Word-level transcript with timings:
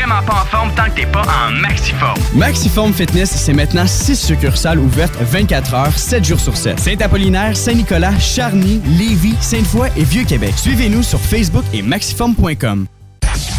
vraiment 0.00 0.22
pas 0.22 0.42
en 0.42 0.46
forme 0.46 0.74
tant 0.74 0.84
que 0.84 0.90
t'es 1.00 1.06
pas 1.06 1.22
en 1.22 1.50
maxiforme. 1.50 2.18
Maxiform 2.34 2.92
Fitness, 2.92 3.30
c'est 3.30 3.52
maintenant 3.52 3.86
6 3.86 4.16
succursales 4.16 4.78
ouvertes 4.78 5.14
24 5.20 5.74
heures, 5.74 5.98
7 5.98 6.24
jours 6.24 6.40
sur 6.40 6.56
7. 6.56 6.80
Saint-Apollinaire, 6.80 7.56
Saint-Nicolas, 7.56 8.18
Charny, 8.18 8.80
Lévis, 8.98 9.34
Sainte-Foy 9.40 9.90
et 9.96 10.04
Vieux-Québec. 10.04 10.54
Suivez-nous 10.56 11.02
sur 11.02 11.20
Facebook 11.20 11.64
et 11.72 11.82
maxiform.com. 11.82 12.86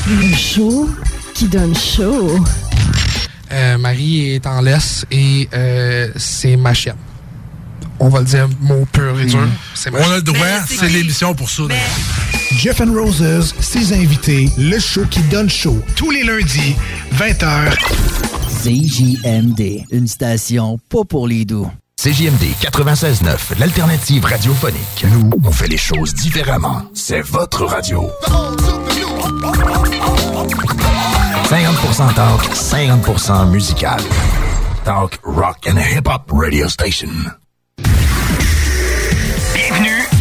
Le 0.07 0.35
show 0.35 0.89
qui 1.33 1.47
donne 1.47 1.75
chaud. 1.75 2.40
Euh, 3.51 3.78
Marie 3.78 4.31
est 4.31 4.47
en 4.47 4.62
laisse 4.62 5.05
et 5.12 5.47
euh, 5.53 6.10
c'est 6.15 6.55
ma 6.55 6.73
chienne. 6.73 6.96
On 7.99 8.10
va 8.10 8.19
le 8.19 8.26
dire 8.26 8.47
mot 8.62 8.87
pur 8.92 9.19
et 9.19 9.26
dur. 9.26 9.47
Ma 9.92 9.99
On 9.99 10.12
a 10.12 10.15
le 10.15 10.21
droit, 10.23 10.39
chienne. 10.39 10.79
c'est 10.79 10.89
l'émission 10.89 11.35
pour 11.35 11.49
ça. 11.49 11.63
Jeff 12.58 12.81
and 12.81 12.94
Roses, 12.94 13.56
ses 13.60 13.94
invités, 13.94 14.49
le 14.58 14.78
show 14.79 15.06
qui 15.06 15.22
donne 15.24 15.49
chaud, 15.49 15.79
tous 15.96 16.12
les 16.12 16.23
lundis, 16.23 16.76
20h. 17.13 17.73
CJMD, 18.63 19.85
une 19.91 20.08
station 20.08 20.77
pas 20.89 21.03
pour 21.03 21.27
les 21.27 21.45
doux. 21.45 21.70
CJMD 21.98 22.44
96.9, 22.61 23.59
l'alternative 23.59 24.25
radiophonique. 24.25 25.05
Nous, 25.11 25.30
on 25.44 25.52
fait 25.52 25.67
les 25.67 25.77
choses 25.77 26.13
différemment. 26.13 26.84
C'est 26.94 27.22
votre 27.22 27.66
radio. 27.66 28.09
50% 31.49 32.13
talk, 32.13 32.44
50% 32.53 33.49
musical. 33.49 33.99
Talk, 34.83 35.20
rock 35.23 35.67
and 35.67 35.77
hip-hop 35.77 36.31
radio 36.31 36.67
station. 36.67 37.09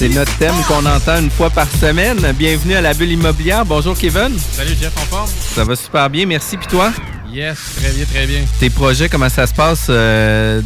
C'est 0.00 0.08
notre 0.08 0.34
thème 0.38 0.54
qu'on 0.66 0.86
entend 0.86 1.20
une 1.20 1.28
fois 1.28 1.50
par 1.50 1.68
semaine. 1.70 2.16
Bienvenue 2.38 2.72
à 2.72 2.80
la 2.80 2.94
bulle 2.94 3.10
immobilière. 3.12 3.66
Bonjour 3.66 3.94
Kevin. 3.94 4.30
Salut 4.38 4.70
Jeff, 4.80 4.96
en 4.96 5.00
forme? 5.00 5.28
Ça 5.28 5.62
va 5.62 5.76
super 5.76 6.08
bien, 6.08 6.24
merci. 6.24 6.56
Puis 6.56 6.68
toi? 6.68 6.90
Yes, 7.30 7.58
très 7.76 7.92
bien, 7.92 8.06
très 8.06 8.26
bien. 8.26 8.40
Tes 8.58 8.70
projets, 8.70 9.10
comment 9.10 9.28
ça 9.28 9.46
se 9.46 9.52
passe 9.52 9.88
euh, 9.90 10.62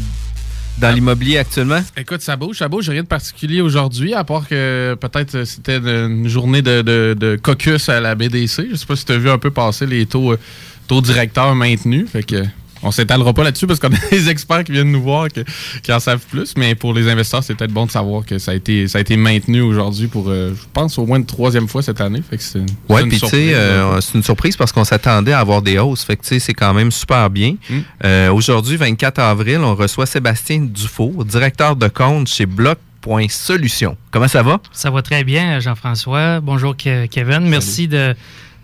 dans 0.79 0.95
l'immobilier 0.95 1.39
actuellement? 1.39 1.81
Écoute, 1.97 2.21
ça 2.21 2.37
bouge, 2.37 2.59
ça 2.59 2.69
bouge. 2.69 2.89
Rien 2.89 3.03
de 3.03 3.09
particulier 3.09 3.61
aujourd'hui, 3.61 4.15
à 4.15 4.23
part 4.23 4.47
que 4.47 4.97
peut-être 5.01 5.43
c'était 5.43 5.79
une 5.79 6.29
journée 6.29 6.63
de, 6.63 6.83
de- 6.83 7.17
de 7.19 7.35
caucus 7.35 7.89
à 7.89 7.99
la 8.01 8.15
BDC. 8.15 8.69
Je 8.71 8.77
sais 8.77 8.87
pas 8.87 8.95
si 8.95 9.05
tu 9.05 9.11
as 9.11 9.19
vu 9.19 9.29
un 9.31 9.39
peu 9.39 9.51
passer 9.51 9.85
les 9.87 10.07
taux, 10.07 10.35
euh, 10.35 10.39
taux 10.87 11.01
directeurs 11.01 11.57
maintenus. 11.57 12.09
Fait 12.09 12.23
que 12.23 12.45
on 12.85 12.91
s'étalera 12.91 13.33
pas 13.33 13.43
là-dessus 13.45 13.67
parce 13.67 13.81
qu'on 13.81 13.89
a 13.93 13.99
des 14.11 14.29
experts 14.29 14.65
qui 14.65 14.73
viennent 14.73 14.93
nous 14.93 15.03
voir 15.03 15.29
que- 15.29 15.41
qui 15.83 15.93
en 15.93 15.99
savent 16.01 16.25
plus. 16.31 16.55
Mais 16.57 16.75
pour 16.75 16.93
les 16.95 17.09
investisseurs, 17.09 17.43
c'est 17.43 17.55
peut-être 17.55 17.73
bon 17.73 17.87
de 17.87 17.91
savoir 17.91 18.25
que 18.25 18.39
ça 18.39 18.53
a 18.53 18.55
été, 18.55 18.87
ça 18.89 18.99
a 18.99 19.01
été 19.01 19.17
maintenu 19.17 19.61
aujourd'hui 19.63 20.07
pour, 20.07 20.29
euh, 20.29 20.53
je 20.55 20.63
pense, 20.73 20.99
au 20.99 21.07
moins 21.07 21.17
une 21.19 21.27
troisième 21.27 21.67
fois 21.69 21.83
cette 21.83 22.01
année. 22.01 22.23
Fait 22.29 22.37
que 22.37 22.43
c'est 22.43 22.61
c'est 22.61 22.95
Oui, 22.95 23.03
une 23.03 23.09
puis 23.09 23.19
tu 23.19 23.27
surprise, 23.27 23.49
sais, 23.49 23.55
euh, 23.55 24.01
une 24.15 24.23
surprise 24.23 24.57
parce 24.57 24.71
qu'on 24.71 24.85
s'attendait 24.85 25.33
à 25.33 25.41
avoir 25.41 25.61
des 25.63 25.79
hausses. 25.79 26.05
Fait 26.05 26.17
que 26.17 26.23
tu 26.23 26.29
sais, 26.29 26.39
c'est 26.39 26.55
quand 26.55 26.73
même 26.75 26.91
super 26.93 27.31
bien. 27.31 27.57
Mm. 27.69 27.79
Euh, 28.05 28.33
Aujourd'hui, 28.33 28.77
24 28.77 29.19
avril, 29.19 29.59
on 29.59 29.75
reçoit 29.75 30.07
Sébastien 30.07 30.61
Dufault, 30.61 31.25
directeur 31.25 31.75
de 31.77 31.89
compte 31.89 32.29
chez 32.29 32.47
Bloc.solution. 32.47 33.97
Comment 34.11 34.29
ça 34.29 34.43
va? 34.43 34.61
Ça 34.73 34.91
va 34.91 35.03
très 35.03 35.25
bien, 35.25 35.61
Jean-François. 35.61 36.41
Bonjour, 36.41 36.75
Ke- 36.77 37.09
Kevin. 37.09 37.41
Merci 37.49 37.89
de, 37.89 38.15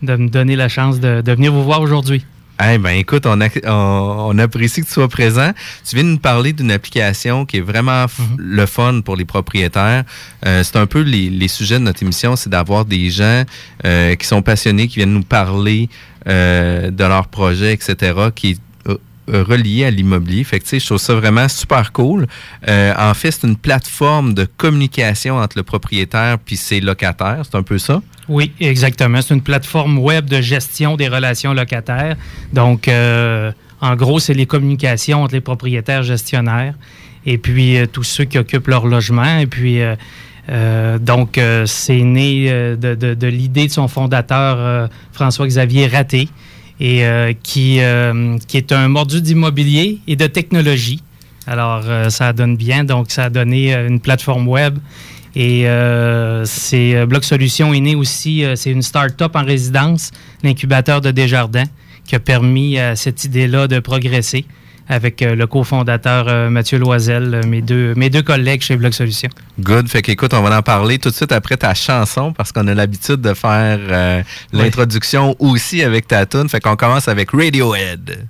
de 0.02 0.16
me 0.16 0.28
donner 0.28 0.56
la 0.56 0.68
chance 0.68 1.00
de, 1.00 1.20
de 1.20 1.32
venir 1.32 1.52
vous 1.52 1.64
voir 1.64 1.80
aujourd'hui. 1.80 2.24
Eh 2.62 2.76
ben 2.78 2.90
écoute, 2.90 3.24
on, 3.26 3.40
a- 3.40 3.48
on, 3.66 4.32
on 4.34 4.38
apprécie 4.38 4.82
que 4.82 4.86
tu 4.86 4.92
sois 4.92 5.08
présent. 5.08 5.52
Tu 5.88 5.94
viens 5.96 6.04
de 6.04 6.10
nous 6.10 6.18
parler 6.18 6.52
d'une 6.52 6.70
application 6.70 7.46
qui 7.46 7.56
est 7.58 7.62
vraiment 7.62 8.04
f- 8.04 8.10
le 8.36 8.66
fun 8.66 9.00
pour 9.02 9.16
les 9.16 9.24
propriétaires. 9.24 10.04
Euh, 10.44 10.62
c'est 10.62 10.76
un 10.76 10.86
peu 10.86 11.00
les, 11.00 11.30
les 11.30 11.48
sujets 11.48 11.78
de 11.78 11.84
notre 11.84 12.02
émission, 12.02 12.36
c'est 12.36 12.50
d'avoir 12.50 12.84
des 12.84 13.08
gens 13.08 13.44
euh, 13.86 14.14
qui 14.14 14.26
sont 14.26 14.42
passionnés, 14.42 14.88
qui 14.88 14.96
viennent 14.96 15.14
nous 15.14 15.22
parler 15.22 15.88
euh, 16.28 16.90
de 16.90 17.04
leurs 17.04 17.28
projets, 17.28 17.72
etc., 17.72 18.12
qui 18.34 18.58
relié 19.32 19.84
à 19.84 19.90
l'immobilier. 19.90 20.44
Fait 20.44 20.60
tu 20.60 20.66
sais, 20.66 20.80
je 20.80 20.86
trouve 20.86 20.98
ça 20.98 21.14
vraiment 21.14 21.48
super 21.48 21.92
cool. 21.92 22.26
Euh, 22.68 22.92
en 22.98 23.14
fait, 23.14 23.30
c'est 23.30 23.46
une 23.46 23.56
plateforme 23.56 24.34
de 24.34 24.44
communication 24.44 25.36
entre 25.36 25.56
le 25.56 25.62
propriétaire 25.62 26.38
puis 26.38 26.56
ses 26.56 26.80
locataires. 26.80 27.42
C'est 27.44 27.56
un 27.56 27.62
peu 27.62 27.78
ça? 27.78 28.02
Oui, 28.28 28.52
exactement. 28.60 29.22
C'est 29.22 29.34
une 29.34 29.42
plateforme 29.42 29.98
web 29.98 30.26
de 30.26 30.40
gestion 30.40 30.96
des 30.96 31.08
relations 31.08 31.52
locataires. 31.52 32.16
Donc, 32.52 32.86
euh, 32.88 33.52
en 33.80 33.96
gros, 33.96 34.20
c'est 34.20 34.34
les 34.34 34.46
communications 34.46 35.22
entre 35.22 35.34
les 35.34 35.40
propriétaires 35.40 36.02
gestionnaires 36.02 36.74
et 37.26 37.38
puis 37.38 37.76
euh, 37.76 37.86
tous 37.86 38.04
ceux 38.04 38.24
qui 38.24 38.38
occupent 38.38 38.68
leur 38.68 38.86
logement. 38.86 39.38
Et 39.38 39.46
puis, 39.46 39.80
euh, 39.80 39.96
euh, 40.48 40.98
donc, 40.98 41.38
euh, 41.38 41.66
c'est 41.66 42.02
né 42.02 42.46
euh, 42.48 42.76
de, 42.76 43.26
l'idée 43.26 43.66
de 43.66 43.72
son 43.72 43.88
fondateur, 43.88 44.56
euh, 44.58 44.86
François-Xavier 45.12 45.86
Raté, 45.86 46.28
et 46.80 47.04
euh, 47.04 47.34
qui, 47.42 47.80
euh, 47.80 48.38
qui 48.48 48.56
est 48.56 48.72
un 48.72 48.88
mordu 48.88 49.20
d'immobilier 49.20 49.98
et 50.08 50.16
de 50.16 50.26
technologie. 50.26 51.02
Alors, 51.46 51.82
euh, 51.86 52.08
ça 52.08 52.32
donne 52.32 52.56
bien. 52.56 52.84
Donc, 52.84 53.10
ça 53.10 53.24
a 53.24 53.30
donné 53.30 53.74
une 53.74 54.00
plateforme 54.00 54.48
web. 54.48 54.78
Et 55.36 55.64
c'est 56.44 57.06
Bloc 57.06 57.22
Solutions 57.22 57.72
est 57.72 57.78
né 57.78 57.94
aussi, 57.94 58.44
c'est 58.56 58.72
une 58.72 58.82
start-up 58.82 59.36
en 59.36 59.44
résidence, 59.44 60.10
l'incubateur 60.42 61.00
de 61.00 61.12
Desjardins, 61.12 61.68
qui 62.04 62.16
a 62.16 62.18
permis 62.18 62.80
à 62.80 62.96
cette 62.96 63.22
idée-là 63.22 63.68
de 63.68 63.78
progresser 63.78 64.44
avec 64.90 65.22
euh, 65.22 65.36
le 65.36 65.46
cofondateur 65.46 66.26
euh, 66.28 66.50
Mathieu 66.50 66.78
Loisel, 66.78 67.34
euh, 67.34 67.46
mes 67.46 67.62
deux, 67.62 67.94
mes 67.94 68.10
deux 68.10 68.22
collègues 68.22 68.60
chez 68.60 68.76
Bloc 68.76 68.92
Solutions. 68.92 69.30
Good. 69.60 69.88
Fait 69.88 70.02
qu'écoute, 70.02 70.34
on 70.34 70.42
va 70.42 70.58
en 70.58 70.62
parler 70.62 70.98
tout 70.98 71.10
de 71.10 71.14
suite 71.14 71.32
après 71.32 71.56
ta 71.56 71.72
chanson 71.74 72.32
parce 72.32 72.50
qu'on 72.50 72.66
a 72.66 72.74
l'habitude 72.74 73.20
de 73.20 73.32
faire 73.32 73.78
euh, 73.80 74.22
l'introduction 74.52 75.36
aussi 75.38 75.82
avec 75.84 76.08
ta 76.08 76.26
tune. 76.26 76.48
Fait 76.48 76.60
qu'on 76.60 76.76
commence 76.76 77.06
avec 77.06 77.30
Radiohead. 77.30 78.26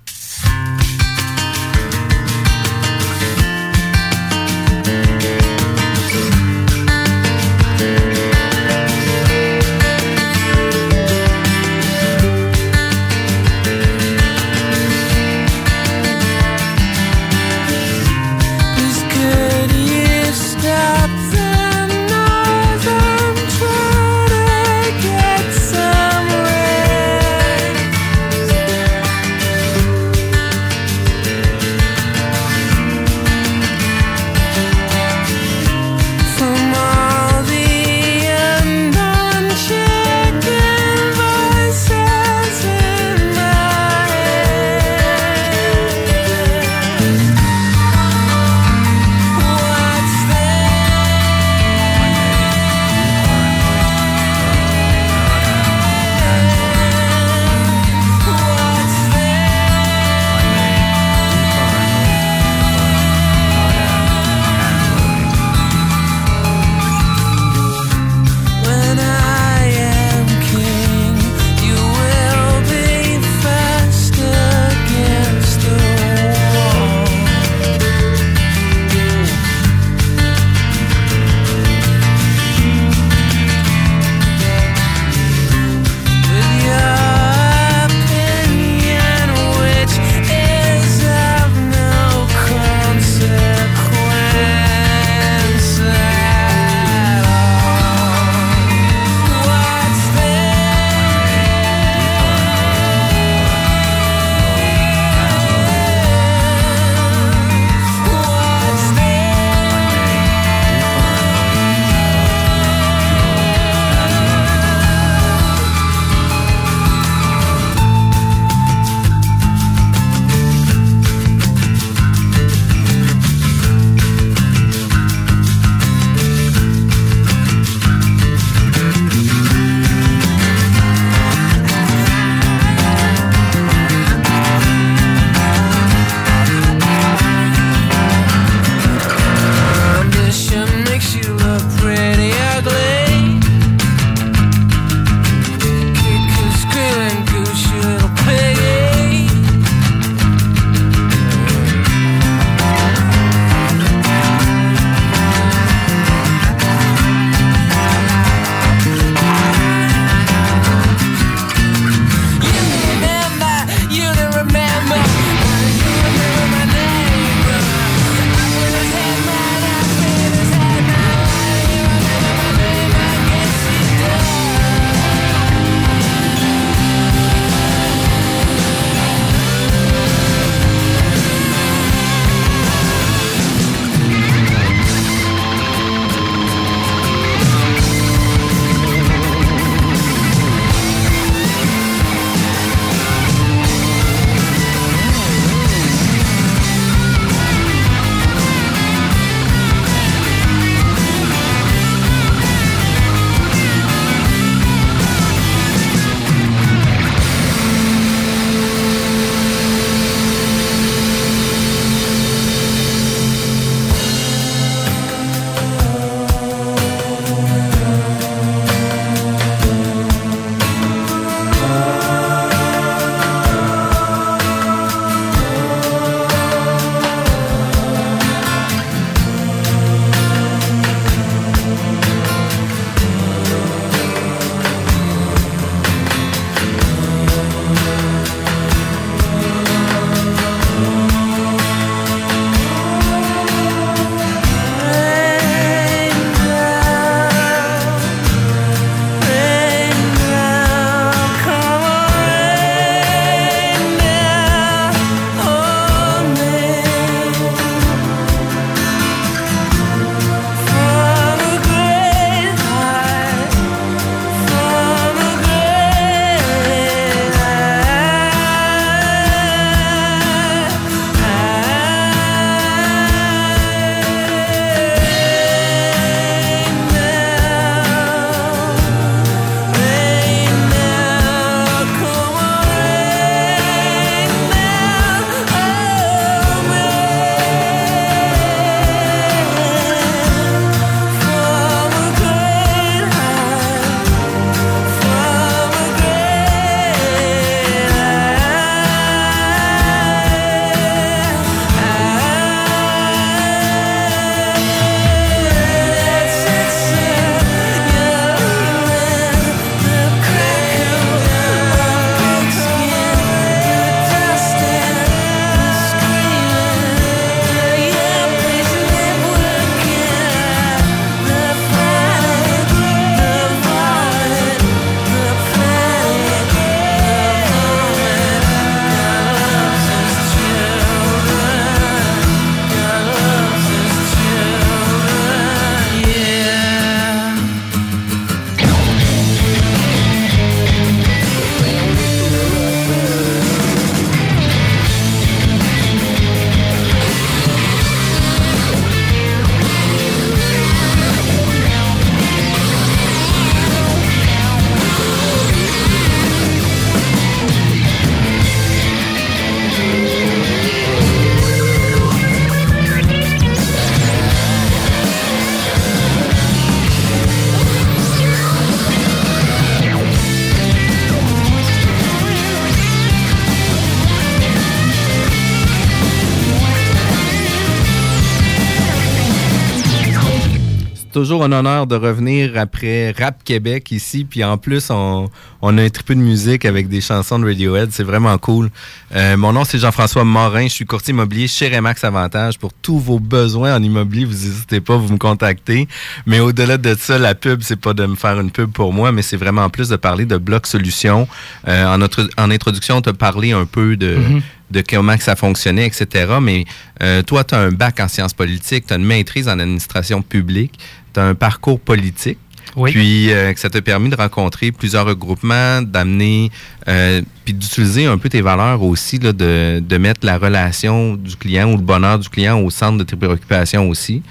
Toujours 381.21 381.45
un 381.45 381.53
honneur 381.53 381.87
de 381.87 381.97
revenir 381.97 382.53
après 382.57 383.11
Rap 383.11 383.45
Québec 383.45 383.91
ici. 383.91 384.25
Puis 384.25 384.43
en 384.43 384.57
plus, 384.57 384.89
on, 384.89 385.29
on 385.61 385.77
a 385.77 385.83
un 385.83 385.91
triple 385.91 386.15
de 386.15 386.21
musique 386.21 386.65
avec 386.65 386.89
des 386.89 387.03
chansons 387.03 387.39
de 387.39 387.45
Radiohead. 387.45 387.91
C'est 387.93 388.05
vraiment 388.05 388.39
cool. 388.39 388.71
Euh, 389.15 389.37
mon 389.37 389.53
nom, 389.53 389.65
c'est 389.65 389.79
Jean-François 389.79 390.25
Morin. 390.25 390.63
Je 390.65 390.73
suis 390.73 390.87
courtier 390.87 391.13
immobilier 391.13 391.47
chez 391.47 391.69
Remax 391.69 392.05
Avantage. 392.05 392.59
Pour 392.59 392.73
tous 392.73 392.99
vos 392.99 393.19
besoins 393.19 393.77
en 393.77 393.83
immobilier, 393.83 394.25
vous 394.25 394.33
n'hésitez 394.33 394.81
pas, 394.81 394.97
vous 394.97 395.13
me 395.13 395.19
contactez. 395.19 395.89
Mais 396.25 396.41
au-delà 396.41 396.79
de 396.79 396.97
ça, 396.99 397.19
la 397.19 397.35
pub, 397.35 397.61
c'est 397.61 397.79
pas 397.79 397.93
de 397.93 398.07
me 398.07 398.17
faire 398.17 398.41
une 398.41 398.51
pub 398.51 398.71
pour 398.73 398.95
moi, 398.95 399.13
mais 399.13 399.21
c'est 399.21 399.37
vraiment 399.37 399.65
en 399.65 399.69
plus 399.69 399.91
de 399.91 399.97
parler 399.97 400.25
de 400.25 400.39
Bloc 400.39 400.67
Solutions. 400.67 401.29
Euh, 401.69 401.85
en, 401.85 401.99
notre, 401.99 402.31
en 402.39 402.51
introduction, 402.51 403.03
tu 403.03 403.11
as 403.11 403.13
parlé 403.13 403.53
un 403.53 403.67
peu 403.67 403.99
de... 403.99 404.17
Mhm. 404.17 404.43
De 404.71 404.83
comment 404.89 405.17
que 405.17 405.23
ça 405.23 405.37
fonctionnait, 405.37 405.87
etc. 405.87 406.35
Mais 406.41 406.65
euh, 407.03 407.23
toi, 407.23 407.45
tu 407.45 407.55
as 407.55 407.59
un 407.59 407.71
bac 407.71 408.01
en 408.01 408.09
sciences 408.09 408.35
politiques, 408.35 408.87
tu 408.87 408.95
as 408.95 408.97
une 408.97 409.05
maîtrise 409.05 409.49
en 409.49 409.59
administration 409.59 410.23
publique, 410.23 410.79
tu 411.13 411.21
as 411.21 411.25
un 411.25 411.35
parcours 411.35 411.81
politique. 411.81 412.39
Oui. 412.77 412.93
Puis 412.93 413.33
euh, 413.33 413.53
que 413.53 413.59
ça 413.59 413.69
t'a 413.69 413.83
permis 413.83 414.11
de 414.11 414.17
rencontrer 414.17 414.71
plusieurs 414.71 415.05
regroupements, 415.05 415.83
d'amener, 415.83 416.53
euh, 416.87 417.21
puis 417.45 417.53
d'utiliser 417.53 418.07
un 418.07 418.17
peu 418.17 418.29
tes 418.29 418.43
valeurs 418.43 418.83
aussi, 418.83 419.19
là, 419.19 419.33
de, 419.33 419.81
de 419.81 419.97
mettre 419.97 420.25
la 420.25 420.39
relation 420.39 421.17
du 421.17 421.35
client 421.35 421.73
ou 421.73 421.77
le 421.77 421.83
bonheur 421.83 422.21
du 422.21 422.29
client 422.29 422.61
au 422.61 422.71
centre 422.71 422.99
de 422.99 423.05
tes 423.05 423.17
préoccupations 423.17 423.89
aussi. 423.89 424.23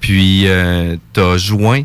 Puis 0.00 0.42
euh, 0.46 0.96
tu 1.12 1.20
as 1.20 1.36
joint 1.36 1.82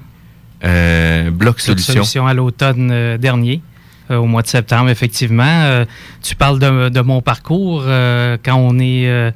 euh, 0.63 1.23
Bloc 1.25 1.37
Bloc 1.37 1.59
Solutions. 1.59 1.93
Solutions 1.93 2.27
à 2.27 2.33
l'automne 2.33 2.89
euh, 2.91 3.17
dernier, 3.17 3.61
euh, 3.61 3.72
au 4.17 4.25
mois 4.25 4.41
de 4.41 4.47
septembre, 4.47 4.89
effectivement. 4.89 5.43
Euh, 5.45 5.85
tu 6.21 6.35
parles 6.35 6.59
de, 6.59 7.01
mon 7.01 7.21
parcours 7.21 7.83
euh, 7.85 8.37
quand 8.43 8.55
on 8.57 8.79
est 8.79 9.07
euh, 9.07 9.31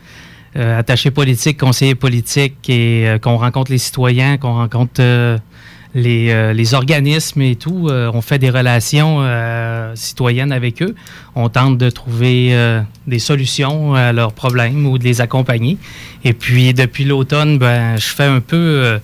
euh, 0.55 0.79
attaché 0.79 1.11
politique, 1.11 1.59
conseiller 1.59 1.95
politique 1.95 2.69
et 2.69 3.07
euh, 3.07 3.19
qu'on 3.19 3.37
rencontre 3.37 3.71
les 3.71 3.77
citoyens, 3.77 4.37
qu'on 4.37 4.53
rencontre 4.53 5.01
euh, 5.01 5.37
les, 5.93 6.29
euh, 6.31 6.73
organismes 6.73 7.41
et 7.41 7.55
tout. 7.55 7.87
euh, 7.89 8.11
on 8.13 8.21
fait 8.21 8.39
des 8.39 8.49
relations 8.49 9.17
euh, 9.21 9.91
citoyennes 9.95 10.51
avec 10.51 10.81
eux. 10.81 10.95
On 11.35 11.49
tente 11.49 11.77
de 11.77 11.89
trouver 11.89 12.49
euh, 12.51 12.81
des 13.07 13.19
solutions 13.19 13.95
à 13.95 14.13
leurs 14.13 14.33
problèmes 14.33 14.85
ou 14.85 14.97
de 14.97 15.03
les 15.03 15.21
accompagner. 15.21 15.77
Et 16.23 16.33
puis, 16.33 16.73
depuis 16.73 17.03
l'automne, 17.05 17.57
ben, 17.57 17.97
je 17.97 18.07
fais 18.07 18.25
un 18.25 18.39
peu 18.39 18.55
euh, 18.57 18.99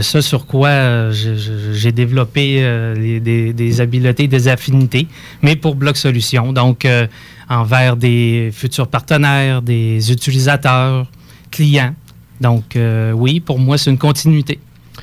ce 0.00 0.22
sur 0.22 0.46
quoi 0.46 0.68
euh, 0.68 1.12
j'ai 1.12 1.92
développé 1.92 2.58
euh, 2.60 3.20
des, 3.20 3.80
habiletés, 3.80 4.26
des 4.26 4.48
affinités, 4.48 5.06
mais 5.42 5.54
pour 5.54 5.74
Bloc 5.74 5.96
Solutions. 5.96 6.52
Donc, 6.52 6.84
euh, 6.84 7.06
envers 7.48 7.96
des 7.96 8.50
futurs 8.52 8.88
partenaires, 8.88 9.60
des 9.60 10.10
utilisateurs, 10.10 11.10
clients. 11.50 11.94
Donc, 12.40 12.76
euh, 12.76 13.12
oui, 13.12 13.40
pour 13.40 13.58
moi, 13.58 13.76
c'est 13.76 13.90
une 13.90 13.98
continuité. 13.98 14.58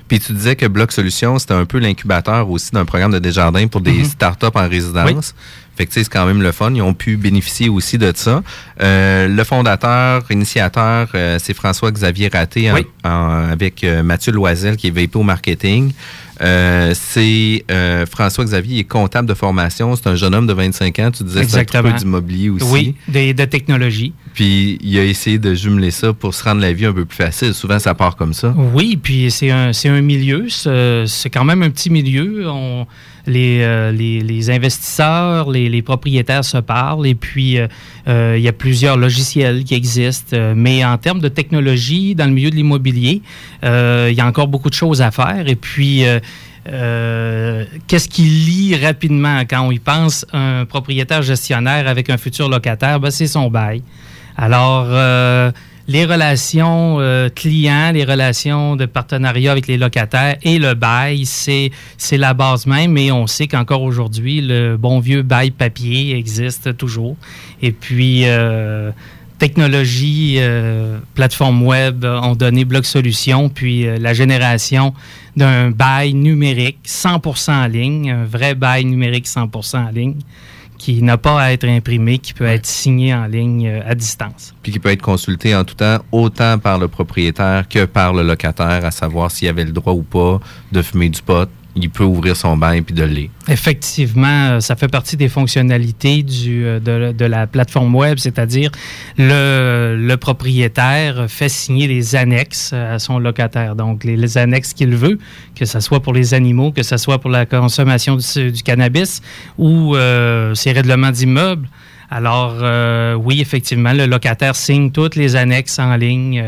Puis 0.10 0.20
tu 0.20 0.34
disais 0.34 0.56
que 0.58 0.66
Bloc 0.66 0.92
Solutions, 0.92 1.40
c'était 1.40 1.54
un 1.54 1.66
peu 1.66 1.78
l'incubateur 1.80 2.50
aussi 2.50 2.72
d'un 2.72 2.84
programme 2.84 3.12
de 3.12 3.20
Desjardins 3.20 3.68
pour 3.68 3.80
des 3.82 3.94
Mhm. 4.00 4.06
startups 4.06 4.48
en 4.56 4.68
résidence. 4.68 5.34
Fait 5.78 5.86
que 5.86 5.94
c'est 5.94 6.10
quand 6.10 6.26
même 6.26 6.42
le 6.42 6.52
fun. 6.52 6.74
Ils 6.74 6.82
ont 6.82 6.94
pu 6.94 7.16
bénéficier 7.16 7.70
aussi 7.70 7.98
de 7.98 8.12
ça. 8.14 8.44
Euh, 8.82 9.30
le 9.30 9.44
fondateur, 9.46 10.24
initiateur, 10.30 11.08
euh, 11.16 11.38
c'est 11.42 11.54
François-Xavier 11.54 12.28
Raté 12.34 12.70
en- 12.70 12.74
Oui. 12.76 12.86
en- 13.06 13.50
avec 13.52 13.84
euh, 13.86 14.04
Mathieu 14.04 14.34
Loisel 14.34 14.76
qui 14.76 14.88
est 14.88 14.92
VP 14.92 15.18
au 15.18 15.24
marketing. 15.24 15.94
Euh, 16.42 16.94
c'est 16.96 17.66
euh, 17.70 18.06
François-Xavier, 18.06 18.76
il 18.78 18.80
est 18.80 18.84
comptable 18.86 19.28
de 19.28 19.34
formation. 19.34 19.96
C'est 19.96 20.08
un 20.08 20.16
jeune 20.16 20.34
homme 20.34 20.48
de 20.48 20.54
25 20.54 21.00
ans. 21.00 21.12
Tu 21.12 21.24
disais 21.24 21.46
que 21.46 21.52
c'est 21.52 21.76
un 21.76 21.84
peu 21.84 21.94
d'immobilier 21.94 22.50
aussi. 22.50 22.66
Oui, 22.66 22.96
de 23.08 23.46
technologie. 23.46 24.14
Puis 24.34 24.78
il 24.82 24.98
a 24.98 25.04
essayé 25.04 25.38
de 25.38 25.54
jumeler 25.54 25.92
ça 25.92 26.14
pour 26.14 26.34
se 26.34 26.44
rendre 26.44 26.62
la 26.62 26.72
vie 26.72 26.86
un 26.86 26.94
peu 26.94 27.06
plus 27.06 27.18
facile. 27.18 27.54
Souvent, 27.54 27.80
ça 27.80 27.94
part 27.94 28.16
comme 28.16 28.34
ça. 28.34 28.56
Oui, 28.74 28.98
puis 29.02 29.32
c'est 29.32 29.52
un, 29.52 29.72
un 29.86 30.02
milieu, 30.02 30.48
c'est 30.50 31.06
c'est 31.08 31.30
quand 31.30 31.44
même 31.44 31.64
un 31.64 31.70
petit 31.70 31.90
milieu. 31.90 32.48
On, 32.48 32.86
les, 33.30 33.62
euh, 33.62 33.92
les, 33.92 34.20
les 34.22 34.50
investisseurs, 34.50 35.50
les, 35.50 35.82
propriétaires 35.82 36.44
se 36.44 36.58
parlent 36.58 37.08
et 37.08 37.16
puis 37.16 37.58
euh, 37.58 37.68
euh, 38.08 38.36
il 38.38 38.44
y 38.44 38.48
a 38.48 38.54
plusieurs 38.54 38.98
logiciels 38.98 39.64
qui 39.64 39.76
existent. 39.76 40.36
Mais 40.56 40.84
en 40.84 40.98
termes 40.98 41.20
de 41.20 41.30
technologie, 41.30 42.16
dans 42.16 42.26
le 42.26 42.32
milieu 42.32 42.50
de 42.50 42.56
l'immobilier, 42.56 43.22
il 43.64 44.14
y 44.14 44.22
a 44.22 44.26
encore 44.26 44.48
beaucoup 44.48 44.70
de 44.70 44.76
choses 44.76 45.02
à 45.02 45.12
faire. 45.12 45.48
Et 45.48 45.56
puis, 45.56 46.04
qu'est-ce 46.66 48.10
qui 48.10 48.24
lie 48.24 48.76
rapidement 48.76 49.42
quand 49.50 49.62
on 49.62 49.72
y 49.72 49.80
pense 49.80 50.26
un 50.34 50.66
propriétaire 50.66 51.22
gestionnaire 51.22 51.88
avec 51.88 52.10
un 52.10 52.18
futur 52.18 52.50
locataire? 52.50 53.00
Ben, 53.00 53.12
c'est 53.12 53.28
son 53.28 53.50
bail. 53.50 53.84
Alors, 54.38 54.88
les 55.90 56.06
relations 56.06 56.98
euh, 57.00 57.30
clients, 57.30 57.92
les 57.92 58.06
relations 58.06 58.76
de 58.76 58.86
partenariat 58.86 59.52
avec 59.52 59.66
les 59.66 59.76
locataires 59.76 60.38
et 60.44 60.60
le 60.60 60.76
bail, 60.76 61.26
c'est 61.26 61.72
la 62.12 62.36
base 62.36 62.68
même. 62.68 62.96
Et 62.96 63.12
on 63.12 63.26
sait 63.26 63.48
qu'encore 63.48 63.82
aujourd'hui, 63.82 64.40
le 64.40 64.78
bon 64.78 65.00
vieux 65.00 65.24
bail 65.24 65.50
papier 65.50 66.16
existe 66.16 66.78
toujours. 66.78 67.18
Et 67.64 67.72
puis, 67.72 68.22
euh, 68.26 68.92
technologie, 69.40 70.36
euh, 70.38 71.00
plateforme 71.16 71.64
web 71.64 72.06
ont 72.06 72.36
donné 72.36 72.66
Bloc 72.66 72.86
Solutions, 72.86 73.50
puis 73.50 73.88
la 74.00 74.14
génération 74.14 74.94
d'un 75.36 75.72
bail 75.72 76.14
numérique 76.14 76.78
100% 76.86 77.64
en 77.64 77.66
ligne, 77.66 78.12
un 78.12 78.26
vrai 78.26 78.54
bail 78.54 78.86
numérique 78.86 79.26
100% 79.26 79.88
en 79.88 79.90
ligne, 79.90 80.18
qui 80.80 81.04
n'a 81.04 81.18
pas 81.18 81.40
à 81.40 81.52
être 81.52 81.68
imprimé, 81.68 82.18
qui 82.18 82.34
peut 82.34 82.46
être 82.46 82.66
signé 82.66 83.14
en 83.14 83.28
ligne 83.28 83.68
euh, 83.68 83.82
à 83.86 83.94
distance. 83.94 84.56
puis 84.64 84.72
qui 84.72 84.80
peut 84.80 84.90
être 84.90 85.02
consulté 85.02 85.56
en 85.56 85.64
tout 85.64 85.76
temps, 85.76 86.00
autant 86.12 86.58
par 86.58 86.80
le 86.80 86.88
propriétaire 86.88 87.68
que 87.68 87.86
par 87.86 88.14
le 88.14 88.24
locataire, 88.24 88.84
à 88.84 88.90
savoir 88.90 89.30
s'il 89.30 89.50
avait 89.50 89.66
le 89.66 89.74
droit 89.74 89.94
ou 89.94 90.02
pas 90.02 90.40
de 90.72 90.82
fumer 90.82 91.10
du 91.10 91.22
pot. 91.22 91.50
Il 91.76 91.90
peut 91.90 92.04
ouvrir 92.04 92.36
son 92.36 92.58
bain 92.58 92.82
puis 92.82 92.96
de. 92.96 93.08
Effectivement, 93.48 94.28
euh, 94.28 94.60
ça 94.60 94.76
fait 94.76 94.88
partie 94.88 95.18
des 95.18 95.30
fonctionnalités 95.30 96.26
euh, 96.48 96.80
de, 97.14 97.26
la 97.26 97.48
plateforme 97.48 97.96
web, 97.96 98.18
c'est-à-dire 98.18 98.72
le, 99.18 100.16
propriétaire 100.16 101.26
fait 101.30 101.50
signer 101.50 101.88
les 101.88 102.16
annexes 102.16 102.72
euh, 102.74 102.96
à 102.96 103.00
son 103.00 103.20
locataire. 103.20 103.76
Donc, 103.76 104.04
les, 104.04 104.38
annexes 104.38 104.74
qu'il 104.74 104.96
veut, 104.96 105.20
que 105.56 105.66
ce 105.66 105.80
soit 105.80 106.02
pour 106.02 106.14
les 106.14 106.34
animaux, 106.34 106.72
que 106.72 106.84
ce 106.84 106.98
soit 106.98 107.20
pour 107.20 107.30
la 107.30 107.46
consommation 107.46 108.18
du, 108.18 108.64
cannabis 108.64 109.22
ou 109.58 109.96
euh, 109.96 110.56
ses 110.56 110.72
règlements 110.72 111.12
d'immeubles. 111.12 111.70
Alors, 112.12 112.56
oui, 113.24 113.40
effectivement, 113.40 113.94
le 113.94 114.08
locataire 114.08 114.56
signe 114.56 114.90
toutes 114.90 115.16
les 115.16 115.36
annexes 115.36 115.78
en 115.78 115.96
ligne 115.96 116.44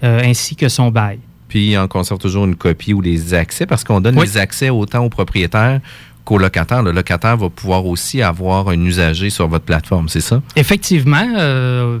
ainsi 0.00 0.56
que 0.56 0.70
son 0.70 0.90
bail. 0.90 1.18
Puis 1.52 1.76
en 1.76 1.86
conserve 1.86 2.18
toujours 2.18 2.46
une 2.46 2.56
copie 2.56 2.94
ou 2.94 3.02
les 3.02 3.34
accès 3.34 3.66
parce 3.66 3.84
qu'on 3.84 4.00
donne 4.00 4.18
Oui. 4.18 4.24
les 4.24 4.38
accès 4.38 4.70
autant 4.70 5.04
au 5.04 5.10
propriétaire 5.10 5.80
qu'au 6.24 6.38
locataire. 6.38 6.82
Le 6.82 6.92
locataire 6.92 7.36
va 7.36 7.50
pouvoir 7.50 7.84
aussi 7.84 8.22
avoir 8.22 8.70
un 8.70 8.80
usager 8.86 9.28
sur 9.28 9.48
votre 9.48 9.66
plateforme, 9.66 10.08
c'est 10.08 10.22
ça? 10.22 10.40
Effectivement, 10.56 11.28
euh, 11.36 11.98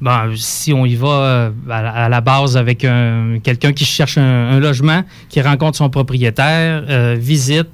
bon, 0.00 0.10
si 0.34 0.72
on 0.72 0.84
y 0.84 0.96
va 0.96 1.06
euh, 1.08 1.50
à, 1.70 2.08
la- 2.08 2.20
base 2.20 2.56
avec 2.56 2.84
un- 2.84 3.38
quelqu'un 3.40 3.72
qui 3.72 3.84
cherche 3.84 4.18
un, 4.18 4.50
un 4.50 4.58
logement, 4.58 5.04
qui 5.28 5.40
rencontre 5.42 5.78
son 5.78 5.90
propriétaire, 5.90 6.82
euh, 6.88 7.14
visite, 7.16 7.68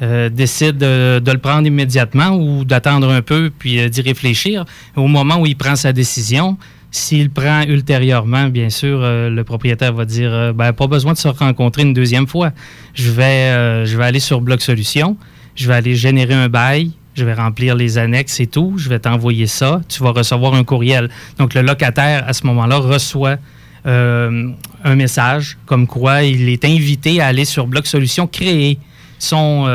euh, 0.00 0.28
décide 0.28 0.78
de, 0.78 1.18
de 1.18 1.32
le 1.32 1.38
prendre 1.38 1.66
immédiatement 1.66 2.36
ou 2.36 2.64
d'attendre 2.64 3.10
un 3.10 3.20
peu 3.22 3.50
puis 3.58 3.90
d'y 3.90 4.00
réfléchir, 4.02 4.64
au 4.94 5.08
moment 5.08 5.40
où 5.40 5.46
il 5.46 5.56
prend 5.56 5.74
sa 5.74 5.92
décision, 5.92 6.56
s'il 6.90 7.30
prend 7.30 7.62
ultérieurement, 7.62 8.48
bien 8.48 8.70
sûr, 8.70 9.00
euh, 9.02 9.28
le 9.28 9.44
propriétaire 9.44 9.92
va 9.92 10.04
dire 10.04 10.32
euh, 10.32 10.52
ben, 10.52 10.72
pas 10.72 10.86
besoin 10.86 11.12
de 11.12 11.18
se 11.18 11.28
rencontrer 11.28 11.82
une 11.82 11.92
deuxième 11.92 12.26
fois. 12.26 12.50
Je 12.94 13.10
vais, 13.10 13.50
euh, 13.50 14.00
aller 14.00 14.20
sur 14.20 14.40
Bloc 14.40 14.62
Solutions, 14.62 15.16
je 15.54 15.68
vais 15.68 15.74
aller 15.74 15.94
générer 15.94 16.34
un 16.34 16.48
bail, 16.48 16.92
je 17.14 17.24
vais 17.24 17.34
remplir 17.34 17.74
les 17.74 17.98
annexes 17.98 18.40
et 18.40 18.46
tout, 18.46 18.74
je 18.78 18.88
vais 18.88 18.98
t'envoyer 18.98 19.46
ça, 19.46 19.82
tu 19.88 20.02
vas 20.02 20.10
recevoir 20.10 20.54
un 20.54 20.64
courriel. 20.64 21.10
Donc 21.38 21.54
le 21.54 21.60
locataire, 21.60 22.24
à 22.26 22.32
ce 22.32 22.46
moment-là, 22.46 22.78
reçoit 22.78 23.36
un 23.84 24.94
message 24.96 25.56
comme 25.64 25.86
quoi 25.86 26.22
il 26.22 26.50
est 26.50 26.62
invité 26.66 27.22
à 27.22 27.28
aller 27.28 27.46
sur 27.46 27.66
Bloc 27.66 27.86
Solutions, 27.86 28.26
créer 28.26 28.78
son 29.18 29.66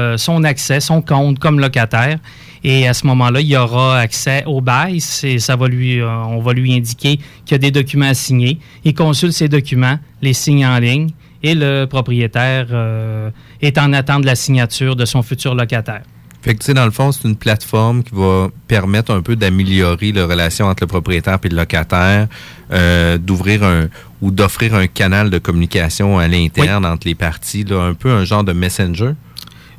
accès, 0.44 0.82
son 0.82 1.02
compte 1.02 1.40
comme 1.40 1.60
locataire. 1.60 2.20
Et 2.64 2.88
à 2.88 2.94
ce 2.94 3.06
moment-là, 3.08 3.42
il 3.42 3.48
y 3.48 3.58
aura 3.58 4.00
accès 4.00 4.44
au 4.46 4.62
bail. 4.62 5.00
Ça 5.02 5.56
va 5.56 5.68
lui, 5.68 6.00
euh, 6.00 6.10
on 6.10 6.40
va 6.40 6.54
lui 6.54 6.74
indiquer 6.74 7.18
qu'il 7.46 7.52
y 7.52 7.56
a 7.56 7.58
des 7.58 7.72
documents 7.72 8.08
à 8.08 8.14
signer. 8.14 8.60
Il 8.86 8.94
consulte 8.94 9.34
ces 9.34 9.50
documents, 9.50 10.00
les 10.22 10.34
signe 10.34 10.66
en 10.66 10.80
ligne, 10.80 11.10
et 11.42 11.56
le 11.56 11.86
propriétaire 11.86 12.68
euh, 12.72 13.30
est 13.62 13.78
en 13.78 13.92
attente 13.92 14.22
de 14.22 14.28
la 14.28 14.36
signature 14.36 14.96
de 14.96 15.06
son 15.06 15.22
futur 15.22 15.56
locataire. 15.56 16.04
Fait 16.42 16.56
que, 16.56 16.60
tu 16.60 16.66
sais, 16.66 16.74
dans 16.74 16.84
le 16.84 16.92
fond, 16.92 17.14
c'est 17.14 17.26
une 17.26 17.38
plateforme 17.38 18.04
qui 18.04 18.14
va 18.14 18.50
permettre 18.68 19.14
un 19.14 19.22
peu 19.22 19.38
d'améliorer 19.38 20.12
la 20.12 20.26
relation 20.26 20.66
entre 20.66 20.84
le 20.84 20.88
propriétaire 20.88 21.40
et 21.42 21.50
le 21.50 21.56
locataire, 21.56 22.28
euh, 22.72 23.18
d'ouvrir 23.18 23.64
un 23.64 23.88
ou 24.22 24.30
d'offrir 24.30 24.76
un 24.76 24.88
canal 24.88 25.30
de 25.30 25.38
communication 25.38 26.20
à 26.20 26.28
l'interne 26.28 26.86
entre 26.86 27.08
les 27.08 27.16
parties, 27.16 27.64
là, 27.64 27.82
un 27.82 27.94
peu 27.94 28.12
un 28.12 28.26
genre 28.26 28.44
de 28.44 28.52
messenger. 28.52 29.12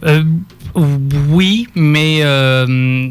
Euh, 0.04 0.22
oui, 1.30 1.68
mais 1.74 2.18
euh, 2.22 3.08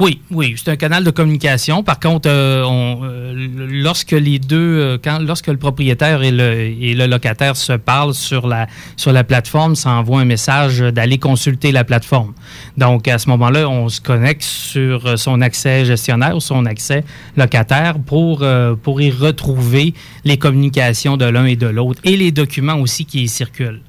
Oui, 0.00 0.20
oui, 0.32 0.54
c'est 0.56 0.70
un 0.70 0.76
canal 0.76 1.04
de 1.04 1.10
communication. 1.10 1.84
Par 1.84 2.00
contre, 2.00 2.28
euh, 2.28 3.32
lorsque 3.70 4.12
les 4.12 4.40
deux, 4.40 4.98
quand, 5.04 5.20
lorsque 5.20 5.46
le 5.46 5.58
propriétaire 5.58 6.22
et 6.22 6.32
le, 6.32 7.06
locataire 7.06 7.56
se 7.56 7.74
parlent 7.74 8.14
sur 8.14 8.48
la, 8.48 8.66
sur 8.96 9.12
la 9.12 9.22
plateforme, 9.22 9.76
ça 9.76 9.90
envoie 9.90 10.20
un 10.20 10.24
message 10.24 10.80
d'aller 10.80 11.18
consulter 11.18 11.70
la 11.70 11.84
plateforme. 11.84 12.32
Donc, 12.76 13.06
à 13.06 13.18
ce 13.18 13.28
moment-là, 13.28 13.68
on 13.68 13.88
se 13.88 14.00
connecte 14.00 14.42
sur 14.42 15.16
son 15.18 15.40
accès 15.40 15.84
gestionnaire 15.84 16.34
ou 16.34 16.40
son 16.40 16.66
accès 16.66 17.04
locataire 17.36 18.00
pour, 18.00 18.44
pour 18.82 19.00
y 19.00 19.10
retrouver 19.12 19.94
les 20.24 20.38
communications 20.38 21.16
de 21.16 21.26
l'un 21.26 21.44
et 21.44 21.56
de 21.56 21.68
l'autre 21.68 22.00
et 22.02 22.16
les 22.16 22.32
documents 22.32 22.80
aussi 22.80 23.04
qui 23.04 23.22
y 23.22 23.28
circulent. 23.28 23.82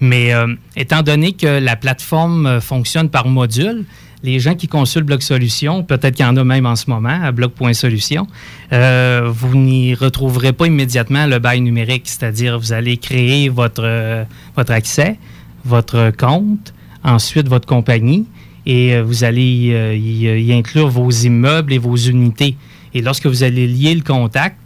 Mais 0.00 0.32
euh, 0.32 0.54
étant 0.76 1.02
donné 1.02 1.32
que 1.32 1.46
la 1.46 1.76
plateforme 1.76 2.46
euh, 2.46 2.60
fonctionne 2.60 3.08
par 3.08 3.26
module, 3.26 3.84
les 4.22 4.40
gens 4.40 4.54
qui 4.54 4.68
consultent 4.68 5.06
Bloc 5.06 5.22
Solution, 5.22 5.82
peut-être 5.82 6.16
qu'il 6.16 6.24
y 6.24 6.28
en 6.28 6.36
a 6.36 6.44
même 6.44 6.66
en 6.66 6.76
ce 6.76 6.90
moment 6.90 7.20
à 7.22 7.30
bloc.solution, 7.32 8.26
euh, 8.72 9.28
vous 9.32 9.56
n'y 9.56 9.94
retrouverez 9.94 10.52
pas 10.52 10.66
immédiatement 10.66 11.26
le 11.26 11.38
bail 11.38 11.60
numérique, 11.60 12.02
c'est-à-dire 12.06 12.58
vous 12.58 12.72
allez 12.72 12.96
créer 12.96 13.48
votre, 13.48 13.84
euh, 13.84 14.24
votre 14.56 14.72
accès, 14.72 15.18
votre 15.64 16.10
compte, 16.16 16.74
ensuite 17.04 17.48
votre 17.48 17.66
compagnie, 17.66 18.26
et 18.66 19.00
vous 19.00 19.24
allez 19.24 19.96
y 19.96 20.52
inclure 20.52 20.88
vos 20.88 21.10
immeubles 21.10 21.72
et 21.72 21.78
vos 21.78 21.96
unités. 21.96 22.54
Et 22.92 23.00
lorsque 23.00 23.26
vous 23.26 23.42
allez 23.42 23.66
lier 23.66 23.94
le 23.94 24.02
contact, 24.02 24.58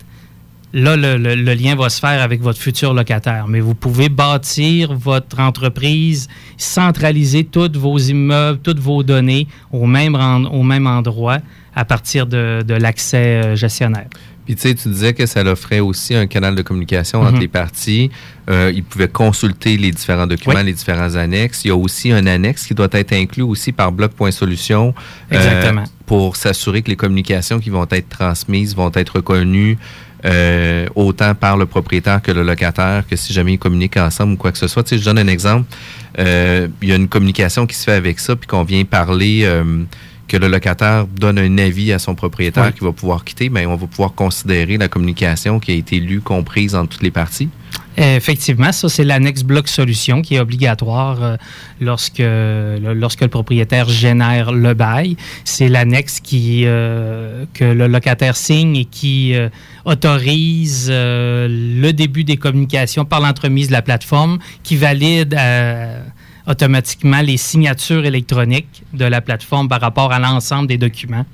là, 0.73 0.97
le, 0.97 1.17
le- 1.17 1.35
le 1.35 1.55
lien 1.55 1.75
va 1.75 1.89
se 1.89 2.01
faire 2.01 2.23
avec 2.23 2.41
votre 2.41 2.59
futur 2.59 2.95
locataire. 2.95 3.47
Mais 3.49 3.61
vous 3.61 3.75
pouvez 3.75 4.09
bâtir 4.09 4.95
votre 4.95 5.39
entreprise, 5.41 6.29
centraliser 6.57 7.45
tous 7.45 7.73
vos 7.79 7.99
immeubles, 7.99 8.61
toutes 8.63 8.81
vos 8.81 9.03
données 9.03 9.47
au 9.73 9.87
même, 9.87 10.15
au 10.51 10.63
même 10.63 10.87
endroit 10.87 11.39
à 11.75 11.85
partir 11.85 12.27
de, 12.27 12.63
de 12.67 12.75
l'accès 12.75 13.17
euh, 13.45 13.57
gestionnaire. 13.57 14.07
Puis 14.45 14.57
tu 14.57 14.63
sais, 14.63 14.75
tu 14.75 14.89
disais 14.89 15.13
que 15.15 15.25
ça 15.25 15.43
offrait 15.45 15.79
aussi 15.79 16.17
un 16.17 16.27
canal 16.27 16.57
de 16.57 16.63
communication 16.63 17.21
entre 17.21 17.35
Mhm. 17.35 17.41
les 17.41 17.49
parties. 17.49 18.11
Euh, 18.51 18.73
ils 18.75 18.83
pouvaient 18.83 19.07
consulter 19.09 19.77
les 19.77 19.93
différents 19.93 20.27
documents, 20.27 20.57
Oui. 20.57 20.65
les 20.65 20.73
différents 20.73 21.15
annexes. 21.15 21.65
Il 21.65 21.69
y 21.69 21.71
a 21.71 21.77
aussi 21.77 22.11
un 22.11 22.27
annexe 22.27 22.67
qui 22.67 22.75
doit 22.75 22.89
être 22.93 23.13
inclus 23.13 23.45
aussi 23.45 23.71
par 23.71 23.93
bloc.solution 23.93 24.95
euh, 25.33 25.37
Exactement. 25.37 25.85
pour 26.07 26.35
s'assurer 26.37 26.83
que 26.83 26.91
les 26.91 26.97
communications 26.97 27.61
qui 27.61 27.71
vont 27.71 27.87
être 27.91 28.09
transmises 28.09 28.75
vont 28.75 28.91
être 28.95 29.17
reconnues 29.17 29.79
euh, 30.25 30.87
autant 30.95 31.35
par 31.35 31.57
le 31.57 31.67
propriétaire 31.67 32.23
que 32.23 32.33
le 32.33 32.43
locataire, 32.43 33.05
que 33.09 33.17
si 33.17 33.33
jamais 33.33 33.55
ils 33.55 33.59
communiquent 33.59 33.97
ensemble 33.97 34.35
ou 34.35 34.37
quoi 34.37 34.53
que 34.53 34.59
ce 34.59 34.69
soit. 34.69 34.83
Tu 34.83 34.91
sais, 34.91 34.99
je 34.99 35.05
donne 35.05 35.19
un 35.19 35.29
exemple. 35.29 35.67
Euh, 36.19 36.69
il 36.81 36.89
y 36.89 36.93
a 36.93 36.97
une 36.97 37.09
communication 37.09 37.67
qui 37.67 37.77
se 37.77 37.85
fait 37.85 37.93
avec 37.93 38.19
ça, 38.19 38.37
puis 38.37 38.47
qu'on 38.47 38.65
vient 38.65 38.85
parler... 38.85 39.49
que 40.29 40.37
le 40.37 40.49
locataire 40.49 41.07
donne 41.07 41.39
un 41.39 41.59
avis 41.59 41.93
à 41.93 41.99
son 41.99 42.15
propriétaire 42.15 42.67
Oui. 42.67 42.73
qui 42.73 42.85
va 42.85 42.93
pouvoir 42.93 43.25
quitter, 43.25 43.49
mais 43.51 43.67
on 43.67 43.77
va 43.77 43.87
pouvoir 43.87 44.15
considérer 44.15 44.79
la 44.79 44.89
communication 44.89 45.61
qui 45.61 45.73
a 45.73 45.75
été 45.75 46.01
lue, 46.01 46.21
comprise 46.21 46.75
entre 46.75 46.91
toutes 46.91 47.03
les 47.03 47.11
parties. 47.11 47.49
Effectivement, 47.99 48.73
ça, 48.73 48.89
c'est 48.89 49.05
l'annexe 49.05 49.43
bloc 49.43 49.69
solution 49.69 50.23
qui 50.23 50.37
est 50.37 50.41
obligatoire 50.41 51.23
euh, 51.23 51.37
lorsque, 51.79 52.21
le- 52.21 52.95
lorsque 52.95 53.21
le 53.21 53.29
propriétaire 53.29 53.87
génère 53.91 54.51
le 54.53 54.73
bail. 54.73 55.17
C'est 55.45 55.69
l'annexe 55.69 56.21
qui, 56.21 56.63
euh, 56.65 57.45
que 57.53 57.65
le 57.65 57.89
locataire 57.89 58.35
signe 58.37 58.77
et 58.77 58.85
qui 58.87 59.35
euh, 59.35 59.51
autorise 59.85 60.89
le 60.91 61.91
début 61.93 62.25
des 62.25 62.39
communications 62.39 63.05
par 63.05 63.21
l'entremise 63.21 63.67
de 63.69 63.73
la 63.73 63.83
plateforme 63.83 64.39
qui 64.63 64.77
valide 64.77 65.37
automatiquement 66.47 67.21
les 67.21 67.37
signatures 67.37 68.05
électroniques 68.05 68.83
de 68.93 69.05
la 69.05 69.21
plateforme 69.21 69.69
par 69.69 69.81
rapport 69.81 70.13
à 70.13 70.19
l'ensemble 70.19 70.69
des 70.69 70.79
documents 70.79 71.27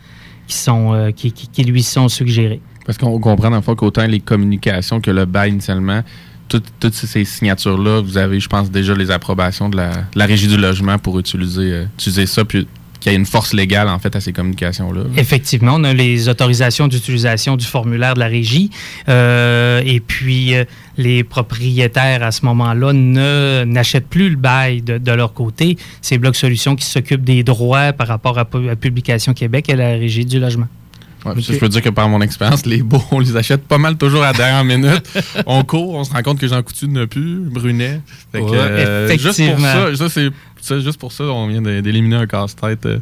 qui, 0.47 0.57
sont, 0.57 0.95
euh, 0.95 1.11
qui, 1.11 1.33
qui- 1.33 1.65
lui 1.65 1.83
sont 1.83 2.09
suggérés. 2.09 2.61
Parce 2.87 2.97
qu'on 2.99 3.19
comprend 3.19 3.50
le 3.50 3.61
fond 3.61 3.75
qu'autant 3.75 4.07
les 4.07 4.21
communications 4.21 5.00
que 5.00 5.11
le 5.11 5.25
bail 5.27 5.50
initialement, 5.50 6.03
toutes, 6.49 6.95
ces 6.95 7.25
signatures-là, 7.27 8.00
vous 8.00 8.17
avez, 8.17 8.41
je 8.41 8.49
pense, 8.49 8.71
déjà 8.71 8.95
les 8.95 9.11
approbations 9.11 9.69
de 9.69 9.77
la, 9.77 9.91
la 10.15 10.25
régie 10.25 10.47
du 10.49 10.57
logement 10.57 10.99
pour 10.99 11.19
utiliser, 11.19 11.73
euh, 11.73 11.85
utiliser 11.99 12.25
ça, 12.27 12.45
puis 12.47 12.67
qu'il 13.00 13.12
y 13.12 13.14
ait 13.14 13.19
une 13.19 13.26
force 13.26 13.52
légale, 13.55 13.88
en 13.88 13.99
fait, 13.99 14.14
à 14.17 14.21
ces 14.21 14.33
communications-là. 14.33 15.02
Effectivement, 15.17 15.75
on 15.76 15.85
a 15.85 15.93
les 15.93 16.28
autorisations 16.28 16.88
d'utilisation 16.88 17.57
du 17.57 17.64
formulaire 17.64 18.14
de 18.14 18.21
la 18.21 18.26
régie. 18.26 18.71
euh, 19.09 19.81
et 19.85 20.01
puis, 20.01 20.55
euh, 20.55 20.64
les 20.96 21.23
propriétaires, 21.25 22.23
à 22.23 22.33
ce 22.33 22.44
moment-là, 22.46 22.92
ne 22.92 23.64
n'achètent 23.64 24.09
plus 24.09 24.31
le 24.31 24.37
bail 24.37 24.83
de, 24.83 24.99
de 24.99 25.12
leur 25.12 25.33
côté. 25.33 25.77
C'est 26.03 26.18
Bloc 26.18 26.35
Solutions 26.37 26.77
qui 26.77 26.85
s'occupe 26.87 27.23
des 27.25 27.42
droits 27.42 27.92
par 27.92 28.09
rapport 28.09 28.38
à, 28.38 28.42
à 28.42 28.77
Publication 28.77 29.33
Québec 29.35 29.68
et 29.68 29.77
la 29.77 29.90
régie 29.90 30.25
du 30.25 30.40
logement. 30.40 30.66
Ouais, 31.25 31.33
puis 31.35 31.42
ça, 31.42 31.53
Je 31.53 31.59
peux 31.59 31.68
dire 31.68 31.83
que 31.83 31.88
par 31.88 32.09
mon 32.09 32.20
expérience, 32.20 32.64
les 32.64 32.81
beaux, 32.81 33.03
on 33.11 33.18
les 33.18 33.37
achète 33.37 33.62
pas 33.62 33.77
mal 33.79 33.96
toujours 33.96 34.23
à 34.23 34.29
la 34.29 34.38
dernière 34.38 34.64
minute. 34.64 35.03
on 35.46 35.64
court, 35.64 35.94
on 35.94 36.05
se 36.05 36.12
rend 36.12 36.23
compte 36.23 36.38
que 36.38 36.46
Jean 36.46 36.62
Coutu 36.62 36.87
n'a 36.87 37.09
plus, 37.09 37.40
Brunet. 37.51 38.01
Fait 38.31 38.40
que, 38.40 38.44
Ouais, 38.44 38.57
euh, 38.57 39.09
juste 39.09 39.23
pour 39.23 39.31
effectivement. 39.31 39.73
ça, 39.73 39.96
ça, 39.96 40.09
c'est, 40.09 40.29
ça, 40.61 40.79
juste 40.81 40.99
pour 40.99 41.12
ça, 41.12 41.25
on 41.25 41.47
vient 41.49 41.61
d'éliminer 41.62 42.16
un 42.16 42.27
casse-tête, 42.27 42.87
euh, 42.87 42.99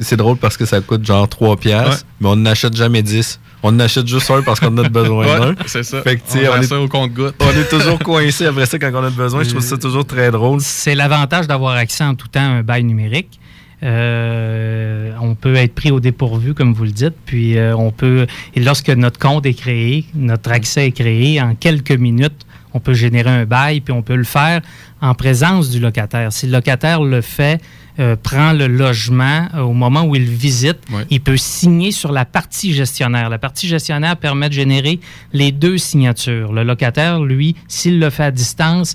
c'est 0.00 0.16
drôle 0.16 0.36
parce 0.36 0.56
que 0.56 0.64
ça 0.64 0.80
coûte 0.80 1.04
genre 1.04 1.28
3 1.28 1.56
piastres, 1.56 1.90
Ouais. 1.90 2.10
mais 2.20 2.28
on 2.28 2.36
n'achète 2.36 2.74
jamais 2.76 3.02
10. 3.02 3.40
On 3.64 3.72
n'achète 3.72 4.06
juste 4.08 4.30
un 4.30 4.42
parce 4.42 4.58
qu'on 4.60 4.76
a 4.78 4.88
besoin 4.88 5.26
Ouais, 5.40 5.40
d'un. 5.40 5.54
c'est 5.66 5.82
ça. 5.84 6.02
Fait 6.02 6.16
que, 6.16 6.22
On 6.32 6.60
est, 6.60 6.64
ça 6.64 6.80
au 6.80 6.88
on 6.92 7.50
est 7.50 7.68
toujours 7.70 7.98
coincé 8.00 8.46
après 8.46 8.66
ça 8.66 8.78
quand 8.78 8.90
on 8.92 9.04
a 9.04 9.10
besoin. 9.10 9.44
Je 9.44 9.50
trouve 9.50 9.62
ça 9.62 9.78
toujours 9.78 10.04
très 10.04 10.30
drôle. 10.30 10.60
C'est 10.60 10.94
l'avantage 10.96 11.46
d'avoir 11.46 11.74
accès 11.76 12.02
en 12.04 12.14
tout 12.14 12.28
temps 12.28 12.40
à 12.40 12.44
un 12.58 12.62
bail 12.62 12.82
numérique. 12.84 13.38
Euh, 13.84 15.10
on 15.20 15.34
peut 15.34 15.56
être 15.56 15.74
pris 15.74 15.90
au 15.90 15.98
dépourvu, 16.00 16.54
comme 16.54 16.72
vous 16.72 16.84
le 16.84 16.90
dites, 16.92 17.14
puis 17.26 17.58
euh, 17.58 17.74
on 17.76 17.90
peut, 17.90 18.26
et 18.54 18.60
lorsque 18.60 18.90
notre 18.90 19.18
compte 19.18 19.44
est 19.44 19.54
créé, 19.54 20.04
notre 20.14 20.52
accès 20.52 20.86
est 20.86 20.92
créé, 20.92 21.40
en 21.40 21.54
quelques 21.56 21.90
minutes, 21.92 22.46
on 22.74 22.80
peut 22.80 22.94
générer 22.94 23.30
un 23.30 23.44
bail, 23.44 23.80
puis 23.80 23.92
on 23.92 24.02
peut 24.02 24.16
le 24.16 24.24
faire 24.24 24.60
en 25.00 25.14
présence 25.14 25.70
du 25.70 25.80
locataire. 25.80 26.32
Si 26.32 26.46
le 26.46 26.52
locataire 26.52 27.02
le 27.02 27.20
fait, 27.20 27.60
euh, 27.98 28.16
prend 28.16 28.54
le 28.54 28.68
logement 28.68 29.48
euh, 29.54 29.60
au 29.60 29.74
moment 29.74 30.04
où 30.04 30.16
il 30.16 30.24
visite, 30.24 30.78
il 31.10 31.20
peut 31.20 31.36
signer 31.36 31.92
sur 31.92 32.10
la 32.10 32.24
partie 32.24 32.72
gestionnaire. 32.72 33.28
La 33.28 33.38
partie 33.38 33.68
gestionnaire 33.68 34.16
permet 34.16 34.48
de 34.48 34.54
générer 34.54 34.98
les 35.34 35.52
deux 35.52 35.76
signatures. 35.76 36.54
Le 36.54 36.62
locataire, 36.62 37.20
lui, 37.20 37.54
s'il 37.68 38.00
le 38.00 38.08
fait 38.08 38.24
à 38.24 38.30
distance, 38.30 38.94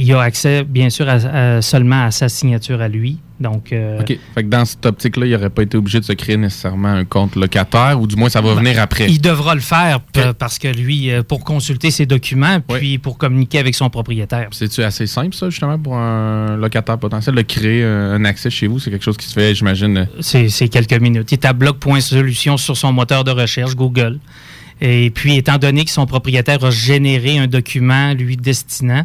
il 0.00 0.12
a 0.12 0.20
accès, 0.20 0.62
bien 0.64 0.90
sûr, 0.90 1.08
à- 1.08 1.56
à- 1.56 1.62
seulement 1.62 2.04
à 2.04 2.10
sa 2.10 2.28
signature 2.28 2.80
à 2.80 2.88
lui. 2.88 3.18
Donc, 3.40 3.72
euh, 3.72 4.00
OK. 4.00 4.18
Fait 4.34 4.42
que 4.44 4.48
dans 4.48 4.64
cette 4.64 4.84
optique-là, 4.84 5.26
il 5.26 5.32
n'aurait 5.32 5.50
pas 5.50 5.62
été 5.62 5.76
obligé 5.76 6.00
de 6.00 6.04
se 6.04 6.12
créer 6.12 6.36
nécessairement 6.36 6.88
un 6.88 7.04
compte 7.04 7.36
locataire, 7.36 8.00
ou 8.00 8.06
du 8.06 8.16
moins, 8.16 8.28
ça 8.28 8.40
va 8.40 8.54
venir 8.54 8.80
après? 8.80 9.06
il 9.08 9.20
devra 9.20 9.54
le 9.54 9.60
faire 9.60 10.00
p- 10.00 10.32
parce 10.38 10.58
que 10.58 10.68
lui, 10.68 11.10
euh, 11.10 11.22
pour 11.22 11.44
consulter 11.44 11.90
ses 11.92 12.04
documents, 12.06 12.58
puis 12.60 12.98
pour 12.98 13.16
communiquer 13.16 13.58
avec 13.60 13.74
son 13.76 13.90
propriétaire. 13.90 14.48
C'est-tu 14.52 14.82
assez 14.82 15.06
simple, 15.06 15.34
ça, 15.36 15.50
justement, 15.50 15.78
pour 15.78 15.96
un 15.96 16.56
locataire 16.56 16.98
potentiel, 16.98 17.34
de 17.36 17.42
créer 17.42 17.84
un, 17.84 18.24
accès 18.24 18.50
chez 18.50 18.66
vous? 18.66 18.78
C'est 18.80 18.90
quelque 18.90 19.04
chose 19.04 19.16
qui 19.16 19.26
se 19.26 19.34
fait, 19.34 19.54
j'imagine. 19.54 19.98
euh, 19.98 20.04
C'est 20.20 20.48
c'est 20.48 20.68
quelques 20.68 21.00
minutes. 21.00 21.30
Il 21.30 21.34
est 21.34 21.44
à 21.44 21.52
bloc.solution 21.52 22.56
sur 22.56 22.76
son 22.76 22.92
moteur 22.92 23.22
de 23.24 23.30
recherche, 23.30 23.74
Google. 23.76 24.18
Et 24.80 25.10
puis, 25.10 25.36
étant 25.36 25.58
donné 25.58 25.84
que 25.84 25.90
son 25.90 26.06
propriétaire 26.06 26.64
a 26.64 26.70
généré 26.70 27.38
un 27.38 27.46
document 27.48 28.14
lui 28.14 28.36
destinant, 28.36 29.04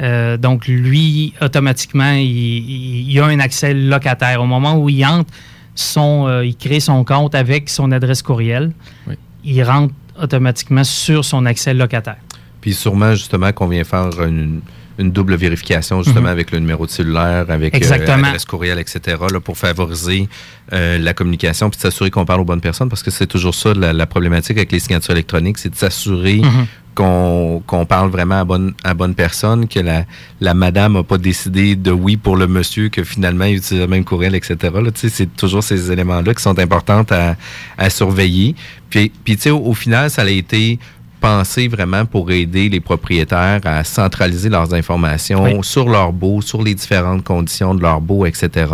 euh, 0.00 0.36
donc 0.36 0.66
lui, 0.66 1.34
automatiquement, 1.40 2.12
il, 2.12 2.24
il- 2.24 3.10
il 3.10 3.20
a 3.20 3.26
un 3.26 3.38
accès 3.38 3.74
locataire. 3.74 4.42
Au 4.42 4.46
moment 4.46 4.76
où 4.76 4.88
il 4.88 5.04
entre, 5.04 5.30
son, 5.74 6.26
euh, 6.28 6.44
il 6.46 6.56
crée 6.56 6.80
son 6.80 7.04
compte 7.04 7.34
avec 7.34 7.68
son 7.68 7.90
adresse 7.92 8.22
courriel. 8.22 8.72
Oui. 9.06 9.14
Il 9.44 9.62
rentre 9.62 9.94
automatiquement 10.20 10.84
sur 10.84 11.24
son 11.24 11.46
accès 11.46 11.74
locataire. 11.74 12.16
Puis 12.60 12.72
sûrement, 12.74 13.12
justement, 13.14 13.52
qu'on 13.52 13.66
vient 13.68 13.84
faire 13.84 14.08
une, 14.22 14.60
une 14.98 15.10
double 15.10 15.34
vérification, 15.34 16.02
justement, 16.02 16.26
Mhm. 16.26 16.32
avec 16.32 16.50
le 16.52 16.60
numéro 16.60 16.86
de 16.86 16.90
cellulaire, 16.90 17.46
avec 17.48 17.74
euh, 17.74 17.76
Exactement. 17.76 18.28
adresse 18.28 18.44
courriel, 18.44 18.78
etc., 18.78 19.16
là, 19.32 19.40
pour 19.40 19.58
favoriser 19.58 20.28
euh, 20.72 20.98
la 20.98 21.12
communication, 21.12 21.68
puis 21.68 21.78
s'assurer 21.80 22.10
qu'on 22.10 22.24
parle 22.24 22.40
aux 22.40 22.44
bonnes 22.44 22.60
personnes, 22.60 22.88
parce 22.88 23.02
que 23.02 23.10
c'est 23.10 23.26
toujours 23.26 23.54
ça, 23.54 23.74
la, 23.74 23.92
la 23.92 24.06
problématique 24.06 24.56
avec 24.56 24.70
les 24.72 24.78
signatures 24.78 25.12
électroniques, 25.12 25.58
c'est 25.58 25.68
de 25.70 25.74
s'assurer 25.76 26.36
Mhm. 26.42 26.66
Qu'on 26.94 27.62
qu'on 27.66 27.86
parle 27.86 28.10
vraiment 28.10 28.40
à 28.40 28.44
bonne, 28.44 28.74
à 28.84 28.94
bonne 28.94 29.14
personne, 29.14 29.68
que 29.68 29.80
la, 29.80 30.04
la 30.40 30.54
madame 30.54 30.94
n'a 30.94 31.02
pas 31.02 31.18
décidé 31.18 31.76
de 31.76 31.90
oui 31.90 32.16
pour 32.16 32.36
le 32.36 32.46
monsieur, 32.46 32.88
que 32.88 33.04
finalement 33.04 33.44
il 33.44 33.56
utilise 33.56 33.82
le 33.82 33.88
même 33.88 34.04
courriel, 34.04 34.34
etc. 34.34 34.56
C'est 34.94 35.34
toujours 35.36 35.62
ces 35.62 35.90
éléments-là 35.90 36.34
qui 36.34 36.42
sont 36.42 36.58
importants 36.58 37.04
à, 37.10 37.36
à 37.78 37.90
surveiller. 37.90 38.54
Puis, 38.90 39.10
puis 39.24 39.36
tu 39.36 39.42
sais, 39.42 39.50
au, 39.50 39.58
au 39.58 39.74
final, 39.74 40.10
ça 40.10 40.22
a 40.22 40.28
été 40.28 40.78
pensé 41.24 41.68
vraiment 41.68 42.04
pour 42.04 42.30
aider 42.30 42.68
les 42.68 42.80
propriétaires 42.80 43.60
à 43.64 43.82
centraliser 43.82 44.50
leurs 44.50 44.74
informations 44.74 45.42
Oui. 45.44 45.54
sur 45.62 45.88
leur 45.88 46.12
beau, 46.12 46.42
sur 46.42 46.62
les 46.62 46.74
différentes 46.74 47.24
conditions 47.24 47.74
de 47.74 47.80
leur 47.80 48.02
beau, 48.02 48.26
etc., 48.26 48.66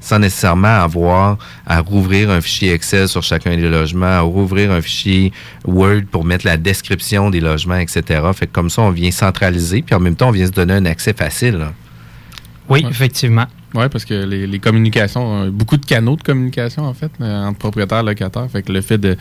sans 0.00 0.18
nécessairement 0.18 0.82
avoir 0.82 1.38
à 1.64 1.78
rouvrir 1.78 2.28
un 2.30 2.40
fichier 2.40 2.72
Excel 2.72 3.06
sur 3.06 3.22
chacun 3.22 3.56
des 3.56 3.68
logements, 3.68 4.06
à 4.18 4.20
rouvrir 4.22 4.72
un 4.72 4.82
fichier 4.82 5.32
Word 5.64 6.06
pour 6.10 6.24
mettre 6.24 6.44
la 6.44 6.56
description 6.56 7.30
des 7.30 7.38
logements, 7.38 7.76
etc. 7.76 8.20
Fait 8.34 8.48
que 8.48 8.52
comme 8.52 8.68
ça, 8.68 8.82
on 8.82 8.90
vient 8.90 9.12
centraliser, 9.12 9.82
puis 9.82 9.94
en 9.94 10.00
même 10.00 10.16
temps, 10.16 10.30
on 10.30 10.32
vient 10.32 10.46
se 10.46 10.50
donner 10.50 10.74
un 10.74 10.86
accès 10.86 11.12
facile. 11.12 11.54
là. 11.54 11.72
Oui, 12.68 12.84
effectivement. 12.90 13.46
Oui, 13.74 13.84
parce 13.90 14.04
que 14.04 14.24
les, 14.24 14.48
les 14.48 14.58
communications, 14.58 15.44
euh, 15.44 15.50
beaucoup 15.50 15.76
de 15.76 15.86
canaux 15.86 16.16
de 16.16 16.22
communication, 16.22 16.84
en 16.84 16.94
fait, 16.94 17.12
euh, 17.20 17.44
entre 17.46 17.58
propriétaires 17.58 18.00
et 18.00 18.04
locataires. 18.04 18.48
Fait 18.50 18.62
que 18.62 18.72
le 18.72 18.80
fait 18.80 18.98
de, 18.98 19.16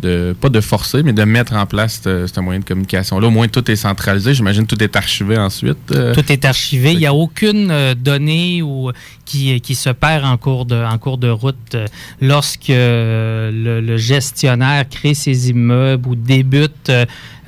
de, 0.00 0.34
pas 0.40 0.48
de 0.48 0.60
forcer, 0.60 1.02
mais 1.02 1.12
de 1.12 1.24
mettre 1.24 1.54
en 1.54 1.66
place 1.66 2.00
ce, 2.04 2.40
moyen 2.40 2.60
de 2.60 2.64
communication-là, 2.64 3.28
au 3.28 3.30
moins 3.30 3.48
tout 3.48 3.70
est 3.70 3.76
centralisé. 3.76 4.34
J'imagine 4.34 4.66
que 4.66 4.74
tout 4.74 4.82
est 4.82 4.96
archivé 4.96 5.38
ensuite. 5.38 5.78
euh. 5.92 6.14
Tout 6.14 6.30
est 6.30 6.44
archivé. 6.44 6.92
Il 6.92 6.98
n'y 6.98 7.06
a 7.06 7.14
aucune 7.14 7.70
euh, 7.70 7.94
donnée 7.94 8.60
ou, 8.62 8.90
qui, 9.24 9.60
qui 9.60 9.74
se 9.74 9.90
perd 9.90 10.24
en 10.24 10.36
cours 10.36 10.66
de, 10.66 10.76
en 10.76 10.98
cours 10.98 11.18
de 11.18 11.28
route. 11.28 11.74
Euh, 11.74 11.86
Lorsque 12.20 12.68
le, 12.68 13.80
le 13.80 13.96
gestionnaire 13.96 14.88
crée 14.88 15.14
ses 15.14 15.50
immeubles 15.50 16.08
ou 16.08 16.14
débute 16.16 16.90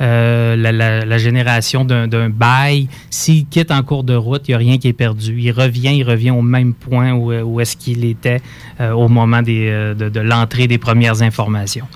euh, 0.00 0.06
euh, 0.06 0.56
la, 0.56 0.72
la- 0.72 1.04
la 1.04 1.18
génération 1.18 1.84
d'un 1.84 2.28
bail, 2.30 2.88
s'il 3.10 3.46
quitte 3.46 3.70
en 3.70 3.82
cours 3.82 4.04
de 4.04 4.14
route, 4.14 4.42
il 4.46 4.52
n'y 4.52 4.54
a 4.54 4.58
rien 4.58 4.78
qui 4.78 4.88
est 4.88 4.92
perdu. 4.92 5.36
Il 5.40 5.50
revient, 5.50 5.92
il 5.96 6.04
revient 6.04 6.30
au 6.30 6.42
même 6.42 6.74
point 6.74 7.12
où, 7.12 7.32
où 7.32 7.60
est-ce 7.60 7.76
qu'il 7.76 8.04
était 8.04 8.40
euh, 8.80 8.92
au 8.92 9.08
moment 9.08 9.42
des, 9.42 9.68
euh, 9.68 9.94
de, 9.94 10.08
de 10.08 10.20
l'entrée 10.20 10.66
des 10.68 10.78
premières 10.78 11.22
informations. 11.22 11.86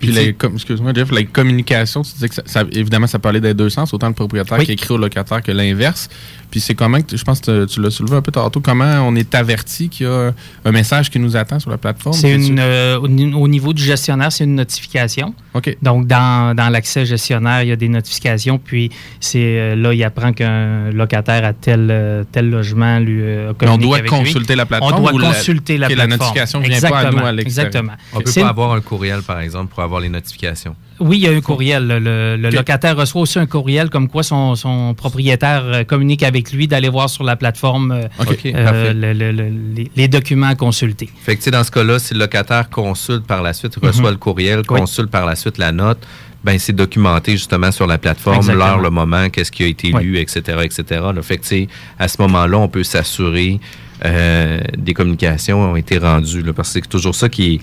Puis, 0.00 0.12
excuse-moi, 0.54 0.92
Jeff, 0.94 1.10
la 1.12 1.22
communication, 1.24 2.02
tu 2.02 2.12
disais 2.14 2.28
que 2.28 2.34
ça, 2.34 2.42
ça- 2.46 2.64
évidemment, 2.72 3.06
ça 3.06 3.18
parlait 3.18 3.40
des 3.40 3.54
deux 3.54 3.70
sens, 3.70 3.92
autant 3.94 4.08
le 4.08 4.14
propriétaire 4.14 4.58
Oui. 4.58 4.66
qui 4.66 4.72
écrit 4.72 4.92
au 4.94 4.98
locataire 4.98 5.42
que 5.42 5.52
l'inverse. 5.52 6.08
Puis 6.50 6.58
c'est 6.58 6.74
comment, 6.74 6.98
je 7.14 7.22
pense 7.22 7.40
que 7.40 7.64
tu 7.66 7.80
l'as 7.80 7.90
soulevé 7.90 8.16
un 8.16 8.22
peu 8.22 8.32
tantôt, 8.32 8.60
comment 8.60 9.06
on 9.06 9.14
est 9.14 9.34
averti 9.36 9.88
qu'il 9.88 10.06
y 10.06 10.08
a 10.08 10.32
un 10.64 10.72
message 10.72 11.08
qui 11.08 11.20
nous 11.20 11.36
attend 11.36 11.60
sur 11.60 11.70
la 11.70 11.78
plateforme? 11.78 12.16
C'est 12.16 12.34
une, 12.34 12.56
tu- 12.56 12.60
euh, 12.60 12.98
au 12.98 13.06
ni- 13.06 13.32
au 13.32 13.46
niveau 13.46 13.72
du 13.72 13.82
gestionnaire, 13.84 14.32
c'est 14.32 14.42
une 14.44 14.56
notification. 14.56 15.32
OK. 15.54 15.76
Donc, 15.80 16.08
dans, 16.08 16.56
dans 16.56 16.68
l'accès 16.68 17.06
gestionnaire, 17.06 17.49
il 17.58 17.68
y 17.68 17.72
a 17.72 17.76
des 17.76 17.88
notifications. 17.88 18.58
Puis, 18.58 18.90
c'est 19.20 19.38
euh, 19.58 19.76
là, 19.76 19.92
il 19.92 20.02
apprend 20.04 20.32
qu'un 20.32 20.90
locataire 20.90 21.44
a 21.44 21.52
tel, 21.52 21.88
euh, 21.90 22.24
tel 22.30 22.48
logement 22.50 22.98
lui 22.98 23.20
euh, 23.20 23.52
Mais 23.60 23.68
on 23.68 23.76
doit 23.78 23.98
avec 23.98 24.10
lui. 24.10 24.18
consulter 24.18 24.54
la 24.56 24.66
plateforme 24.66 24.94
On 24.94 25.00
doit 25.00 25.12
ou 25.14 25.18
la- 25.18 25.28
consulter 25.28 25.76
la 25.78 25.88
la 25.88 25.94
plateforme. 25.94 26.18
notification 26.20 26.60
vient 26.60 26.80
pas 26.80 26.98
à 26.98 27.10
nous 27.10 27.18
Exactement, 27.18 27.26
à. 27.26 27.32
Exactement. 27.40 27.92
On 28.14 28.18
peut 28.20 28.32
pas 28.32 28.40
une- 28.40 28.46
avoir 28.46 28.72
un 28.72 28.80
courriel, 28.80 29.22
par 29.22 29.40
exemple, 29.40 29.72
pour 29.74 29.82
avoir 29.82 30.00
les 30.00 30.08
notifications. 30.08 30.74
oui, 31.00 31.18
il 31.18 31.22
y 31.24 31.28
a 31.28 31.30
un 31.32 31.40
courriel. 31.40 31.86
Le, 31.86 31.98
le- 31.98 32.36
le 32.36 32.50
locataire 32.50 32.96
reçoit 32.96 33.22
aussi 33.22 33.38
un 33.38 33.46
courriel 33.46 33.88
comme 33.90 34.08
quoi 34.08 34.22
son, 34.22 34.54
son 34.54 34.92
propriétaire 34.94 35.84
communique 35.86 36.22
avec 36.22 36.52
lui 36.52 36.68
d'aller 36.68 36.88
voir 36.90 37.08
sur 37.08 37.24
la 37.24 37.36
plateforme 37.36 38.06
OK, 38.18 38.46
euh, 38.46 38.52
parfait. 38.64 38.94
le- 38.94 39.12
le- 39.14 39.32
le- 39.32 39.52
les, 39.96 40.08
documents 40.08 40.48
à 40.48 40.54
consulter. 40.54 41.08
Fait 41.22 41.34
que, 41.36 41.38
tu 41.40 41.44
sais, 41.44 41.50
dans 41.50 41.64
ce 41.64 41.70
cas-là, 41.70 41.98
si 41.98 42.12
le 42.14 42.20
locataire 42.20 42.68
consulte 42.68 43.26
par 43.26 43.42
la 43.42 43.52
suite, 43.54 43.76
reçoit 43.82 44.04
Mhm. 44.06 44.10
le 44.10 44.16
courriel, 44.18 44.58
Oui. 44.58 44.64
consulte 44.80 45.10
par 45.10 45.24
la 45.24 45.36
suite 45.36 45.56
la 45.58 45.72
note, 45.72 45.98
ben 46.44 46.58
c'est 46.58 46.72
documenté 46.72 47.32
justement 47.32 47.70
sur 47.70 47.86
la 47.86 47.98
plateforme, 47.98 48.50
l'heure, 48.52 48.80
le 48.80 48.90
moment, 48.90 49.28
qu'est-ce 49.28 49.52
qui 49.52 49.62
a 49.62 49.66
été 49.66 49.90
Oui. 49.92 50.02
lu, 50.04 50.18
etc., 50.18 50.40
etc. 50.64 50.82
Là, 51.14 51.22
fait 51.22 51.36
que, 51.36 51.42
tu 51.42 51.48
sais, 51.48 51.68
à 51.98 52.08
ce 52.08 52.20
moment-là, 52.22 52.58
on 52.58 52.68
peut 52.68 52.82
s'assurer 52.84 53.60
euh, 54.04 54.60
des 54.78 54.94
communications 54.94 55.60
ont 55.60 55.76
été 55.76 55.98
rendues, 55.98 56.42
là, 56.42 56.52
parce 56.54 56.68
que 56.72 56.80
c'est 56.80 56.88
toujours 56.88 57.14
ça 57.14 57.28
qui 57.28 57.54
est 57.54 57.60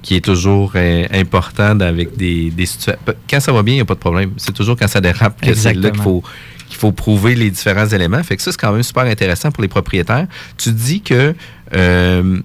qui 0.00 0.14
est 0.14 0.24
toujours 0.24 0.72
euh, 0.76 1.06
important 1.12 1.78
avec 1.80 2.16
des, 2.16 2.50
des 2.50 2.66
situations. 2.66 3.00
Quand 3.28 3.40
ça 3.40 3.52
va 3.52 3.62
bien, 3.64 3.74
il 3.74 3.78
n'y 3.78 3.82
a 3.82 3.84
pas 3.84 3.94
de 3.94 3.98
problème. 3.98 4.30
C'est 4.36 4.54
toujours 4.54 4.76
quand 4.76 4.86
ça 4.86 5.00
dérape 5.00 5.40
que 5.40 5.52
c'est 5.54 5.74
là 5.74 5.90
qu'il 5.90 6.00
faut, 6.00 6.22
qu'il 6.68 6.76
faut 6.76 6.92
prouver 6.92 7.34
les 7.34 7.50
différents 7.50 7.86
éléments. 7.88 8.22
Fait 8.22 8.36
que 8.36 8.42
ça, 8.42 8.52
c'est 8.52 8.60
quand 8.60 8.72
même 8.72 8.84
super 8.84 9.02
intéressant 9.04 9.50
pour 9.50 9.60
les 9.60 9.68
propriétaires. 9.68 10.26
Tu 10.56 10.70
dis 10.70 11.00
que 11.02 11.34
euh, 11.74 12.38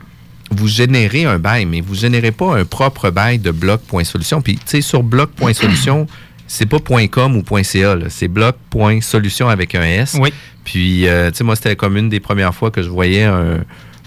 vous 0.53 0.67
générez 0.67 1.25
un 1.25 1.39
bail, 1.39 1.65
mais 1.65 1.81
vous 1.81 1.95
générez 1.95 2.31
pas 2.31 2.55
un 2.57 2.65
propre 2.65 3.09
bail 3.09 3.39
de 3.39 3.51
bloc.solution. 3.51 4.41
Puis, 4.41 4.55
tu 4.55 4.61
sais, 4.65 4.81
sur 4.81 5.03
bloc.solution, 5.03 6.07
c'est 6.47 6.65
pas 6.65 6.77
.com 7.11 7.35
ou 7.35 7.63
.ca, 7.63 7.97
c'est 8.09 8.27
bloc.solution 8.27 9.49
avec 9.49 9.75
un 9.75 9.83
S. 9.83 10.17
Oui. 10.19 10.33
Puis, 10.63 11.07
euh, 11.07 11.29
tu 11.31 11.37
sais, 11.37 11.43
moi, 11.43 11.55
c'était 11.55 11.75
comme 11.75 11.97
une 11.97 12.09
des 12.09 12.19
premières 12.19 12.53
fois 12.55 12.71
que 12.71 12.81
je 12.81 12.89
voyais 12.89 13.23
un, 13.23 13.59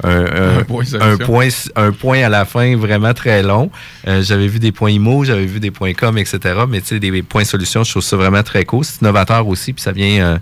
un, 0.05 0.11
un- 0.11 0.59
Un 0.59 0.65
point 0.65 0.85
un 1.01 1.17
point, 1.17 1.49
un 1.75 1.93
point 1.93 2.23
à 2.23 2.29
la 2.29 2.45
fin 2.45 2.77
vraiment 2.77 3.13
très 3.15 3.43
long. 3.43 3.71
Euh, 4.07 4.23
j'avais 4.23 4.47
vu 4.47 4.59
des 4.59 4.73
points 4.73 4.91
IMO, 4.91 5.25
j'avais 5.25 5.47
vu 5.47 5.61
des 5.61 5.71
points 5.71 5.93
com, 5.95 6.17
etc. 6.19 6.39
Mais 6.69 6.81
tu 6.81 6.89
sais, 6.89 6.99
des 7.01 7.23
points 7.23 7.45
solutions, 7.45 7.85
je 7.85 7.91
trouve 7.91 8.03
ça 8.03 8.17
vraiment 8.17 8.43
très 8.43 8.65
cool. 8.65 8.85
C'est 8.85 9.01
innovateur 9.03 9.47
aussi, 9.49 9.73
puis 9.73 9.83
ça 9.83 9.93
vient 9.93 10.23
euh, 10.25 10.39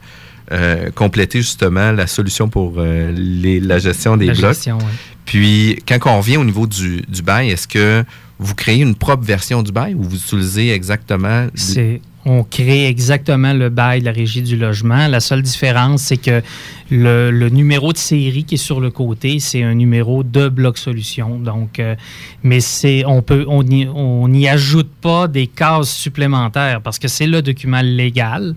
euh, 0.52 0.90
compléter 0.90 1.38
justement 1.40 1.92
la 1.92 2.06
solution 2.06 2.48
pour 2.48 2.74
euh, 2.78 3.12
les- 3.16 3.60
la 3.60 3.78
gestion 3.78 4.16
des 4.16 4.26
La 4.26 4.34
blocs. 4.34 4.52
gestion. 4.54 4.78
Puis, 5.24 5.78
quand 5.88 5.98
on 6.06 6.18
revient 6.18 6.36
au 6.36 6.44
niveau 6.44 6.66
du, 6.66 7.02
du 7.08 7.22
bail, 7.22 7.50
est-ce 7.50 7.66
que 7.68 8.04
vous 8.38 8.54
créez 8.54 8.82
une 8.82 8.94
propre 8.94 9.24
version 9.24 9.62
du 9.62 9.72
bail 9.72 9.94
ou 9.94 10.02
vous 10.02 10.16
utilisez 10.16 10.70
exactement... 10.70 11.46
C'est, 11.54 12.00
on 12.26 12.42
crée 12.42 12.86
exactement 12.88 13.52
le 13.52 13.68
bail 13.68 14.00
de 14.00 14.06
la 14.06 14.12
régie 14.12 14.42
du 14.42 14.56
logement. 14.56 15.08
La 15.08 15.20
seule 15.20 15.42
différence, 15.42 16.02
c'est 16.02 16.16
que 16.16 16.42
le, 16.90 17.30
le 17.30 17.48
numéro 17.50 17.92
de 17.92 17.98
série 17.98 18.44
qui 18.44 18.54
est 18.54 18.58
sur 18.58 18.80
le 18.80 18.90
côté, 18.90 19.40
c'est 19.40 19.62
un 19.62 19.74
numéro 19.74 20.22
de 20.24 20.48
bloc 20.48 20.78
solution. 20.78 21.38
Donc, 21.38 21.78
euh, 21.78 21.94
mais 22.42 22.60
c'est, 22.60 23.04
on 23.06 23.20
peut, 23.22 23.44
on 23.46 23.62
n'y 23.62 23.86
on 23.94 24.26
n'y 24.28 24.48
ajoute 24.48 24.90
pas 25.02 25.28
des 25.28 25.46
cases 25.46 25.90
supplémentaires 25.94 26.80
parce 26.82 26.98
que 26.98 27.08
c'est 27.08 27.26
le 27.26 27.40
document 27.42 27.82
légal 27.82 28.54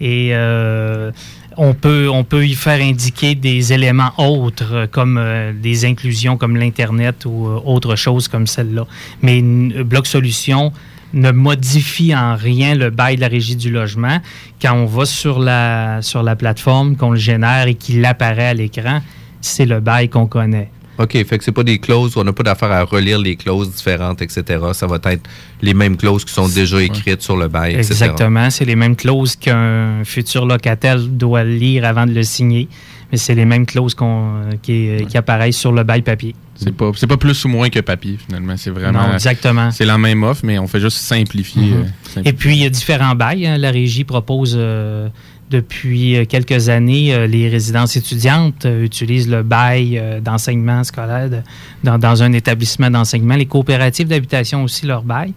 et 0.00 0.30
euh, 0.32 1.10
on 1.56 1.74
peut, 1.74 2.08
on 2.08 2.24
peut 2.24 2.46
y 2.46 2.54
faire 2.54 2.80
indiquer 2.80 3.34
des 3.34 3.72
éléments 3.72 4.12
autres, 4.18 4.72
euh, 4.72 4.86
comme 4.86 5.18
euh, 5.18 5.52
des 5.52 5.84
inclusions 5.84 6.36
comme 6.36 6.56
l'Internet 6.56 7.26
ou 7.26 7.48
euh, 7.48 7.60
autre 7.64 7.96
chose 7.96 8.28
comme 8.28 8.46
celle-là. 8.46 8.86
Mais 9.22 9.42
Bloc 9.42 10.06
Solution 10.06 10.72
ne 11.12 11.32
modifie 11.32 12.14
en 12.14 12.36
rien 12.36 12.74
le 12.74 12.90
bail 12.90 13.16
de 13.16 13.20
la 13.20 13.28
régie 13.28 13.56
du 13.56 13.70
logement. 13.70 14.18
Quand 14.62 14.74
on 14.74 14.86
va 14.86 15.04
sur 15.04 15.38
la, 15.38 16.00
sur 16.02 16.22
la 16.22 16.36
plateforme, 16.36 16.96
qu'on 16.96 17.10
le 17.10 17.18
génère 17.18 17.66
et 17.66 17.74
qu'il 17.74 18.04
apparaît 18.04 18.48
à 18.48 18.54
l'écran, 18.54 19.00
c'est 19.40 19.66
le 19.66 19.80
bail 19.80 20.08
qu'on 20.08 20.26
connaît. 20.26 20.70
OK, 20.98 21.12
fait 21.12 21.38
que 21.38 21.44
c'est 21.44 21.52
pas 21.52 21.62
des 21.62 21.78
clauses, 21.78 22.16
on 22.16 22.24
n'a 22.24 22.32
pas 22.32 22.42
d'affaire 22.42 22.70
à 22.72 22.82
relire 22.84 23.18
les 23.18 23.36
clauses 23.36 23.70
différentes, 23.74 24.20
etc. 24.20 24.42
Ça 24.74 24.86
va 24.86 24.98
être 25.04 25.28
les 25.62 25.72
mêmes 25.72 25.96
clauses 25.96 26.24
qui 26.26 26.32
sont 26.34 26.48
déjà 26.48 26.82
écrites 26.82 27.22
sur 27.22 27.36
le 27.36 27.48
bail, 27.48 27.72
etc. 27.74 27.90
Exactement. 27.92 28.50
C'est 28.50 28.66
les 28.66 28.76
mêmes 28.76 28.96
clauses 28.96 29.34
qu'un 29.36 30.04
futur 30.04 30.44
locataire 30.44 30.98
doit 30.98 31.44
lire 31.44 31.84
avant 31.86 32.06
de 32.06 32.12
le 32.12 32.22
signer. 32.22 32.68
Mais 33.10 33.18
c'est 33.18 33.34
les 33.34 33.44
mêmes 33.44 33.66
clauses 33.66 33.94
qu'on, 33.94 34.42
qui, 34.62 34.90
qui 35.08 35.16
apparaissent 35.16 35.56
sur 35.56 35.72
le 35.72 35.82
bail 35.82 36.02
papier. 36.02 36.34
C'est 36.54 36.70
pas, 36.72 36.92
c'est 36.94 37.06
pas 37.08 37.16
plus 37.16 37.44
ou 37.44 37.48
moins 37.48 37.68
que 37.70 37.80
papier, 37.80 38.18
finalement. 38.24 38.56
C'est 38.56 38.70
vraiment. 38.70 39.08
Non, 39.08 39.14
exactement. 39.14 39.70
C'est 39.72 39.86
la 39.86 39.98
même 39.98 40.22
offre, 40.22 40.42
mais 40.44 40.58
on 40.60 40.68
fait 40.68 40.78
juste 40.80 40.98
simplifier. 40.98 41.62
Mhm. 41.62 41.72
euh, 41.72 41.84
simplifier. 42.04 42.28
Et 42.28 42.32
puis, 42.34 42.56
il 42.56 42.62
y 42.62 42.66
a 42.66 42.70
différents 42.70 43.14
bails. 43.16 43.46
hein. 43.46 43.56
La 43.58 43.70
régie 43.72 44.04
propose 44.04 44.54
euh, 44.56 45.08
depuis 45.50 46.16
euh, 46.16 46.24
quelques 46.24 46.68
années, 46.68 47.12
euh, 47.14 47.26
les 47.26 47.48
résidences 47.48 47.96
étudiantes 47.96 48.64
euh, 48.66 48.84
utilisent 48.84 49.28
le 49.28 49.42
bail 49.42 50.00
d'enseignement 50.22 50.84
scolaire 50.84 51.28
de- 51.30 51.40
dans, 51.84 51.98
dans 51.98 52.22
un 52.22 52.32
établissement 52.32 52.90
d'enseignement. 52.90 53.34
Les 53.36 53.46
coopératives 53.46 54.08
d'habitation 54.08 54.62
aussi 54.64 54.86
leur 54.86 55.02
bail. 55.02 55.32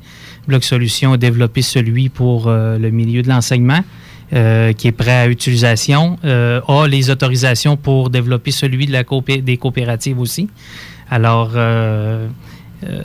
Bloc 0.48 0.64
Solution 0.64 1.14
a 1.14 1.18
développé 1.18 1.62
celui 1.62 2.10
pour 2.10 2.48
euh, 2.48 2.78
le 2.78 2.92
milieu 2.92 3.22
de 3.22 3.30
l'enseignement. 3.30 3.82
euh, 4.34 4.74
qui 4.74 4.88
est 4.88 4.92
prêt 4.94 5.12
à 5.12 5.28
utilisation, 5.28 6.18
euh, 6.26 6.60
a 6.68 6.88
les 6.88 7.12
autorisations 7.12 7.78
pour 7.78 8.10
développer 8.10 8.50
celui 8.50 8.88
de 8.88 8.92
la 8.92 9.04
coopé- 9.04 9.44
des 9.44 9.58
coopératives 9.58 10.20
aussi. 10.20 10.50
Alors, 11.12 11.52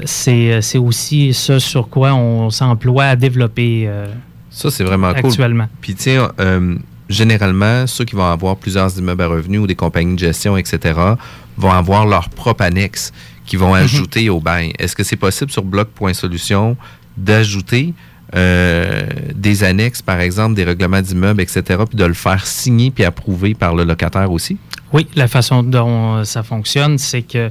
c'est 0.04 0.78
aussi 0.78 1.34
ce 1.34 1.58
sur 1.58 1.88
quoi 1.88 2.14
on 2.14 2.48
s'emploie 2.50 3.04
à 3.04 3.16
développer 3.16 3.88
Ça, 4.50 4.70
c'est 4.70 4.84
vraiment 4.84 5.12
cool. 5.14 5.26
actuellement. 5.30 5.66
Puis, 5.82 5.94
euh, 6.06 6.76
généralement, 7.08 7.86
ceux 7.86 8.04
qui 8.04 8.14
vont 8.14 8.30
avoir 8.30 8.56
plusieurs 8.56 8.96
immeubles 8.98 9.22
à 9.22 9.26
revenus 9.28 9.60
ou 9.60 9.66
des 9.66 9.74
compagnies 9.74 10.14
de 10.14 10.20
gestion, 10.20 10.56
etc., 10.56 10.98
vont 11.56 11.72
avoir 11.72 12.06
leur 12.06 12.28
propre 12.28 12.62
annexe 12.64 13.12
qui 13.46 13.56
vont 13.56 13.74
Mhm. 13.74 13.82
ajouter 13.82 14.28
au 14.30 14.40
bail. 14.40 14.72
Est-ce 14.78 14.94
que 14.94 15.02
c'est 15.04 15.16
possible 15.16 15.50
sur 15.50 15.62
bloc.solution 15.64 16.76
d'ajouter 17.16 17.94
euh, 18.34 19.06
des 19.34 19.64
annexes, 19.64 20.02
par 20.02 20.20
exemple, 20.20 20.54
des 20.54 20.64
règlements 20.64 21.00
d'immeubles, 21.00 21.40
etc., 21.40 21.62
puis 21.88 21.96
de 21.96 22.04
le 22.04 22.12
faire 22.14 22.46
signer 22.46 22.90
puis 22.90 23.04
approuver 23.04 23.54
par 23.54 23.74
le 23.74 23.84
locataire 23.84 24.30
aussi? 24.30 24.58
Oui, 24.92 25.06
la 25.14 25.28
façon 25.28 25.62
dont 25.62 26.16
euh, 26.16 26.24
ça 26.24 26.42
fonctionne, 26.42 26.98
c'est 26.98 27.22
que 27.22 27.50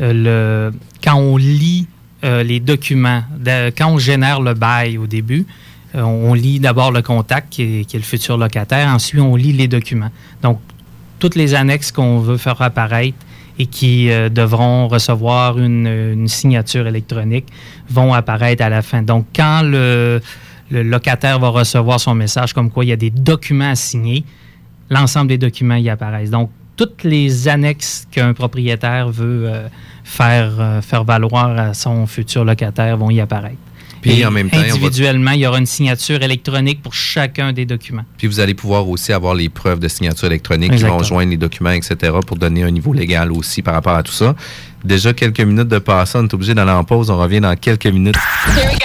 euh, 0.00 0.70
le, 0.70 0.78
quand 1.02 1.14
on 1.16 1.38
lit 1.38 1.86
euh, 2.24 2.42
les 2.42 2.60
documents, 2.60 3.22
de- 3.38 3.70
quand 3.70 3.88
on 3.88 3.98
génère 3.98 4.40
le 4.42 4.52
bail 4.52 4.98
au 4.98 5.06
début, 5.06 5.46
euh, 5.94 6.02
on 6.02 6.34
lit 6.34 6.60
d'abord 6.60 6.92
le 6.92 7.02
contact 7.02 7.50
qui 7.50 7.80
est, 7.80 7.94
le 7.94 8.00
futur 8.00 8.36
locataire, 8.36 8.88
ensuite 8.88 9.20
on 9.20 9.36
lit 9.36 9.52
les 9.52 9.68
documents. 9.68 10.10
Donc, 10.42 10.60
toutes 11.18 11.34
les 11.34 11.54
annexes 11.54 11.90
qu'on 11.90 12.18
veut 12.18 12.36
faire 12.36 12.60
apparaître 12.60 13.16
et 13.58 13.66
qui 13.66 14.10
euh, 14.10 14.28
devront 14.28 14.86
recevoir 14.86 15.58
une, 15.58 16.28
signature 16.28 16.86
électronique 16.86 17.46
vont 17.88 18.12
apparaître 18.12 18.62
à 18.62 18.68
la 18.68 18.82
fin. 18.82 19.02
Donc, 19.02 19.26
quand 19.34 19.62
le, 19.64 20.20
locataire 20.70 21.38
va 21.38 21.48
recevoir 21.48 21.98
son 21.98 22.14
message 22.14 22.52
comme 22.52 22.70
quoi 22.70 22.84
il 22.84 22.88
y 22.88 22.92
a 22.92 22.96
des 22.96 23.10
documents 23.10 23.70
à 23.70 23.74
signer, 23.74 24.24
l'ensemble 24.90 25.28
des 25.28 25.38
documents 25.38 25.76
y 25.76 25.88
apparaissent. 25.88 26.30
Donc, 26.30 26.50
toutes 26.76 27.02
les 27.02 27.48
annexes 27.48 28.06
qu'un 28.10 28.34
propriétaire 28.34 29.08
veut 29.08 29.48
euh, 29.48 29.68
faire 30.04 31.04
valoir 31.04 31.58
à 31.58 31.74
son 31.74 32.06
futur 32.06 32.44
locataire 32.44 32.96
vont 32.98 33.10
y 33.10 33.20
apparaître. 33.20 33.56
Puis 34.02 34.20
Et 34.20 34.26
en 34.26 34.30
même 34.30 34.48
temps, 34.50 34.58
va- 34.58 34.64
individuellement, 34.64 35.32
il 35.32 35.40
y 35.40 35.46
aura 35.46 35.58
une 35.58 35.66
signature 35.66 36.22
électronique 36.22 36.82
pour 36.82 36.94
chacun 36.94 37.52
des 37.52 37.64
documents. 37.66 38.04
Puis 38.16 38.26
vous 38.26 38.40
allez 38.40 38.54
pouvoir 38.54 38.88
aussi 38.88 39.12
avoir 39.12 39.34
les 39.34 39.48
preuves 39.48 39.78
de 39.80 39.88
signature 39.88 40.26
électronique 40.26 40.74
qui 40.76 40.82
vont 40.84 41.02
joindre 41.02 41.30
les 41.30 41.36
documents, 41.36 41.70
etc., 41.70 42.12
pour 42.26 42.36
donner 42.36 42.62
un 42.62 42.70
niveau 42.70 42.92
légal 42.92 43.32
aussi 43.32 43.62
par 43.62 43.74
rapport 43.74 43.94
à 43.94 44.02
tout 44.02 44.12
ça. 44.12 44.34
Déjà 44.84 45.12
quelques 45.12 45.40
minutes 45.40 45.68
de 45.68 45.78
passé, 45.78 46.18
on 46.18 46.24
est 46.24 46.34
obligé 46.34 46.54
d'aller 46.54 46.70
en 46.70 46.84
pause. 46.84 47.10
On 47.10 47.18
revient 47.18 47.40
dans 47.40 47.56
quelques 47.56 47.86
minutes. 47.86 48.16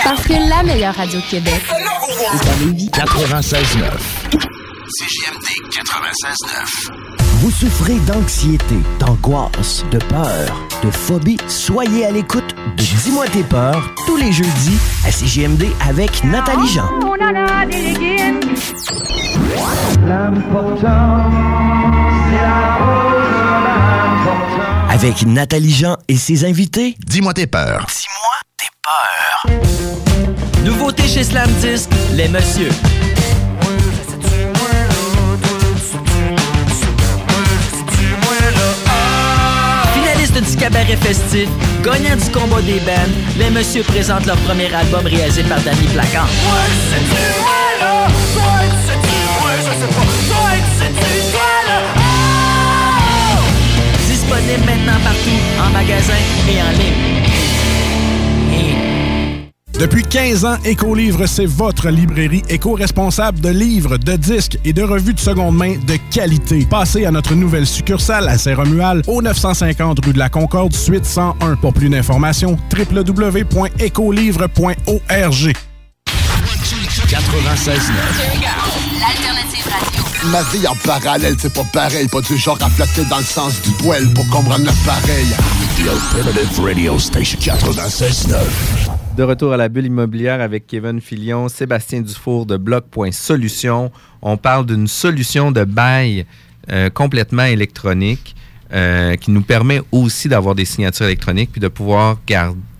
Parce 0.03 0.23
que 0.23 0.33
la 0.49 0.63
meilleure 0.63 0.95
radio 0.95 1.19
de 1.19 1.25
Québec 1.29 1.61
est 1.69 2.49
à 2.49 2.65
Lévis. 2.65 2.89
96.9. 2.89 3.53
CJMD 4.89 5.47
96.9. 5.71 7.12
Vous 7.43 7.51
souffrez 7.51 7.95
d'anxiété, 8.07 8.77
d'angoisse, 9.01 9.83
de 9.91 9.97
peur, 9.97 10.65
de 10.81 10.89
phobie? 10.89 11.35
Soyez 11.49 12.05
à 12.05 12.11
l'écoute 12.11 12.55
de 12.77 12.83
Dis-moi 13.03 13.25
tes 13.27 13.43
peurs 13.43 13.93
tous 14.05 14.15
les 14.15 14.31
jeudis 14.31 14.77
à 15.05 15.11
CGMD 15.11 15.65
avec 15.85 16.23
Nathalie 16.23 16.69
Jean. 16.69 16.87
Avec 24.89 25.25
Nathalie 25.25 25.73
Jean 25.73 25.97
et 26.07 26.15
ses 26.15 26.45
invités. 26.45 26.95
Dis-moi 27.05 27.33
tes 27.33 27.47
peurs. 27.47 27.87
Nouveauté 30.63 31.05
chez 31.09 31.25
Slam 31.25 31.49
Disc, 31.59 31.89
les 32.13 32.29
messieurs. 32.29 32.71
Cabaret 40.93 40.97
festif, 40.97 41.49
gagnant 41.83 42.15
du 42.15 42.31
combat 42.31 42.61
des 42.61 42.79
bands, 42.79 43.11
les 43.37 43.49
messieurs 43.49 43.83
présentent 43.83 44.25
leur 44.25 44.37
premier 44.37 44.73
album 44.73 45.05
réalisé 45.05 45.43
par 45.43 45.59
Danny 45.61 45.87
Placan. 45.93 46.25
Disponible 54.07 54.65
maintenant 54.65 54.99
partout, 55.03 55.39
en 55.59 55.69
magasin 55.71 56.13
et 56.47 56.61
en 56.61 56.71
ligne. 56.77 57.42
Depuis 59.79 60.03
15 60.03 60.45
ans, 60.45 60.57
Écolivre, 60.65 61.25
c'est 61.25 61.47
votre 61.47 61.89
librairie 61.89 62.43
éco-responsable 62.47 63.39
de 63.39 63.49
livres, 63.49 63.97
de 63.97 64.15
disques 64.15 64.59
et 64.63 64.71
de 64.71 64.83
revues 64.83 65.15
de 65.15 65.19
seconde 65.19 65.57
main 65.57 65.73
de 65.87 65.97
qualité. 66.11 66.67
Passez 66.69 67.05
à 67.05 67.11
notre 67.11 67.33
nouvelle 67.33 67.65
succursale 67.65 68.29
à 68.29 68.37
Saint-Romuald, 68.37 69.03
au 69.07 69.19
950 69.21 70.05
rue 70.05 70.13
de 70.13 70.19
la 70.19 70.29
Concorde, 70.29 70.73
suite 70.73 71.05
101. 71.05 71.55
Pour 71.55 71.73
plus 71.73 71.89
d'informations, 71.89 72.55
www.écolivre.org. 72.71 75.53
96.9. 77.09 77.81
L'alternative 78.99 79.65
radio. 79.65 80.03
Ma 80.31 80.43
vie 80.43 80.67
en 80.67 80.75
parallèle, 80.85 81.35
c'est 81.39 81.51
pas 81.53 81.65
pareil. 81.73 82.07
Pas 82.07 82.21
du 82.21 82.37
genre 82.37 82.57
à 82.61 82.69
flatter 82.69 83.03
dans 83.05 83.17
le 83.17 83.23
sens 83.23 83.59
du 83.61 83.71
poil 83.71 84.07
pour 84.13 84.27
comprendre 84.29 84.65
le 84.65 84.71
pareil. 84.85 85.25
The 85.77 85.87
Alternative 85.89 86.61
Radio 86.63 86.99
Station 86.99 87.39
96.9. 87.39 88.37
De 89.15 89.21
retour 89.21 89.53
à 89.53 89.57
la 89.57 89.69
bulle 89.69 89.85
immobilière 89.85 90.41
avec 90.41 90.65
Kevin 90.65 90.99
Filion, 90.99 91.47
Sébastien 91.47 92.01
Dufour 92.01 92.47
de 92.47 92.57
Bloc.solution. 92.57 93.91
On 94.23 94.37
parle 94.37 94.65
d'une 94.65 94.87
solution 94.87 95.51
de 95.51 95.63
bail 95.65 96.25
euh, 96.71 96.89
complètement 96.89 97.43
électronique 97.43 98.35
euh, 98.73 99.15
qui 99.15 99.29
nous 99.29 99.43
permet 99.43 99.81
aussi 99.91 100.29
d'avoir 100.29 100.55
des 100.55 100.65
signatures 100.65 101.05
électroniques 101.05 101.51
puis 101.51 101.61
de 101.61 101.67
pouvoir 101.67 102.17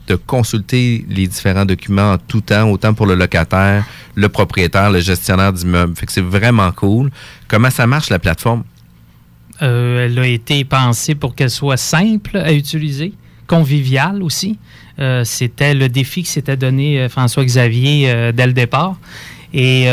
de 0.08 0.16
consulter 0.16 1.06
les 1.08 1.28
différents 1.28 1.66
documents 1.66 2.14
en 2.14 2.18
tout 2.18 2.42
temps, 2.42 2.68
autant 2.72 2.96
pour 2.96 3.06
le 3.06 3.14
locataire, 3.14 3.86
le 4.16 4.28
propriétaire, 4.28 4.90
le 4.90 5.02
gestionnaire 5.02 5.54
d'immeuble. 5.54 5.96
Fait 5.96 6.10
c'est 6.10 6.22
vraiment 6.22 6.72
cool. 6.72 7.12
Comment 7.48 7.70
ça 7.70 7.86
marche 7.86 8.10
la 8.10 8.18
plateforme? 8.18 8.64
Euh, 9.62 10.08
elle 10.08 10.18
a 10.18 10.26
été 10.26 10.66
pensée 10.66 11.14
pour 11.14 11.36
qu'elle 11.36 11.52
soit 11.52 11.78
simple 11.78 12.38
à 12.38 12.54
utiliser, 12.54 13.14
conviviale 13.46 14.24
aussi. 14.24 14.58
Euh, 15.00 15.24
c'était 15.24 15.74
le 15.74 15.90
défi 15.90 16.24
que 16.24 16.30
s'était 16.30 16.58
donné 16.58 17.00
euh, 17.00 17.10
François 17.10 17.44
Xavier 17.44 18.10
euh, 18.10 18.32
dès 18.32 18.46
le 18.46 18.54
départ. 18.54 18.96
Et 19.54 19.86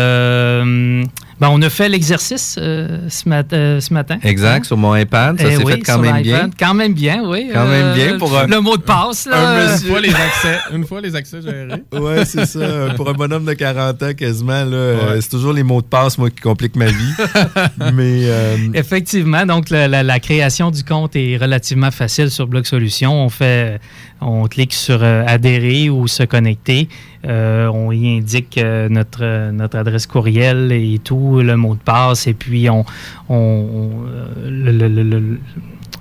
ben, 1.40 1.48
on 1.50 1.60
a 1.62 1.70
fait 1.70 1.88
l'exercice 1.88 2.56
euh, 2.60 2.98
ce, 3.08 3.28
mat- 3.28 3.52
euh, 3.52 3.80
ce 3.80 3.92
matin. 3.94 4.18
Exact, 4.22 4.64
sur 4.66 4.76
mon 4.76 4.94
iPad. 4.94 5.40
Ça 5.40 5.46
Eh 5.48 5.56
s'est 5.56 5.64
oui, 5.64 5.72
fait 5.72 5.80
quand 5.80 5.98
même 5.98 6.22
bien. 6.22 6.50
Quand 6.58 6.74
même 6.74 6.92
bien, 6.92 7.22
oui. 7.24 7.48
Quand 7.52 7.66
même 7.66 7.94
bien 7.94 8.18
pour 8.18 8.36
un- 8.38 8.46
le 8.46 8.60
mot 8.60 8.76
de 8.76 8.82
passe. 8.82 9.26
Là, 9.26 9.36
un 9.36 9.56
euh. 9.60 9.76
Une 9.78 9.88
fois 9.88 10.00
les 10.00 10.10
accès, 10.14 10.58
une 10.74 10.86
fois 10.86 11.00
les 11.00 11.16
accès 11.16 11.40
gérés. 11.42 11.82
Ouais, 11.92 12.24
c'est 12.24 12.44
ça. 12.46 12.90
Pour 12.96 13.08
un 13.08 13.14
bonhomme 13.14 13.44
de 13.44 13.54
40 13.54 14.02
ans, 14.02 14.12
quasiment, 14.14 14.64
là, 14.64 14.76
euh, 14.76 15.18
c'est 15.20 15.30
toujours 15.30 15.52
les 15.52 15.62
mots 15.62 15.80
de 15.80 15.86
passe, 15.86 16.18
moi, 16.18 16.28
qui 16.30 16.40
compliquent 16.40 16.76
ma 16.76 16.86
vie. 16.86 17.14
Mais 17.94 18.22
euh, 18.26 18.56
Effectivement, 18.74 19.46
donc 19.46 19.70
la, 19.70 19.88
la- 19.88 20.02
la 20.02 20.20
création 20.20 20.70
du 20.70 20.84
compte 20.84 21.16
est 21.16 21.36
relativement 21.36 21.90
facile 21.90 22.30
sur 22.30 22.46
Bloc 22.46 22.66
Solutions. 22.66 23.12
On 23.24 23.28
fait, 23.30 23.80
on 24.20 24.46
clique 24.46 24.74
sur 24.74 25.02
euh, 25.02 25.24
adhérer 25.26 25.88
ou 25.90 26.06
se 26.06 26.22
connecter. 26.22 26.88
Euh, 27.26 27.66
on 27.66 27.92
y 27.92 28.16
indique 28.16 28.56
euh, 28.56 28.88
notre, 28.88 29.18
euh, 29.22 29.52
notre 29.52 29.76
adresse 29.76 30.06
courriel 30.06 30.72
et 30.72 30.98
tout, 31.04 31.40
le 31.42 31.54
mot 31.56 31.74
de 31.74 31.80
passe, 31.80 32.26
et 32.26 32.32
puis 32.32 32.70
on, 32.70 32.84
on- 33.28 33.90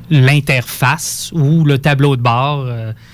l'interface 0.09 1.31
ou 1.33 1.63
le 1.65 1.77
tableau 1.77 2.15
de 2.15 2.21
bord 2.21 2.65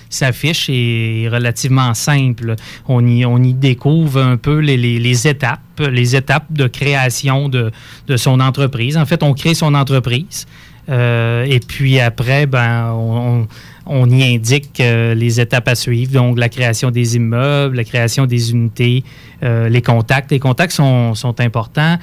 s'affiche 0.10 0.70
est 0.70 1.28
relativement 1.30 1.94
simple. 1.94 2.56
On 2.88 3.06
y, 3.06 3.26
on 3.26 3.38
y 3.44 3.54
découvre 3.54 4.22
un 4.22 4.38
peu 4.38 4.60
les, 4.60 4.78
les- 4.78 5.28
étapes, 5.28 5.60
les 5.80 6.16
étapes 6.16 6.46
de 6.52 6.68
création 6.68 7.50
de, 7.50 7.72
de 8.08 8.18
son 8.18 8.40
entreprise. 8.40 8.98
En 8.98 9.06
fait, 9.06 9.24
on 9.24 9.34
crée 9.34 9.56
son 9.56 9.74
entreprise. 9.74 10.46
et 10.88 11.60
puis 11.68 12.00
après, 12.00 12.46
ben, 12.46 12.92
on- 12.94 13.48
on 13.86 14.10
y 14.10 14.24
indique 14.36 14.78
les 14.80 15.40
étapes 15.40 15.68
à 15.68 15.76
suivre, 15.76 16.12
donc 16.12 16.40
la 16.40 16.50
création 16.50 16.92
des 16.92 17.16
immeubles, 17.16 17.76
la 17.76 17.84
création 17.84 18.26
des 18.26 18.52
unités, 18.52 19.04
euh, 19.44 19.70
les 19.70 19.82
contacts. 19.82 20.32
Les 20.32 20.40
contacts 20.40 20.74
sont, 20.74 21.14
sont 21.16 21.40
importants 21.40 21.98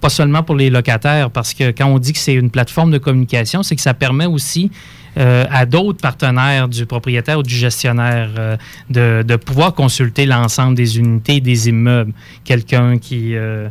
pas 0.00 0.08
seulement 0.08 0.42
pour 0.42 0.56
les 0.56 0.70
locataires, 0.70 1.30
parce 1.30 1.52
que 1.54 1.70
quand 1.70 1.86
on 1.86 1.98
dit 1.98 2.12
que 2.12 2.18
c'est 2.18 2.34
une 2.34 2.50
plateforme 2.50 2.90
de 2.90 2.98
communication, 2.98 3.62
c'est 3.62 3.76
que 3.76 3.82
ça 3.82 3.94
permet 3.94 4.26
aussi 4.26 4.70
euh, 5.18 5.44
à 5.50 5.66
d'autres 5.66 6.00
partenaires 6.00 6.68
du 6.68 6.86
propriétaire 6.86 7.38
ou 7.38 7.42
du 7.42 7.54
gestionnaire 7.54 8.30
euh, 8.38 8.56
de, 8.90 9.22
de 9.26 9.36
pouvoir 9.36 9.74
consulter 9.74 10.26
l'ensemble 10.26 10.74
des 10.76 10.98
unités, 10.98 11.40
des 11.40 11.68
immeubles. 11.68 12.12
Quelqu'un 12.44 12.98
qui... 12.98 13.34
euh, 13.34 13.68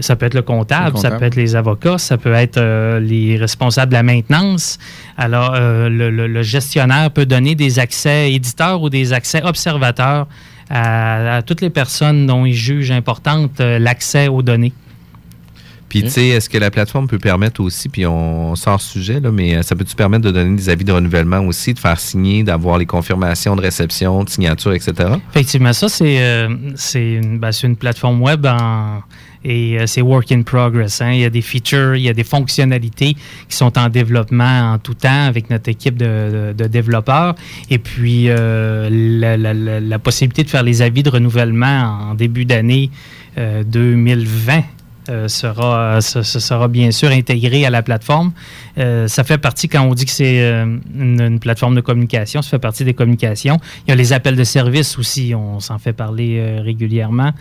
ça 0.00 0.16
peut 0.16 0.26
être 0.26 0.34
le 0.34 0.42
comptable, 0.42 0.96
Le 0.96 1.00
ça 1.00 1.10
peut 1.12 1.24
être 1.24 1.34
les 1.36 1.56
avocats, 1.56 1.96
ça 1.96 2.18
peut 2.18 2.34
être 2.34 2.60
les 3.00 3.38
responsables 3.38 3.90
de 3.90 3.96
la 3.96 4.02
maintenance. 4.02 4.78
Alors, 5.16 5.54
le, 5.54 6.10
le- 6.10 6.26
le 6.26 6.42
gestionnaire 6.42 7.10
peut 7.10 7.24
donner 7.24 7.54
des 7.54 7.78
accès 7.78 8.30
éditeurs 8.34 8.82
ou 8.82 8.90
des 8.90 9.14
accès 9.14 9.42
observateurs 9.42 10.26
à, 10.68 11.36
à 11.36 11.42
toutes 11.42 11.62
les 11.62 11.70
personnes 11.70 12.26
dont 12.26 12.44
il 12.44 12.52
juge 12.52 12.90
importante 12.90 13.60
l'accès 13.60 14.28
aux 14.28 14.42
données. 14.42 14.74
Puis, 15.88 16.02
tu 16.02 16.10
sais, 16.10 16.26
est-ce 16.28 16.48
que 16.50 16.58
la 16.58 16.70
plateforme 16.70 17.06
peut 17.08 17.18
permettre 17.18 17.60
aussi, 17.62 17.88
puis 17.88 18.04
on 18.06 18.54
sort 18.56 18.80
sujet, 18.80 19.20
là, 19.20 19.30
mais 19.32 19.56
euh, 19.56 19.62
ça 19.62 19.74
peut-tu 19.74 19.94
permettre 19.94 20.24
de 20.24 20.30
donner 20.30 20.54
des 20.56 20.68
avis 20.68 20.84
de 20.84 20.92
renouvellement 20.92 21.40
aussi, 21.40 21.72
de 21.74 21.78
faire 21.78 21.98
signer, 21.98 22.42
d'avoir 22.42 22.76
les 22.78 22.86
confirmations 22.86 23.56
de 23.56 23.60
réception, 23.62 24.22
de 24.24 24.28
signature, 24.28 24.72
etc.? 24.74 24.92
Effectivement, 25.30 25.72
ça, 25.72 25.88
c'est 25.88 26.20
euh, 26.20 26.48
c'est 26.76 27.14
une, 27.14 27.38
ben, 27.38 27.52
c'est 27.52 27.66
une 27.66 27.76
plateforme 27.76 28.20
web 28.22 28.44
en- 28.46 29.02
et 29.44 29.78
euh, 29.78 29.86
c'est 29.86 30.02
work 30.02 30.32
in 30.32 30.42
progress. 30.42 31.00
hein. 31.00 31.12
Il 31.12 31.20
y 31.20 31.24
a 31.24 31.30
des 31.30 31.42
features, 31.42 31.94
il 31.94 32.02
y 32.02 32.08
a 32.08 32.12
des 32.12 32.24
fonctionnalités 32.24 33.14
qui 33.48 33.56
sont 33.56 33.78
en 33.78 33.88
développement 33.88 34.72
en 34.74 34.78
tout 34.78 34.94
temps 34.94 35.26
avec 35.26 35.48
notre 35.48 35.68
équipe 35.70 35.96
de, 35.96 36.52
de- 36.58 36.64
de 36.64 36.68
développeurs. 36.68 37.34
Et 37.70 37.78
puis, 37.78 38.24
euh, 38.28 38.88
la, 38.90 39.36
la- 39.36 39.54
la- 39.54 39.80
la 39.80 39.98
possibilité 40.00 40.42
de 40.42 40.50
faire 40.50 40.64
les 40.64 40.82
avis 40.82 41.02
de 41.04 41.08
renouvellement 41.10 42.10
en 42.10 42.14
début 42.14 42.44
d'année 42.44 42.90
euh, 43.38 43.62
2020 43.64 44.62
euh, 45.10 45.26
sera, 45.28 46.00
ce, 46.00 46.22
sera 46.22 46.68
bien 46.68 46.90
sûr 46.90 47.10
intégré 47.10 47.64
à 47.64 47.70
la 47.70 47.82
plateforme. 47.82 48.32
Euh, 48.76 49.08
ça 49.08 49.24
fait 49.24 49.38
partie, 49.38 49.68
quand 49.68 49.82
on 49.82 49.94
dit 49.94 50.04
que 50.04 50.10
c'est 50.10 50.42
euh, 50.42 50.76
une, 50.94 51.40
plateforme 51.40 51.74
de 51.74 51.80
communication, 51.80 52.42
ça 52.42 52.50
fait 52.50 52.58
partie 52.58 52.84
des 52.84 52.94
communications. 52.94 53.58
Il 53.86 53.90
y 53.90 53.92
a 53.92 53.96
les 53.96 54.12
appels 54.12 54.36
de 54.36 54.44
service 54.44 54.98
aussi, 54.98 55.34
on 55.34 55.60
s'en 55.60 55.78
fait 55.78 55.92
parler 55.92 56.60
régulièrement. 56.60 57.32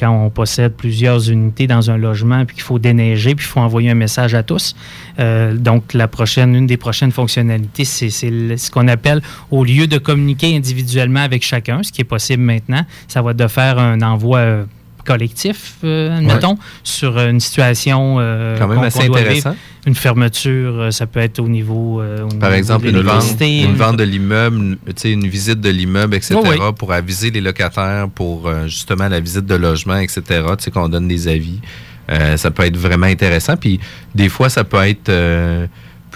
Quand 0.00 0.10
on 0.10 0.30
possède 0.30 0.72
plusieurs 0.72 1.30
unités 1.30 1.66
dans 1.66 1.90
un 1.90 1.98
logement, 1.98 2.46
puis 2.46 2.56
qu'il 2.56 2.64
faut 2.64 2.78
déneiger, 2.78 3.34
puis 3.34 3.44
il 3.44 3.48
faut 3.48 3.60
envoyer 3.60 3.90
un 3.90 3.94
message 3.94 4.34
à 4.34 4.42
tous. 4.42 4.74
Donc, 5.18 5.92
la 5.92 6.08
prochaine, 6.08 6.54
une 6.54 6.66
des 6.66 6.78
prochaines 6.78 7.12
fonctionnalités, 7.12 7.84
c'est 7.84 8.08
ce 8.08 8.70
qu'on 8.70 8.88
appelle, 8.88 9.20
au 9.50 9.64
lieu 9.64 9.86
de 9.86 9.98
communiquer 9.98 10.56
individuellement 10.56 11.20
avec 11.20 11.44
chacun, 11.44 11.82
ce 11.82 11.92
qui 11.92 12.00
est 12.00 12.04
possible 12.04 12.42
maintenant, 12.42 12.86
ça 13.06 13.20
va 13.20 13.32
être 13.32 13.36
de 13.36 13.48
faire 13.48 13.78
un 13.78 14.00
envoi 14.00 14.64
collectif, 15.06 15.76
euh, 15.84 16.18
admettons, 16.18 16.58
sur 16.82 17.18
une 17.18 17.40
situation 17.40 18.16
euh, 18.18 18.58
Quand 18.58 18.68
même 18.68 18.80
assez 18.80 19.06
intéressant. 19.06 19.50
vivre. 19.50 19.62
Une 19.86 19.94
fermeture, 19.94 20.80
euh, 20.80 20.90
ça 20.90 21.06
peut 21.06 21.20
être 21.20 21.38
au 21.38 21.48
niveau, 21.48 22.00
euh, 22.00 22.24
au 22.24 22.28
Par 22.28 22.50
niveau 22.50 22.58
exemple, 22.58 22.86
de 22.86 22.98
une 22.98 23.02
vente, 23.02 23.40
une 23.40 23.76
vente 23.76 23.96
de 23.96 24.04
l'immeuble, 24.04 24.78
une 25.04 25.26
visite 25.28 25.60
de 25.60 25.70
l'immeuble, 25.70 26.16
etc., 26.16 26.34
pour 26.76 26.92
aviser 26.92 27.30
les 27.30 27.40
locataires 27.40 28.08
pour 28.14 28.48
euh, 28.48 28.66
justement 28.66 29.08
la 29.08 29.20
visite 29.20 29.46
de 29.46 29.54
logement, 29.54 29.96
etc., 29.96 30.22
tu 30.28 30.64
sais, 30.64 30.70
qu'on 30.72 30.88
donne 30.88 31.06
des 31.06 31.28
avis. 31.28 31.60
Euh, 32.10 32.36
ça 32.36 32.50
peut 32.50 32.64
être 32.64 32.76
vraiment 32.76 33.06
intéressant. 33.06 33.56
Puis 33.56 33.80
des 34.14 34.28
fois, 34.28 34.48
ça 34.48 34.64
peut 34.64 34.84
être 34.86 35.08
euh, 35.08 35.66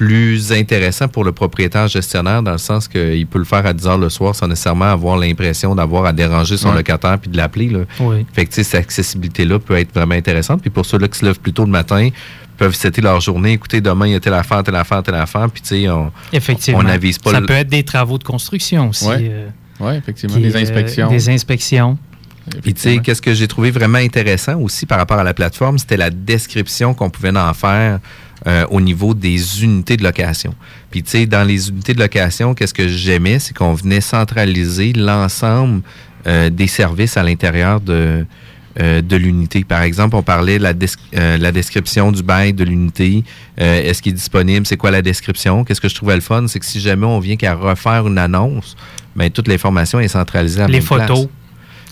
plus 0.05 0.51
intéressant 0.51 1.09
pour 1.09 1.25
le 1.25 1.33
propriétaire 1.33 1.87
gestionnaire 1.87 2.43
dans 2.43 2.53
le 2.53 2.57
sens 2.59 2.89
qu'il 2.89 3.27
peut 3.27 3.39
le 3.39 3.45
faire 3.45 3.67
à 3.67 3.75
10 3.75 3.87
heures 3.87 3.99
le 3.99 4.09
soir 4.09 4.35
sans 4.35 4.49
nécessairement 4.49 4.87
avoir 4.91 5.19
l'impression 5.19 5.75
d'avoir 5.75 6.07
à 6.07 6.15
déranger 6.15 6.57
son 6.57 6.71
Ouais. 6.71 6.77
locataire 6.77 7.19
puis 7.19 7.31
de 7.31 7.37
l'appeler. 7.37 7.69
là. 7.69 7.81
Oui. 8.01 8.25
Fait 8.33 8.47
que 8.47 8.55
cette 8.55 8.75
accessibilité-là 8.77 9.59
peut 9.59 9.77
être 9.77 9.93
vraiment 9.95 10.15
intéressante. 10.15 10.63
Puis 10.63 10.71
pour 10.71 10.87
ceux-là 10.87 11.07
qui 11.07 11.19
se 11.19 11.27
lèvent 11.27 11.39
plus 11.39 11.53
tôt 11.53 11.67
le 11.67 11.71
matin, 11.71 12.09
peuvent 12.57 12.75
setter 12.75 13.03
leur 13.03 13.21
journée. 13.21 13.53
Écoutez, 13.53 13.83
demain, 13.83 14.07
il 14.07 14.13
y 14.13 14.15
a 14.15 14.21
telle 14.21 14.33
affaire, 14.33 14.63
telle 14.63 14.77
affaire, 14.77 15.03
telle 15.03 15.17
affaire. 15.17 15.51
Puis 15.51 15.61
tu 15.61 15.69
sais, 15.69 15.89
on 15.91 16.11
Effectivement. 16.33 16.81
on 16.81 16.83
n'avise 16.85 17.19
pas 17.19 17.33
ça 17.33 17.41
le- 17.41 17.47
peut 17.47 17.53
être 17.53 17.69
des 17.69 17.83
travaux 17.85 18.17
de 18.17 18.25
construction 18.25 18.89
aussi. 18.89 19.07
Ouais. 19.07 19.17
euh, 19.21 19.49
Oui, 19.81 19.97
effectivement. 19.97 20.39
Des 20.39 20.57
euh, 20.57 20.61
inspections. 20.63 21.11
des 21.11 21.29
inspections. 21.29 21.99
Puis 22.63 22.73
tu 22.73 22.81
sais, 22.81 22.99
qu'est-ce 22.99 23.21
que 23.21 23.35
j'ai 23.35 23.47
trouvé 23.47 23.71
vraiment 23.71 23.99
intéressant 23.99 24.59
aussi 24.61 24.87
par 24.87 24.97
rapport 24.97 25.19
à 25.19 25.25
la 25.25 25.35
plateforme, 25.35 25.77
c'était 25.79 25.99
la 25.99 26.09
description 26.09 26.95
qu'on 26.95 27.11
pouvait 27.11 27.37
en 27.37 27.53
faire 27.53 28.01
euh, 28.47 28.65
au 28.71 28.81
niveau 28.81 29.15
des 29.15 29.63
unités 29.65 29.97
de 29.97 30.03
location. 30.05 30.55
Puis 30.91 31.03
tu 31.03 31.11
sais, 31.11 31.27
dans 31.27 31.45
les 31.47 31.69
unités 31.69 31.95
de 31.95 32.01
location, 32.01 32.55
qu'est-ce 32.55 32.75
que 32.75 32.89
j'aimais, 32.89 33.39
c'est 33.39 33.55
qu'on 33.57 33.75
venait 33.75 34.01
centraliser 34.01 34.93
l'ensemble 34.95 35.83
euh, 36.27 36.51
des 36.51 36.67
services 36.67 37.17
à 37.17 37.23
l'intérieur 37.23 37.81
de 37.81 38.25
euh, 38.81 39.03
de 39.03 39.17
l'unité. 39.17 39.65
Par 39.65 39.83
exemple, 39.83 40.15
on 40.15 40.23
parlait 40.23 40.57
de 40.59 40.63
la, 40.63 40.73
des- 40.73 40.87
euh, 41.17 41.37
la 41.39 41.51
description 41.51 42.13
du 42.13 42.23
bail 42.23 42.53
de 42.53 42.63
l'unité. 42.63 43.25
Euh, 43.61 43.83
Est-ce 43.83 44.01
qu'il 44.01 44.13
est 44.13 44.15
disponible? 44.15 44.65
C'est 44.65 44.77
quoi 44.77 44.93
la 44.93 45.03
description? 45.03 45.65
Qu'est-ce 45.65 45.81
que 45.81 45.89
je 45.89 45.95
trouvais 45.97 46.15
le 46.15 46.21
fun? 46.21 46.47
C'est 46.47 46.61
que 46.61 46.65
si 46.65 46.79
jamais 46.81 47.05
on 47.05 47.19
vient 47.19 47.35
qu'à 47.35 47.55
refaire 47.57 48.07
une 48.07 48.17
annonce, 48.17 48.77
ben, 49.17 49.29
toute 49.29 49.49
l'information 49.49 49.99
est 49.99 50.07
centralisée 50.07 50.61
à 50.61 50.69
la 50.69 50.69
Les 50.69 50.79
même 50.79 50.87
place. 50.87 51.09
photos 51.09 51.27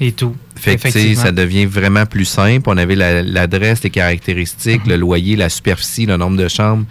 et 0.01 0.13
tout. 0.13 0.37
Fait 0.59 0.77
que, 0.77 1.15
ça 1.15 1.33
devient 1.33 1.67
vraiment 1.67 2.05
plus 2.07 2.25
simple. 2.25 2.69
On 2.69 2.77
avait 2.77 2.97
la- 2.97 3.23
l'adresse, 3.23 3.83
les 3.83 3.91
caractéristiques, 3.91 4.87
le 4.87 4.97
loyer, 4.97 5.37
la 5.37 5.49
superficie, 5.49 6.07
le 6.07 6.17
nombre 6.17 6.37
de 6.37 6.49
chambres, 6.49 6.85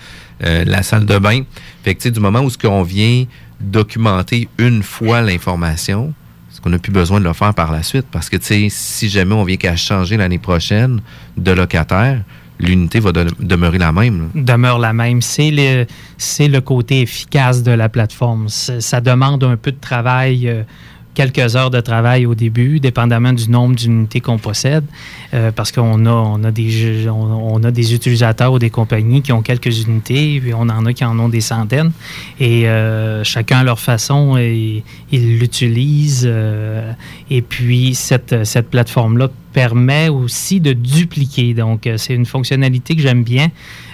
euh, 0.46 0.64
la 0.66 0.84
salle 0.84 1.06
de 1.06 1.18
bain. 1.20 1.42
Fait 1.84 1.96
que, 1.96 2.10
du 2.10 2.20
moment 2.20 2.42
où 2.42 2.50
ce 2.50 2.58
qu'on 2.58 2.84
vient 2.84 3.26
documenter 3.72 4.48
une 4.58 4.84
fois 4.84 5.22
l'information, 5.22 6.14
est-ce 6.52 6.62
qu'on 6.62 6.70
n'a 6.70 6.80
plus 6.80 6.92
besoin 6.92 7.20
de 7.20 7.26
le 7.26 7.34
faire 7.34 7.54
par 7.54 7.72
la 7.72 7.84
suite? 7.84 8.06
Parce 8.12 8.30
que, 8.30 8.38
si 8.42 9.10
jamais 9.10 9.34
on 9.36 9.44
vient 9.44 9.58
qu'à 9.58 9.76
changer 9.76 10.18
l'année 10.18 10.38
prochaine 10.40 11.02
de 11.38 11.52
locataire, 11.52 12.22
l'unité 12.60 13.00
va 13.00 13.12
de- 13.12 13.28
demeurer 13.40 13.78
la 13.78 13.92
même. 13.92 14.30
là. 14.34 14.42
demeure 14.42 14.80
la 14.80 14.94
même. 14.94 15.22
C'est 15.22 15.52
le, 15.52 15.86
le 16.40 16.60
côté 16.60 17.02
efficace 17.02 17.62
de 17.62 17.72
la 17.72 17.90
plateforme. 17.90 18.48
Ça 18.50 19.02
demande 19.02 19.44
un 19.44 19.58
peu 19.58 19.72
de 19.72 19.80
travail, 19.80 20.48
euh, 20.48 20.64
quelques 21.18 21.56
heures 21.56 21.72
de 21.72 21.82
travail 21.82 22.28
au 22.28 22.36
début, 22.36 22.80
dépendamment 22.80 23.34
du 23.34 23.50
nombre 23.50 23.76
d'unités 23.76 24.22
qu'on 24.22 24.38
possède, 24.38 24.86
euh, 25.34 25.52
parce 25.52 25.72
qu'on 25.72 26.06
a, 26.06 26.12
on 26.12 26.44
a, 26.44 26.52
des, 26.52 27.10
on, 27.10 27.64
a 27.64 27.72
des 27.72 27.96
utilisateurs 27.96 28.54
ou 28.54 28.60
des 28.60 28.70
compagnies 28.70 29.24
qui 29.24 29.32
ont 29.32 29.42
quelques 29.42 29.82
unités, 29.88 30.40
puis 30.40 30.54
on 30.54 30.70
en 30.70 30.86
a 30.86 30.94
qui 30.94 31.04
en 31.04 31.18
ont 31.18 31.28
des 31.28 31.42
centaines, 31.42 31.92
et 32.40 32.70
euh, 32.70 33.24
chacun 33.24 33.58
à 33.58 33.64
leur 33.64 33.80
façon, 33.80 34.38
et, 34.38 34.84
ils 35.12 35.40
l'utilisent. 35.40 36.28
euh, 36.28 36.92
et 37.32 37.42
puis, 37.42 37.96
cette, 37.96 38.46
cette 38.46 38.70
plateforme-là 38.70 39.30
permet 39.54 40.10
aussi 40.10 40.60
de 40.60 40.74
dupliquer. 40.74 41.56
Donc, 41.56 41.90
c'est 41.98 42.14
une 42.14 42.28
fonctionnalité 42.28 42.96
que 42.96 43.02
j'aime 43.02 43.24
bien. 43.24 43.48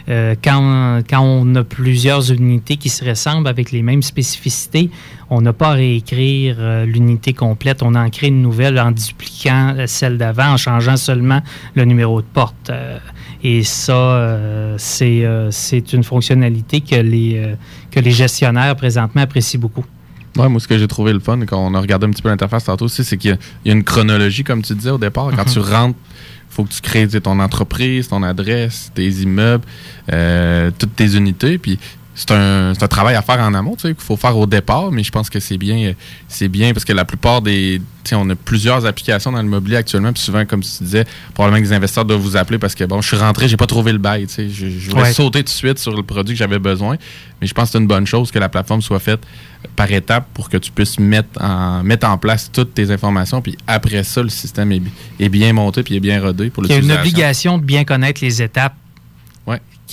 Euh, 0.09 0.35
quand, 0.43 1.01
quand 1.09 1.21
on 1.21 1.55
a 1.55 1.63
plusieurs 1.63 2.31
unités 2.31 2.75
qui 2.77 2.89
se 2.89 3.05
ressemblent 3.05 3.47
avec 3.47 3.71
les 3.71 3.81
mêmes 3.81 4.01
spécificités, 4.03 4.89
on 5.29 5.41
n'a 5.41 5.53
pas 5.53 5.69
à 5.69 5.73
réécrire 5.73 6.57
euh, 6.59 6.85
l'unité 6.85 7.33
complète. 7.33 7.81
On 7.83 7.95
en 7.95 8.09
crée 8.09 8.27
une 8.27 8.41
nouvelle 8.41 8.77
en 8.79 8.91
dupliquant 8.91 9.75
euh, 9.77 9.87
celle 9.87 10.17
d'avant, 10.17 10.51
en 10.53 10.57
changeant 10.57 10.97
seulement 10.97 11.41
le 11.75 11.85
numéro 11.85 12.21
de 12.21 12.27
porte. 12.33 12.69
Euh, 12.69 12.97
et 13.45 13.63
ça, 13.63 14.75
c'est 14.77 15.93
une 15.93 16.03
fonctionnalité 16.03 16.79
que 16.81 16.95
les, 16.95 17.55
que 17.91 17.99
les 17.99 18.11
gestionnaires 18.11 18.73
présentement 18.77 19.21
apprécient 19.21 19.59
beaucoup. 19.59 19.83
Ouais, 20.37 20.47
moi, 20.49 20.59
ce 20.61 20.67
que 20.67 20.77
j'ai 20.77 20.87
trouvé 20.87 21.11
le 21.13 21.19
fun, 21.19 21.37
quand 21.45 21.57
on 21.59 21.73
a 21.75 21.79
regardé 21.81 22.07
un 22.07 22.11
petit 22.11 22.21
peu 22.21 22.29
l'interface 22.29 22.63
tantôt 22.63 22.85
aussi, 22.85 23.03
c'est 23.03 23.17
qu'il 23.17 23.31
y 23.31 23.33
a- 23.33 23.37
il 23.65 23.67
y, 23.67 23.71
a 23.71 23.75
une 23.75 23.83
chronologie, 23.83 24.43
comme 24.43 24.61
tu 24.61 24.73
disais 24.73 24.89
au 24.91 24.97
départ. 24.97 25.29
Quand 25.35 25.45
Mhm. 25.45 25.53
tu 25.53 25.59
rentres, 25.59 25.99
faut 26.53 26.63
que 26.63 26.71
tu 26.71 26.81
crées 26.81 27.07
ton 27.07 27.39
entreprise, 27.39 28.07
ton 28.07 28.23
adresse, 28.23 28.91
tes 28.93 29.09
immeubles, 29.09 29.65
euh, 30.11 30.71
toutes 30.77 30.95
tes 30.95 31.15
unités. 31.15 31.57
Puis 31.57 31.79
c'est 32.15 32.32
un, 32.32 32.73
travail 32.89 33.15
à 33.15 33.21
faire 33.21 33.39
en 33.39 33.54
amont, 33.54 33.76
tu 33.76 33.88
sais, 33.88 33.93
qu'il 33.95 34.04
faut 34.04 34.17
faire 34.17 34.38
au 34.38 34.45
départ, 34.45 34.91
mais 34.91 35.04
je 35.04 35.12
pense 35.12 35.30
que 35.30 35.39
c'est 35.39 35.58
bien, 35.58 35.93
c'est 36.28 36.47
bien 36.47 36.71
parce 36.73 36.86
que 36.86 36.93
la 36.93 37.06
plupart 37.06 37.41
des. 37.41 37.82
tu 38.04 38.10
sais, 38.10 38.15
on 38.15 38.30
a 38.30 38.36
plusieurs 38.36 38.86
applications 38.86 39.32
dans 39.32 39.41
l'immobilier 39.41 39.78
actuellement, 39.78 40.13
puis 40.13 40.21
souvent, 40.21 40.45
comme 40.45 40.62
tu 40.62 40.69
disais, 40.84 41.06
probablement 41.34 41.63
que 41.63 41.67
les 41.69 41.73
investisseurs 41.76 42.06
doivent 42.06 42.19
vous 42.19 42.38
appeler 42.38 42.60
parce 42.60 42.76
que 42.76 42.84
bon, 42.84 43.02
je 43.02 43.08
suis 43.08 43.17
rentré, 43.17 43.47
j'ai 43.47 43.58
pas 43.58 43.65
trouvé 43.65 43.91
le 43.91 43.97
bail, 43.97 44.28
tu 44.28 44.34
sais, 44.34 44.49
je, 44.49 44.67
je 44.69 44.89
voulais 44.91 45.04
Ouais. 45.04 45.13
sauter 45.13 45.39
tout 45.39 45.45
de 45.45 45.49
suite 45.49 45.80
sur 45.80 45.95
le 45.95 46.04
produit 46.04 46.36
que 46.36 46.39
j'avais 46.39 46.60
besoin. 46.60 46.97
Mais 47.41 47.47
je 47.47 47.54
pense 47.54 47.65
que 47.65 47.71
c'est 47.73 47.78
une 47.80 47.88
bonne 47.88 48.06
chose 48.06 48.32
que 48.32 48.39
la 48.39 48.47
plateforme 48.47 48.82
soit 48.82 48.99
faite 48.99 49.21
par 49.76 49.91
étapes 49.91 50.28
pour 50.34 50.49
que 50.49 50.58
tu 50.58 50.71
puisses 50.71 50.99
mettre 50.99 51.41
en, 51.41 51.84
mettre 51.84 52.08
en 52.08 52.17
place 52.19 52.52
toutes 52.54 52.73
tes 52.76 52.91
informations, 52.91 53.41
puis 53.41 53.58
après 53.65 54.04
ça, 54.04 54.21
le 54.21 54.30
système 54.30 54.71
est, 54.71 54.82
est 55.19 55.30
bien 55.30 55.52
monté 55.54 55.82
puis 55.82 55.95
est 55.95 55.99
bien 55.99 56.21
rodé 56.21 56.52
pour 56.52 56.63
Il 56.65 56.69
y 56.69 56.73
a 56.73 56.78
une 56.78 56.91
obligation 56.91 57.58
de 57.58 57.63
bien 57.63 57.86
connaître 57.86 58.23
les 58.23 58.41
étapes. 58.41 58.76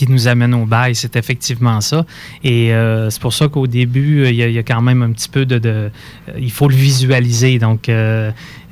Qui 0.00 0.10
nous 0.10 0.28
amènent 0.28 0.54
au 0.54 0.64
bail. 0.64 0.94
C'est 0.94 1.14
effectivement 1.16 1.82
ça. 1.82 2.06
Et 2.42 2.72
euh, 2.72 3.10
c'est 3.10 3.20
pour 3.20 3.34
ça 3.34 3.48
qu'au 3.48 3.66
début, 3.66 4.22
euh, 4.22 4.30
il 4.30 4.36
y, 4.36 4.58
a- 4.58 4.62
quand 4.62 4.80
même 4.80 5.02
un 5.02 5.12
petit 5.12 5.28
peu 5.28 5.44
de... 5.44 5.60
euh, 5.62 5.88
il 6.38 6.50
faut 6.50 6.68
le 6.68 6.74
visualiser. 6.74 7.58
Donc, 7.58 7.90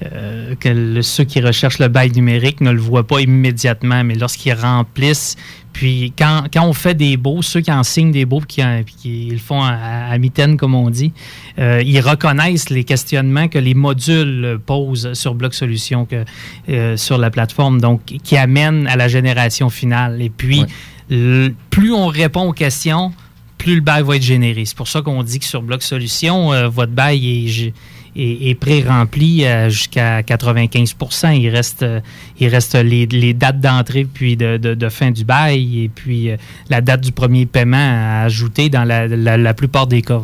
euh, 0.05 0.55
que 0.55 0.69
le- 0.69 1.03
ceux 1.03 1.25
qui 1.25 1.41
recherchent 1.41 1.79
le 1.81 1.89
bail 1.89 2.11
numérique 2.13 2.61
ne 2.61 2.71
le 2.71 2.81
voient 2.81 3.07
pas 3.07 3.21
immédiatement, 3.21 4.05
mais 4.05 4.15
lorsqu'ils 4.15 4.53
remplissent, 4.55 5.37
puis 5.73 6.13
quand, 6.19 6.45
quand 6.53 6.65
on 6.65 6.73
fait 6.73 6.95
des 6.95 7.17
baux, 7.17 7.43
ceux 7.43 7.61
qui 7.61 7.71
en 7.73 7.83
signent 7.83 8.11
des 8.13 8.25
baux, 8.25 8.41
puis 8.41 8.57
qui, 8.57 8.95
qui 8.97 9.29
le 9.31 9.39
font 9.39 9.61
à, 9.63 9.73
à 10.11 10.19
mitaine, 10.19 10.57
comme 10.57 10.75
on 10.75 10.91
dit, 10.91 11.13
euh, 11.59 11.83
ils 11.85 12.01
reconnaissent 12.01 12.71
les 12.71 12.85
questionnements 12.85 13.49
que 13.49 13.59
les 13.59 13.75
modules 13.75 14.45
euh, 14.45 14.59
posent 14.59 15.13
sur 15.15 15.35
Bloc 15.35 15.55
Solutions, 15.55 16.05
que, 16.05 16.25
euh, 16.69 16.97
sur 16.97 17.19
la 17.19 17.31
plateforme, 17.31 17.81
donc 17.81 18.01
qui 18.05 18.37
amènent 18.37 18.87
à 18.87 18.97
la 18.97 19.09
génération 19.09 19.69
finale. 19.71 20.23
Et 20.23 20.31
puis, 20.31 20.65
le- 21.11 21.53
plus 21.71 21.93
on 21.93 22.07
répond 22.07 22.49
aux 22.49 22.53
questions, 22.53 23.13
plus 23.57 23.75
le 23.77 23.81
bail 23.81 24.03
va 24.05 24.17
être 24.17 24.23
généré. 24.23 24.65
C'est 24.65 24.77
pour 24.77 24.89
ça 24.89 25.03
qu'on 25.03 25.23
dit 25.23 25.39
que 25.41 25.45
sur 25.45 25.63
Bloc 25.63 25.83
Solutions, 25.83 26.53
euh, 26.53 26.69
votre 26.69 26.93
bail 26.93 27.47
est, 27.47 27.73
est, 28.17 28.51
est 28.51 28.55
pré-rempli 28.55 29.45
euh, 29.45 29.69
jusqu'à 29.71 30.23
95 30.23 30.95
Il 31.35 31.49
reste, 31.49 31.83
euh, 31.83 32.01
il 32.41 32.49
reste 32.49 32.75
les, 32.75 33.07
les 33.07 33.35
dates 33.35 33.61
d'entrée 33.61 34.05
puis 34.13 34.37
de, 34.37 34.57
de- 34.57 34.75
de 34.75 34.89
fin 34.89 35.11
du 35.11 35.25
bail 35.25 35.85
et 35.85 35.89
puis 35.89 36.31
euh, 36.31 36.37
la 36.71 36.81
date 36.81 37.01
du 37.03 37.13
premier 37.13 37.47
paiement 37.47 37.77
à 37.79 38.23
ajouter 38.25 38.69
dans 38.69 38.85
la, 38.85 39.07
la- 39.07 39.37
la 39.37 39.55
plupart 39.55 39.87
des 39.87 40.03
cas. 40.03 40.23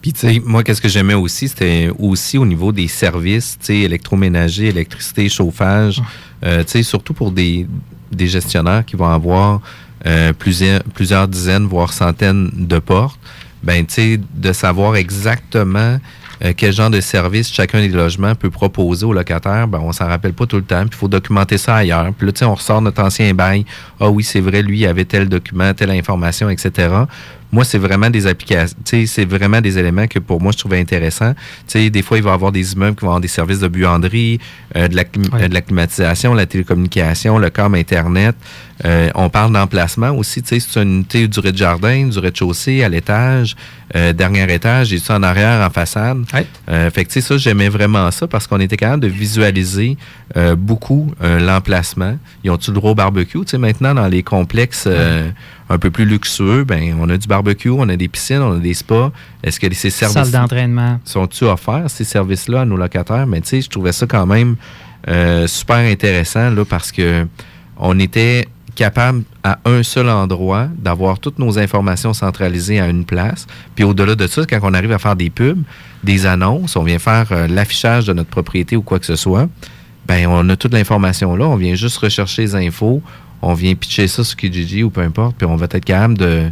Puis, 0.00 0.12
tu 0.12 0.20
sais, 0.20 0.40
moi, 0.44 0.62
qu'est-ce 0.62 0.80
que 0.80 0.88
j'aimais 0.88 1.14
aussi, 1.14 1.48
c'était 1.48 1.90
aussi 1.98 2.38
au 2.38 2.46
niveau 2.46 2.70
des 2.70 2.86
services, 2.86 3.56
tu 3.58 3.66
sais, 3.66 3.76
électroménager, 3.78 4.66
électricité, 4.68 5.28
chauffage, 5.28 6.00
euh, 6.44 6.62
tu 6.62 6.70
sais, 6.70 6.82
surtout 6.84 7.14
pour 7.14 7.32
des, 7.32 7.66
des 8.12 8.28
gestionnaires 8.28 8.84
qui 8.84 8.94
vont 8.94 9.08
avoir 9.08 9.60
euh, 10.06 10.32
plusieurs, 10.32 10.84
plusieurs 10.94 11.26
dizaines, 11.26 11.66
voire 11.66 11.92
centaines 11.92 12.48
de 12.54 12.78
portes, 12.78 13.18
ben, 13.64 13.84
tu 13.84 13.94
sais, 13.94 14.20
de 14.36 14.52
savoir 14.52 14.94
exactement 14.94 15.98
euh, 16.44 16.52
quel 16.56 16.72
genre 16.72 16.90
de 16.90 17.00
service 17.00 17.52
chacun 17.52 17.80
des 17.80 17.88
logements 17.88 18.34
peut 18.34 18.50
proposer 18.50 19.06
aux 19.06 19.12
locataires, 19.12 19.68
ben, 19.68 19.80
on 19.82 19.92
s'en 19.92 20.06
rappelle 20.06 20.32
pas 20.32 20.46
tout 20.46 20.56
le 20.56 20.62
temps, 20.62 20.82
puis 20.82 20.90
il 20.92 20.96
faut 20.96 21.08
documenter 21.08 21.58
ça 21.58 21.76
ailleurs. 21.76 22.12
Puis 22.16 22.26
là, 22.26 22.32
tu 22.32 22.40
sais, 22.40 22.44
on 22.44 22.54
ressort 22.54 22.82
notre 22.82 23.02
ancien 23.02 23.32
bail. 23.34 23.64
Ah 24.00 24.08
oui, 24.08 24.22
c'est 24.22 24.40
vrai, 24.40 24.62
lui, 24.62 24.80
il 24.80 24.86
avait 24.86 25.04
tel 25.04 25.28
document, 25.28 25.72
telle 25.74 25.90
information, 25.90 26.50
etc. 26.50 26.88
Moi, 27.52 27.64
c'est 27.64 27.78
vraiment 27.78 28.10
des 28.10 28.26
applications, 28.26 28.76
c'est 28.84 29.24
vraiment 29.24 29.60
des 29.60 29.78
éléments 29.78 30.06
que 30.06 30.18
pour 30.18 30.40
moi, 30.40 30.52
je 30.52 30.58
trouvais 30.58 30.80
intéressants. 30.80 31.34
Des 31.72 32.02
fois, 32.02 32.18
il 32.18 32.22
va 32.22 32.30
y 32.30 32.34
avoir 32.34 32.52
des 32.52 32.72
immeubles 32.72 32.96
qui 32.96 33.02
vont 33.02 33.10
avoir 33.10 33.20
des 33.20 33.28
services 33.28 33.60
de 33.60 33.68
buanderie, 33.68 34.38
euh, 34.76 34.88
de, 34.88 34.96
la, 34.96 35.04
euh, 35.34 35.48
de 35.48 35.54
la 35.54 35.60
climatisation, 35.60 36.34
la 36.34 36.46
télécommunication, 36.46 37.38
le 37.38 37.50
câble 37.50 37.76
Internet. 37.76 38.36
Euh, 38.84 39.08
on 39.14 39.30
parle 39.30 39.52
d'emplacement 39.52 40.10
aussi, 40.10 40.42
c'est 40.44 40.76
une 40.76 40.96
unité 40.96 41.28
du 41.28 41.40
rez-de-jardin, 41.40 42.08
du 42.08 42.18
rez-de-chaussée, 42.18 42.82
à 42.82 42.88
l'étage, 42.90 43.56
euh, 43.94 44.12
dernier 44.12 44.52
étage, 44.52 44.92
et 44.92 44.98
ça 44.98 45.16
en 45.16 45.22
arrière, 45.22 45.66
en 45.66 45.70
façade. 45.70 46.24
Fait 46.92 47.04
que, 47.04 47.20
ça, 47.20 47.36
j'aimais 47.38 47.70
vraiment 47.70 48.10
ça 48.10 48.26
parce 48.26 48.46
qu'on 48.46 48.60
était 48.60 48.76
capable 48.76 49.02
de 49.02 49.08
visualiser 49.08 49.96
euh, 50.36 50.56
beaucoup 50.56 51.12
euh, 51.22 51.38
l'emplacement. 51.38 52.16
Ils 52.42 52.50
ont-tu 52.50 52.70
le 52.70 52.74
droit 52.74 52.90
au 52.92 52.94
barbecue? 52.94 53.40
Tu 53.40 53.50
sais, 53.50 53.58
maintenant, 53.58 53.94
dans 53.94 54.08
les 54.08 54.22
complexes 54.22 54.84
euh, 54.88 55.30
un 55.70 55.78
peu 55.78 55.90
plus 55.90 56.04
luxueux, 56.04 56.64
ben 56.64 56.96
on 57.00 57.08
a 57.10 57.16
du 57.16 57.28
barbecue, 57.28 57.70
on 57.70 57.88
a 57.88 57.96
des 57.96 58.08
piscines, 58.08 58.40
on 58.40 58.56
a 58.56 58.58
des 58.58 58.74
spas. 58.74 59.12
Est-ce 59.44 59.60
que 59.60 59.72
ces 59.72 59.90
services 59.90 60.32
d'entraînement. 60.32 60.98
sont-tu 61.04 61.44
offerts 61.44 61.90
ces 61.90 62.04
services-là 62.04 62.62
à 62.62 62.64
nos 62.64 62.76
locataires? 62.76 63.26
Mais 63.26 63.40
tu 63.40 63.48
sais, 63.48 63.60
je 63.60 63.68
trouvais 63.68 63.92
ça 63.92 64.06
quand 64.06 64.26
même 64.26 64.56
super 65.46 65.76
intéressant 65.76 66.50
là 66.50 66.64
parce 66.64 66.90
que 66.90 67.26
on 67.76 67.98
était 68.00 68.48
capable 68.76 69.24
à 69.42 69.58
un 69.64 69.82
seul 69.82 70.08
endroit 70.08 70.68
d'avoir 70.78 71.18
toutes 71.18 71.40
nos 71.40 71.58
informations 71.58 72.12
centralisées 72.12 72.78
à 72.78 72.88
une 72.88 73.04
place. 73.04 73.46
Puis 73.74 73.84
au-delà 73.84 74.14
de 74.14 74.26
ça, 74.28 74.42
quand 74.48 74.60
on 74.62 74.74
arrive 74.74 74.92
à 74.92 74.98
faire 74.98 75.16
des 75.16 75.30
pubs, 75.30 75.62
des 76.04 76.26
annonces, 76.26 76.76
on 76.76 76.84
vient 76.84 77.00
faire 77.00 77.26
euh, 77.32 77.48
l'affichage 77.48 78.06
de 78.06 78.12
notre 78.12 78.30
propriété 78.30 78.76
ou 78.76 78.82
quoi 78.82 79.00
que 79.00 79.06
ce 79.06 79.16
soit, 79.16 79.48
ben 80.06 80.26
on 80.28 80.48
a 80.48 80.56
toute 80.56 80.72
l'information 80.72 81.34
là, 81.36 81.46
on 81.46 81.56
vient 81.56 81.74
juste 81.74 81.98
rechercher 81.98 82.42
les 82.42 82.54
infos, 82.54 83.02
on 83.42 83.54
vient 83.54 83.74
pitcher 83.74 84.08
ça 84.08 84.24
sur 84.24 84.36
Kijiji 84.36 84.82
ou 84.82 84.90
peu 84.90 85.00
importe, 85.00 85.36
puis 85.36 85.46
on 85.46 85.56
va 85.56 85.66
être 85.70 85.84
capable 85.84 86.18
de 86.18 86.50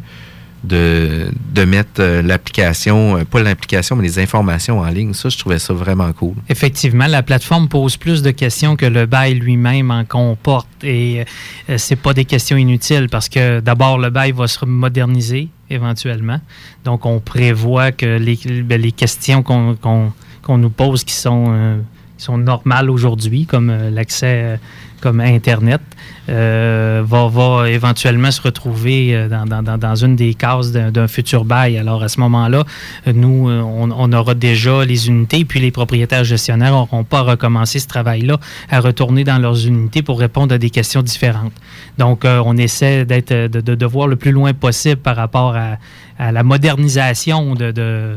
de, 0.64 1.28
de 1.52 1.64
mettre 1.64 2.00
euh, 2.00 2.22
l'application, 2.22 3.18
euh, 3.18 3.24
pas 3.24 3.42
l'application, 3.42 3.96
mais 3.96 4.02
les 4.02 4.18
informations 4.18 4.80
en 4.80 4.86
ligne. 4.86 5.12
Ça, 5.12 5.28
je 5.28 5.38
trouvais 5.38 5.58
ça 5.58 5.74
vraiment 5.74 6.10
cool. 6.12 6.34
Effectivement, 6.48 7.06
la 7.06 7.22
plateforme 7.22 7.68
pose 7.68 7.96
plus 7.96 8.22
de 8.22 8.30
questions 8.30 8.74
que 8.76 8.86
le 8.86 9.06
bail 9.06 9.34
lui-même 9.34 9.90
en 9.90 10.04
comporte. 10.04 10.68
Et 10.82 11.24
euh, 11.68 11.76
c'est 11.76 11.96
pas 11.96 12.14
des 12.14 12.24
questions 12.24 12.56
inutiles 12.56 13.08
parce 13.10 13.28
que 13.28 13.60
d'abord, 13.60 13.98
le 13.98 14.10
bail 14.10 14.32
va 14.32 14.46
se 14.46 14.64
moderniser 14.64 15.48
éventuellement. 15.70 16.40
Donc, 16.84 17.04
on 17.06 17.20
prévoit 17.20 17.92
que 17.92 18.18
les, 18.18 18.38
ben, 18.62 18.80
les 18.80 18.92
questions 18.92 19.42
qu'on 19.42 20.58
nous 20.58 20.70
pose 20.70 21.04
qui 21.04 21.14
sont, 21.14 21.46
euh, 21.48 21.76
sont 22.24 22.38
normales 22.38 22.90
aujourd'hui, 22.90 23.44
comme 23.46 23.70
euh, 23.70 23.90
l'accès 23.90 24.42
euh, 24.44 24.56
comme 25.00 25.20
Internet, 25.20 25.82
euh, 26.30 27.02
va, 27.04 27.68
éventuellement 27.68 28.30
se 28.30 28.40
retrouver 28.40 29.14
euh, 29.14 29.28
dans, 29.28 29.44
dans- 29.44 29.76
dans- 29.76 29.94
une 29.96 30.16
des 30.16 30.32
cases 30.32 30.72
d'un 30.72 31.08
futur 31.08 31.44
bail. 31.44 31.76
Alors, 31.76 32.02
à 32.02 32.08
ce 32.08 32.18
moment-là, 32.20 32.64
nous, 33.06 33.48
on, 33.50 34.12
aura 34.12 34.34
déjà 34.34 34.84
les 34.84 35.08
unités, 35.08 35.44
puis 35.44 35.60
les 35.60 35.70
propriétaires 35.70 36.24
gestionnaires 36.24 36.72
n'auront 36.72 37.04
pas 37.04 37.20
recommencé 37.20 37.78
ce 37.78 37.86
travail-là 37.86 38.38
à 38.70 38.80
retourner 38.80 39.24
dans 39.24 39.38
leurs 39.38 39.66
unités 39.66 40.02
pour 40.02 40.18
répondre 40.18 40.54
à 40.54 40.58
des 40.58 40.70
questions 40.70 41.02
différentes. 41.02 41.52
Donc, 41.98 42.24
on 42.24 42.56
essaie 42.56 43.04
d'être, 43.04 43.32
de, 43.32 43.60
de, 43.60 43.86
voir 43.86 44.08
le 44.08 44.16
plus 44.16 44.32
loin 44.32 44.52
possible 44.52 45.00
par 45.00 45.16
rapport 45.16 45.54
à, 45.56 46.32
la 46.32 46.42
modernisation 46.42 47.54
de, 47.54 47.70
de, 47.70 48.16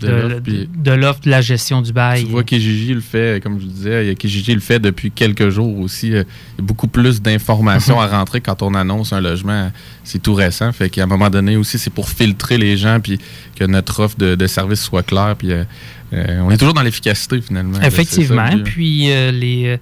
De 0.00 0.92
l'offre, 0.92 1.20
de- 1.22 1.30
la 1.30 1.40
gestion 1.40 1.80
du 1.80 1.92
bail. 1.92 2.24
Tu 2.24 2.30
vois 2.30 2.44
Kijiji 2.44 2.92
le 2.92 3.00
fait, 3.00 3.42
comme 3.42 3.58
je 3.58 3.64
disais, 3.66 4.14
Kijiji 4.14 4.54
le 4.54 4.60
fait 4.60 4.78
depuis 4.78 5.10
quelques 5.10 5.48
jours 5.48 5.78
aussi. 5.80 6.14
Euh, 6.14 6.24
Il 6.58 6.60
y 6.60 6.64
a 6.64 6.66
beaucoup 6.66 6.86
plus 6.88 7.22
d'informations 7.22 7.98
à 8.00 8.06
rentrer 8.06 8.40
quand 8.42 8.62
on 8.62 8.74
annonce 8.74 9.12
un 9.12 9.20
logement. 9.20 9.70
C'est 10.04 10.22
tout 10.22 10.34
récent. 10.34 10.70
Fait 10.72 10.90
qu'à 10.90 11.04
un 11.04 11.06
moment 11.06 11.30
donné 11.30 11.56
aussi, 11.56 11.78
c'est 11.78 11.92
pour 11.92 12.08
filtrer 12.10 12.58
les 12.58 12.76
gens 12.76 13.00
puis 13.00 13.18
que 13.54 13.64
notre 13.64 14.00
offre 14.00 14.18
de, 14.18 14.34
de 14.34 14.46
service 14.46 14.82
soit 14.82 15.02
claire. 15.02 15.34
Puis 15.38 15.52
euh, 15.52 15.64
euh, 16.12 16.40
on 16.42 16.50
est 16.50 16.58
toujours 16.58 16.74
dans 16.74 16.82
l'efficacité 16.82 17.40
finalement. 17.40 17.80
Effectivement. 17.80 18.50
Ça, 18.50 18.58
Puis 18.64 19.10
euh, 19.10 19.30
les, 19.32 19.66
euh, 19.66 19.76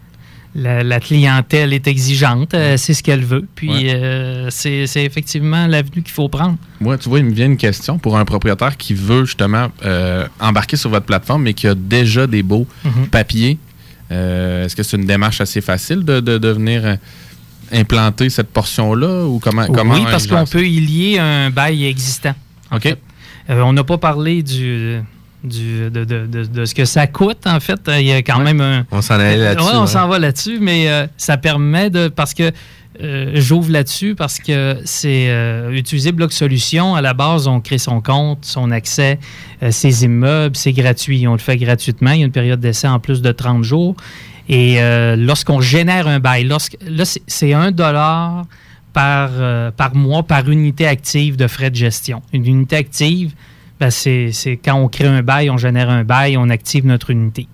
la, 0.56 0.82
la 0.84 1.00
clientèle 1.00 1.72
est 1.72 1.86
exigeante, 1.88 2.54
euh, 2.54 2.76
c'est 2.76 2.94
ce 2.94 3.02
qu'elle 3.02 3.24
veut. 3.24 3.46
Puis 3.54 3.70
Ouais. 3.70 3.92
euh, 3.94 4.48
c'est 4.50 4.86
effectivement 5.04 5.66
l'avenue 5.66 6.02
qu'il 6.02 6.12
faut 6.12 6.28
prendre. 6.28 6.56
Moi, 6.80 6.96
tu 6.98 7.08
vois, 7.08 7.18
il 7.18 7.24
me 7.24 7.32
vient 7.32 7.46
une 7.46 7.56
question 7.56 7.98
pour 7.98 8.16
un 8.16 8.24
propriétaire 8.24 8.76
qui 8.76 8.94
veut 8.94 9.24
justement 9.24 9.68
euh, 9.84 10.26
embarquer 10.40 10.76
sur 10.76 10.90
votre 10.90 11.06
plateforme, 11.06 11.42
mais 11.42 11.54
qui 11.54 11.66
a 11.66 11.74
déjà 11.74 12.26
des 12.26 12.42
beaux 12.42 12.66
Mhm. 12.84 13.08
papiers. 13.08 13.58
Est-ce 14.10 14.76
que 14.76 14.84
c'est 14.84 14.96
une 14.96 15.06
démarche 15.06 15.40
assez 15.40 15.60
facile 15.60 16.04
de, 16.04 16.20
de, 16.20 16.38
de 16.38 16.48
venir 16.48 16.98
implanter 17.72 18.30
cette 18.30 18.50
portion-là 18.50 19.24
ou 19.26 19.40
comment, 19.40 19.66
comment 19.66 19.94
oui, 19.94 20.02
parce 20.08 20.26
qu'on 20.28 20.44
peut 20.46 20.64
y 20.64 20.78
lier 20.80 21.18
un 21.18 21.50
bail 21.50 21.84
existant. 21.86 22.34
OK. 22.70 22.96
on 23.48 23.72
n'a 23.72 23.82
pas 23.82 23.98
parlé 23.98 24.42
du, 24.44 25.00
du, 25.44 25.90
de, 25.90 26.04
de- 26.04 26.26
de- 26.26 26.44
de 26.46 26.64
ce 26.64 26.74
que 26.74 26.84
ça 26.84 27.06
coûte, 27.06 27.46
en 27.46 27.60
fait. 27.60 27.80
Il 27.98 28.06
y 28.06 28.12
a 28.12 28.18
quand 28.22 28.40
même 28.40 28.60
un. 28.60 28.86
On 28.90 29.02
s'en 29.02 29.14
allait 29.14 29.36
là-dessus, 29.36 29.66
Ouais, 29.68 29.76
on 29.76 29.86
s'en 29.86 30.08
va 30.08 30.18
là-dessus, 30.18 30.58
mais 30.60 30.88
euh, 30.88 31.06
ça 31.16 31.36
permet 31.36 31.90
de. 31.90 32.08
Parce 32.08 32.34
que. 32.34 32.50
euh, 33.02 33.32
J'ouvre 33.34 33.70
là-dessus 33.72 34.14
parce 34.14 34.38
que 34.38 34.76
c'est 34.84 35.26
euh, 35.28 35.70
utiliser 35.72 36.12
Bloc 36.12 36.32
Solution. 36.32 36.94
À 36.94 37.00
la 37.02 37.12
base, 37.12 37.48
on 37.48 37.60
crée 37.60 37.78
son 37.78 38.00
compte, 38.00 38.44
son 38.44 38.70
accès, 38.70 39.18
euh, 39.62 39.70
ses 39.72 40.04
immeubles, 40.04 40.54
c'est 40.56 40.72
gratuit. 40.72 41.26
On 41.26 41.32
le 41.32 41.38
fait 41.38 41.56
gratuitement. 41.56 42.12
Il 42.12 42.20
y 42.20 42.22
a 42.22 42.26
une 42.26 42.32
période 42.32 42.60
d'essai 42.60 42.86
en 42.88 43.00
plus 43.00 43.20
de 43.20 43.32
30 43.32 43.64
jours. 43.64 43.96
Et 44.48 44.76
lorsqu'on 45.16 45.60
génère 45.62 46.06
un 46.06 46.18
bail, 46.20 46.44
lorsque, 46.44 46.76
là, 46.86 47.04
c'est- 47.04 47.52
un 47.54 47.70
dollar 47.70 48.44
par, 48.92 49.30
par 49.76 49.94
mois 49.94 50.22
par 50.22 50.48
unité 50.50 50.86
active 50.86 51.36
de 51.36 51.46
frais 51.46 51.70
de 51.70 51.76
gestion. 51.76 52.20
Une 52.32 52.46
unité 52.46 52.76
active, 52.76 53.32
ben, 53.80 53.90
c'est 53.90 54.30
quand 54.64 54.76
on 54.76 54.88
crée 54.88 55.06
un 55.06 55.22
bail, 55.22 55.50
on 55.50 55.56
génère 55.58 55.90
un 55.90 56.04
bail, 56.04 56.36
on 56.36 56.48
active 56.50 56.86
notre 56.86 57.10
unité. 57.10 57.48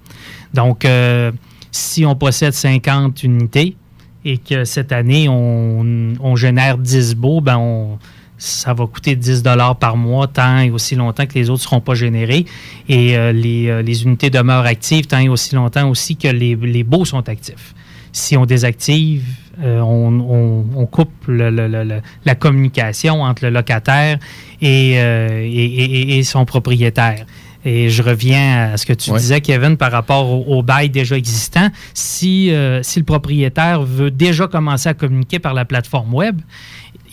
Donc, 0.54 0.84
euh, 0.84 1.32
si 1.70 2.04
on 2.04 2.14
possède 2.16 2.52
50 2.52 3.22
unités 3.22 3.76
et 4.24 4.38
que 4.38 4.64
cette 4.64 4.92
année, 4.92 5.28
on, 5.28 6.14
on 6.20 6.36
génère 6.36 6.76
10 6.78 7.14
baux, 7.16 7.40
ben 7.40 7.98
ça 8.36 8.72
va 8.74 8.86
coûter 8.86 9.16
10 9.16 9.42
par 9.78 9.96
mois 9.96 10.26
tant 10.26 10.58
et 10.60 10.70
aussi 10.70 10.94
longtemps 10.94 11.26
que 11.26 11.34
les 11.34 11.50
autres 11.50 11.60
ne 11.60 11.64
seront 11.64 11.80
pas 11.80 11.94
générés. 11.94 12.46
Et 12.88 13.16
euh, 13.16 13.32
les, 13.32 13.68
euh, 13.68 13.82
les 13.82 14.02
unités 14.04 14.30
demeurent 14.30 14.64
actives 14.66 15.06
tant 15.06 15.18
et 15.18 15.28
aussi 15.28 15.54
longtemps 15.54 15.88
aussi 15.88 16.16
que 16.16 16.28
les, 16.28 16.56
les 16.56 16.82
baux 16.84 17.04
sont 17.04 17.28
actifs. 17.28 17.74
Si 18.12 18.36
on 18.36 18.44
désactive, 18.46 19.24
on, 19.62 20.64
on- 20.74 20.86
coupe 20.86 21.12
la 21.28 22.34
communication 22.34 23.22
entre 23.22 23.44
le 23.44 23.50
locataire 23.50 24.18
et, 24.60 24.94
euh, 24.98 25.46
et- 25.50 26.22
son 26.24 26.44
propriétaire. 26.44 27.26
Et 27.64 27.90
je 27.90 28.02
reviens 28.02 28.72
à 28.72 28.76
ce 28.78 28.86
que 28.86 28.94
tu 28.94 29.10
disais, 29.18 29.40
Kevin, 29.42 29.76
par 29.76 29.92
rapport 29.92 30.30
au, 30.30 30.58
au 30.58 30.62
bail 30.62 30.88
déjà 30.88 31.16
existant. 31.16 31.68
Si, 31.92 32.50
euh, 32.50 32.82
si 32.82 32.98
le 32.98 33.04
propriétaire 33.04 33.82
veut 33.82 34.10
déjà 34.10 34.48
commencer 34.48 34.88
à 34.88 34.94
communiquer 34.94 35.38
par 35.38 35.52
la 35.52 35.66
plateforme 35.66 36.14
web, 36.14 36.40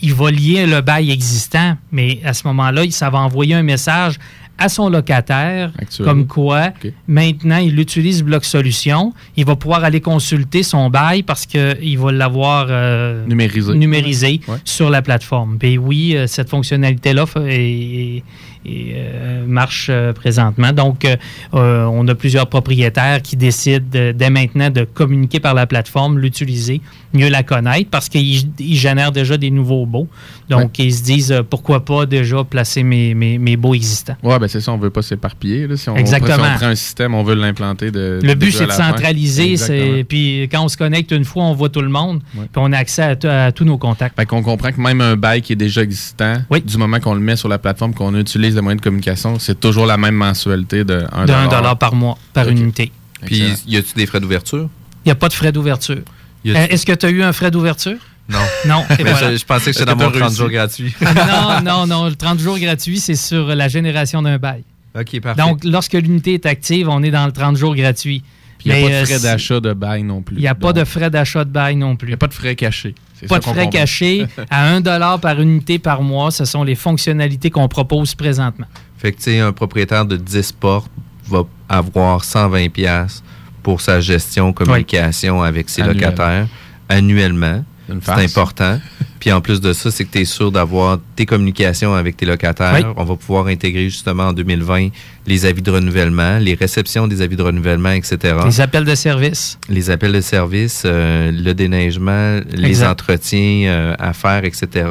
il 0.00 0.14
va 0.14 0.30
lier 0.30 0.66
le 0.66 0.80
bail 0.80 1.10
existant, 1.10 1.76
mais 1.92 2.20
à 2.24 2.32
ce 2.32 2.46
moment-là, 2.46 2.82
ça 2.90 3.10
va 3.10 3.18
envoyer 3.18 3.54
un 3.54 3.62
message 3.62 4.14
à 4.58 4.68
son 4.68 4.88
locataire, 4.88 5.70
Actuel. 5.78 6.06
comme 6.06 6.26
quoi 6.26 6.70
maintenant 7.06 7.58
il 7.58 7.78
utilise 7.78 8.22
Bloc 8.22 8.44
Solution. 8.44 9.12
Il 9.36 9.44
va 9.44 9.56
pouvoir 9.56 9.84
aller 9.84 10.00
consulter 10.00 10.62
son 10.62 10.90
bail 10.90 11.22
parce 11.22 11.46
qu'il 11.46 11.98
va 11.98 12.12
l'avoir 12.12 12.66
euh, 12.68 13.24
Numérisé. 13.26 13.74
numérisé 13.74 14.40
sur 14.64 14.90
la 14.90 15.00
plateforme. 15.02 15.58
Puis 15.58 15.78
oui, 15.78 16.16
euh, 16.16 16.26
cette 16.26 16.50
fonctionnalité-là 16.50 17.24
est- 17.46 18.22
est, 18.66 18.92
euh, 18.96 19.44
marche 19.46 19.88
euh, 19.90 20.12
présentement. 20.12 20.72
Donc, 20.72 21.04
euh, 21.04 21.16
on 21.52 22.06
a 22.08 22.14
plusieurs 22.14 22.46
propriétaires 22.48 23.22
qui 23.22 23.36
décident 23.36 23.84
de- 23.90 24.12
dès 24.12 24.30
maintenant 24.30 24.70
de 24.70 24.84
communiquer 24.84 25.40
par 25.40 25.54
la 25.54 25.66
plateforme, 25.66 26.18
l'utiliser, 26.18 26.80
mieux 27.14 27.28
la 27.28 27.42
connaître 27.42 27.88
parce 27.90 28.08
qu'ils 28.08 28.50
ils 28.58 28.76
génèrent 28.76 29.12
déjà 29.12 29.36
des 29.36 29.50
nouveaux 29.50 29.86
baux. 29.86 30.08
Donc, 30.48 30.78
ils 30.78 30.94
se 30.94 31.02
disent 31.02 31.34
pourquoi 31.50 31.84
pas 31.84 32.06
déjà 32.06 32.44
placer 32.44 32.82
mes, 32.82 33.14
mes, 33.14 33.38
mes 33.38 33.56
baux 33.56 33.74
existants. 33.74 34.16
Ouais, 34.22 34.38
ben 34.38 34.48
c'est 34.48 34.60
ça, 34.60 34.72
on 34.72 34.78
veut 34.78 34.90
pas 34.90 35.02
s'éparpiller. 35.02 35.66
là. 35.66 35.76
Si 35.76 35.88
on, 35.88 35.96
Exactement. 35.96 36.34
Si 36.36 36.40
on 36.40 36.56
prend 36.56 36.66
un 36.66 36.74
système, 36.74 37.14
on 37.14 37.22
veut 37.22 37.34
l'implanter 37.34 37.90
de. 37.90 38.18
Le 38.22 38.34
but, 38.34 38.52
c'est 38.52 38.66
de 38.66 38.72
centraliser. 38.72 39.56
C'est- 39.56 40.04
Puis 40.08 40.48
quand 40.50 40.64
on 40.64 40.68
se 40.68 40.76
connecte 40.76 41.10
une 41.12 41.24
fois, 41.24 41.44
on 41.44 41.54
voit 41.54 41.68
tout 41.68 41.80
le 41.82 41.88
monde. 41.88 42.20
Puis 42.34 42.46
on 42.56 42.72
a 42.72 42.78
accès 42.78 43.16
à 43.26 43.52
tous 43.52 43.64
nos 43.64 43.78
contacts. 43.78 44.16
Fait 44.16 44.26
qu'on 44.26 44.42
comprend 44.42 44.72
que 44.72 44.80
même 44.80 45.00
un 45.00 45.16
bail 45.16 45.42
qui 45.42 45.52
est 45.52 45.56
déjà 45.56 45.82
existant, 45.82 46.36
du 46.64 46.76
moment 46.78 47.00
qu'on 47.00 47.14
le 47.14 47.20
met 47.20 47.36
sur 47.36 47.48
la 47.48 47.58
plateforme, 47.58 47.94
qu'on 47.94 48.14
utilise 48.14 48.47
le 48.56 48.62
moyen 48.62 48.76
de 48.76 48.80
communication, 48.80 49.38
c'est 49.38 49.58
toujours 49.58 49.86
la 49.86 49.96
même 49.96 50.14
mensualité 50.14 50.84
de 50.84 51.04
1 51.12 51.24
De 51.26 51.32
1 51.32 51.48
dollar 51.48 51.76
par 51.78 51.94
mois, 51.94 52.16
par 52.32 52.46
Ok. 52.46 52.52
unité. 52.52 52.92
Puis, 53.24 53.42
y 53.66 53.76
a-tu 53.76 53.94
des 53.94 54.06
frais 54.06 54.20
d'ouverture? 54.20 54.68
Il 55.04 55.08
n'y 55.08 55.12
a 55.12 55.16
pas 55.16 55.28
de 55.28 55.32
frais 55.34 55.52
d'ouverture. 55.52 56.02
Euh, 56.46 56.66
Est-ce 56.70 56.86
que 56.86 56.92
tu 56.92 57.06
as 57.06 57.10
eu 57.10 57.22
un 57.22 57.32
frais 57.32 57.50
d'ouverture? 57.50 57.96
Non. 58.28 58.38
Non. 58.66 58.84
et 58.98 59.02
Mais 59.04 59.10
voilà. 59.12 59.32
je, 59.32 59.38
je 59.38 59.44
pensais 59.44 59.70
que 59.72 59.78
c'était 59.78 59.86
dans 59.86 59.96
mon 59.96 60.04
t'as 60.10 60.18
30 60.18 60.22
réussi? 60.22 60.36
jours 60.36 60.50
gratuit. 60.50 60.94
non, 61.00 61.60
non, 61.64 61.86
non. 61.86 62.06
Le 62.08 62.14
30 62.14 62.38
jours 62.38 62.58
gratuit, 62.58 62.98
c'est 63.00 63.14
sur 63.16 63.46
la 63.48 63.68
génération 63.68 64.22
d'un 64.22 64.38
bail. 64.38 64.62
OK, 64.98 65.20
parfait. 65.20 65.40
Donc, 65.40 65.64
lorsque 65.64 65.94
l'unité 65.94 66.34
est 66.34 66.46
active, 66.46 66.88
on 66.88 67.02
est 67.02 67.10
dans 67.10 67.26
le 67.26 67.32
30 67.32 67.56
jours 67.56 67.74
gratuit. 67.74 68.22
Puis 68.58 68.70
il 68.70 68.72
n'y 68.74 68.78
a 68.78 68.82
pas 68.82 68.88
de 68.90 68.94
euh, 68.94 69.04
frais 69.06 69.20
d'achat 69.20 69.60
de 69.60 69.72
bail 69.72 70.02
non 70.02 70.20
plus. 70.22 70.36
Il 70.36 70.40
n'y 70.40 70.48
a 70.48 70.54
pas 70.54 70.72
de 70.72 70.84
frais 70.84 71.10
d'achat 71.10 71.44
de 71.44 71.50
bail 71.50 71.76
non 71.76 71.94
plus. 71.96 72.08
Il 72.08 72.10
n'y 72.10 72.14
a 72.14 72.18
pas 72.18 72.26
de 72.26 72.34
frais 72.34 72.56
cachés. 72.56 72.94
Pas 73.26 73.38
de 73.38 73.44
frais 73.44 73.68
cachés. 73.70 74.26
à 74.50 74.74
1 74.74 75.18
par 75.18 75.40
unité 75.40 75.78
par 75.78 76.02
mois, 76.02 76.30
ce 76.30 76.44
sont 76.44 76.62
les 76.62 76.74
fonctionnalités 76.74 77.50
qu'on 77.50 77.68
propose 77.68 78.14
présentement. 78.14 78.66
Fait 78.98 79.12
que, 79.12 79.40
un 79.40 79.52
propriétaire 79.52 80.04
de 80.04 80.16
10 80.16 80.52
portes 80.52 80.90
va 81.28 81.42
avoir 81.68 82.22
120$ 82.22 82.70
piastres 82.70 83.22
pour 83.62 83.80
sa 83.80 84.00
gestion, 84.00 84.52
communication 84.52 85.42
avec 85.42 85.68
ses 85.68 85.82
Annuel. 85.82 85.96
locataires 85.96 86.48
annuellement. 86.88 87.64
C'est 88.02 88.10
important. 88.10 88.78
Puis 89.20 89.32
en 89.32 89.40
plus 89.40 89.60
de 89.60 89.72
ça, 89.72 89.90
c'est 89.90 90.04
que 90.04 90.12
tu 90.12 90.20
es 90.20 90.24
sûr 90.24 90.52
d'avoir 90.52 90.98
tes 91.16 91.26
communications 91.26 91.94
avec 91.94 92.16
tes 92.16 92.26
locataires. 92.26 92.74
Oui. 92.74 92.92
On 92.96 93.04
va 93.04 93.16
pouvoir 93.16 93.46
intégrer 93.46 93.84
justement 93.84 94.24
en 94.24 94.32
2020 94.32 94.88
les 95.26 95.46
avis 95.46 95.62
de 95.62 95.70
renouvellement, 95.70 96.38
les 96.38 96.54
réceptions 96.54 97.06
des 97.06 97.20
avis 97.20 97.36
de 97.36 97.42
renouvellement, 97.42 97.90
etc. 97.90 98.36
Les 98.46 98.60
appels 98.60 98.84
de 98.84 98.94
service. 98.94 99.58
Les 99.68 99.90
appels 99.90 100.12
de 100.12 100.20
service, 100.20 100.82
euh, 100.84 101.30
le 101.32 101.52
déneigement, 101.52 102.40
les 102.52 102.82
entretiens 102.84 103.68
euh, 103.68 103.94
à 103.98 104.12
faire, 104.12 104.44
etc. 104.44 104.86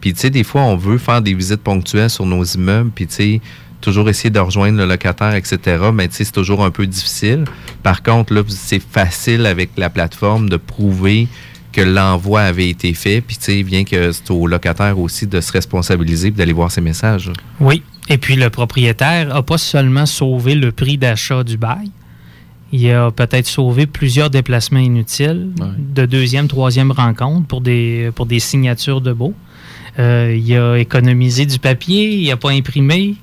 Puis 0.00 0.14
tu 0.14 0.20
sais, 0.20 0.30
des 0.30 0.44
fois, 0.44 0.62
on 0.62 0.76
veut 0.76 0.98
faire 0.98 1.22
des 1.22 1.34
visites 1.34 1.62
ponctuelles 1.62 2.10
sur 2.10 2.26
nos 2.26 2.44
immeubles, 2.44 2.90
puis 2.94 3.06
tu 3.06 3.14
sais, 3.14 3.40
toujours 3.80 4.08
essayer 4.08 4.30
de 4.30 4.40
rejoindre 4.40 4.78
le 4.78 4.86
locataire, 4.86 5.34
etc. 5.34 5.58
Mais 5.92 6.08
tu 6.08 6.16
sais, 6.16 6.24
c'est 6.24 6.32
toujours 6.32 6.64
un 6.64 6.70
peu 6.70 6.86
difficile. 6.86 7.44
Par 7.82 8.02
contre, 8.02 8.32
là, 8.32 8.42
c'est 8.48 8.82
facile 8.82 9.46
avec 9.46 9.70
la 9.76 9.90
plateforme 9.90 10.48
de 10.48 10.56
prouver 10.56 11.28
que 11.78 11.88
l'envoi 11.88 12.42
avait 12.42 12.68
été 12.68 12.92
fait, 12.94 13.20
puis 13.20 13.36
tu 13.36 13.44
sais, 13.44 13.62
bien 13.62 13.84
que 13.84 14.12
c'est 14.12 14.30
au 14.30 14.46
locataire 14.46 14.98
aussi 14.98 15.26
de 15.26 15.40
se 15.40 15.52
responsabiliser 15.52 16.28
et 16.28 16.30
d'aller 16.32 16.52
voir 16.52 16.70
ses 16.70 16.80
messages. 16.80 17.30
Oui. 17.60 17.82
Et 18.08 18.18
puis 18.18 18.36
le 18.36 18.50
propriétaire 18.50 19.28
n'a 19.28 19.42
pas 19.42 19.58
seulement 19.58 20.06
sauvé 20.06 20.54
le 20.54 20.72
prix 20.72 20.96
d'achat 20.96 21.44
du 21.44 21.56
bail, 21.56 21.90
il 22.72 22.90
a 22.90 23.10
peut-être 23.10 23.46
sauvé 23.46 23.86
plusieurs 23.86 24.28
déplacements 24.28 24.78
inutiles 24.78 25.48
de 25.78 26.04
deuxième, 26.04 26.48
troisième 26.48 26.90
rencontre 26.90 27.46
pour 27.46 27.60
des, 27.60 28.10
pour 28.14 28.26
des 28.26 28.40
signatures 28.40 29.00
de 29.00 29.12
beau. 29.12 29.34
Euh, 29.98 30.36
il 30.38 30.54
a 30.54 30.76
économisé 30.76 31.46
du 31.46 31.58
papier, 31.58 32.16
il 32.16 32.28
n'a 32.28 32.36
pas 32.36 32.50
imprimé. 32.50 33.16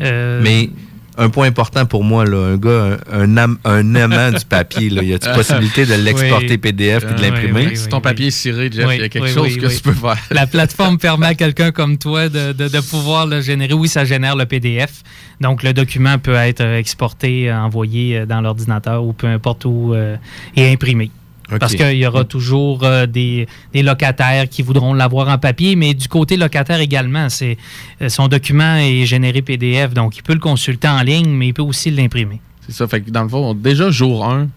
Euh, 0.00 0.40
Mais 0.42 0.70
un 1.18 1.28
point 1.28 1.46
important 1.46 1.84
pour 1.86 2.04
moi, 2.04 2.24
là, 2.24 2.36
un 2.52 2.56
gars, 2.56 2.98
un, 3.12 3.20
un, 3.20 3.36
am- 3.36 3.58
un 3.64 3.94
amant 3.96 4.30
du 4.30 4.44
papier, 4.44 4.88
là, 4.90 5.02
y 5.02 5.12
a-t-il 5.14 5.32
possibilité 5.34 5.84
de 5.86 5.94
l'exporter 5.94 6.46
Oui. 6.52 6.58
PDF 6.58 7.04
et 7.04 7.06
de 7.06 7.12
Oui, 7.14 7.20
l'imprimer? 7.20 7.66
oui, 7.70 7.76
Si 7.76 7.88
ton 7.88 8.00
papier 8.00 8.28
est 8.28 8.30
ciré, 8.30 8.70
Jeff, 8.72 8.86
Oui, 8.86 8.94
il 8.96 9.00
y 9.02 9.04
a 9.04 9.08
quelque 9.08 9.24
oui, 9.24 9.32
chose 9.32 9.48
oui, 9.54 9.58
que 9.58 9.66
oui. 9.66 9.76
tu 9.76 9.82
peux 9.82 9.92
faire. 9.92 10.16
La 10.30 10.46
plateforme 10.46 10.98
permet 10.98 11.26
à 11.26 11.34
quelqu'un 11.34 11.70
comme 11.70 11.98
toi 11.98 12.28
de, 12.28 12.52
de- 12.52 12.68
de 12.68 12.80
pouvoir 12.80 13.26
le 13.26 13.40
générer. 13.40 13.74
Oui, 13.74 13.88
ça 13.88 14.04
génère 14.04 14.36
le 14.36 14.46
PDF. 14.46 15.02
Donc, 15.40 15.62
le 15.62 15.72
document 15.72 16.18
peut 16.18 16.34
être 16.34 16.62
exporté, 16.64 17.52
envoyé 17.52 18.18
euh, 18.18 18.26
dans 18.26 18.40
l'ordinateur 18.40 19.04
ou 19.04 19.12
peu 19.12 19.26
importe 19.26 19.64
où 19.64 19.92
euh, 19.94 20.16
et 20.56 20.72
imprimé. 20.72 21.10
Parce 21.58 21.74
qu'il 21.74 21.96
y 21.96 22.06
aura 22.06 22.24
toujours 22.24 22.84
euh, 22.84 23.06
des, 23.06 23.46
des 23.72 23.82
locataires 23.82 24.48
qui 24.48 24.62
voudront 24.62 24.94
l'avoir 24.94 25.28
en 25.28 25.38
papier, 25.38 25.76
mais 25.76 25.94
du 25.94 26.08
côté 26.08 26.36
locataire 26.36 26.80
également, 26.80 27.28
c'est 27.28 27.56
euh, 28.00 28.08
son 28.08 28.28
document 28.28 28.76
est 28.76 29.04
généré 29.04 29.42
PDF, 29.42 29.92
donc 29.92 30.16
il 30.16 30.22
peut 30.22 30.34
le 30.34 30.38
consulter 30.40 30.88
en 30.88 31.02
ligne, 31.02 31.28
mais 31.28 31.48
il 31.48 31.54
peut 31.54 31.62
aussi 31.62 31.90
l'imprimer. 31.90 32.40
C'est 32.66 32.72
ça. 32.72 32.86
Fait 32.86 33.00
que 33.00 33.10
dans 33.10 33.24
le 33.24 33.28
fond, 33.28 33.54
déjà, 33.54 33.90
jour 33.90 34.24
1, 34.24 34.48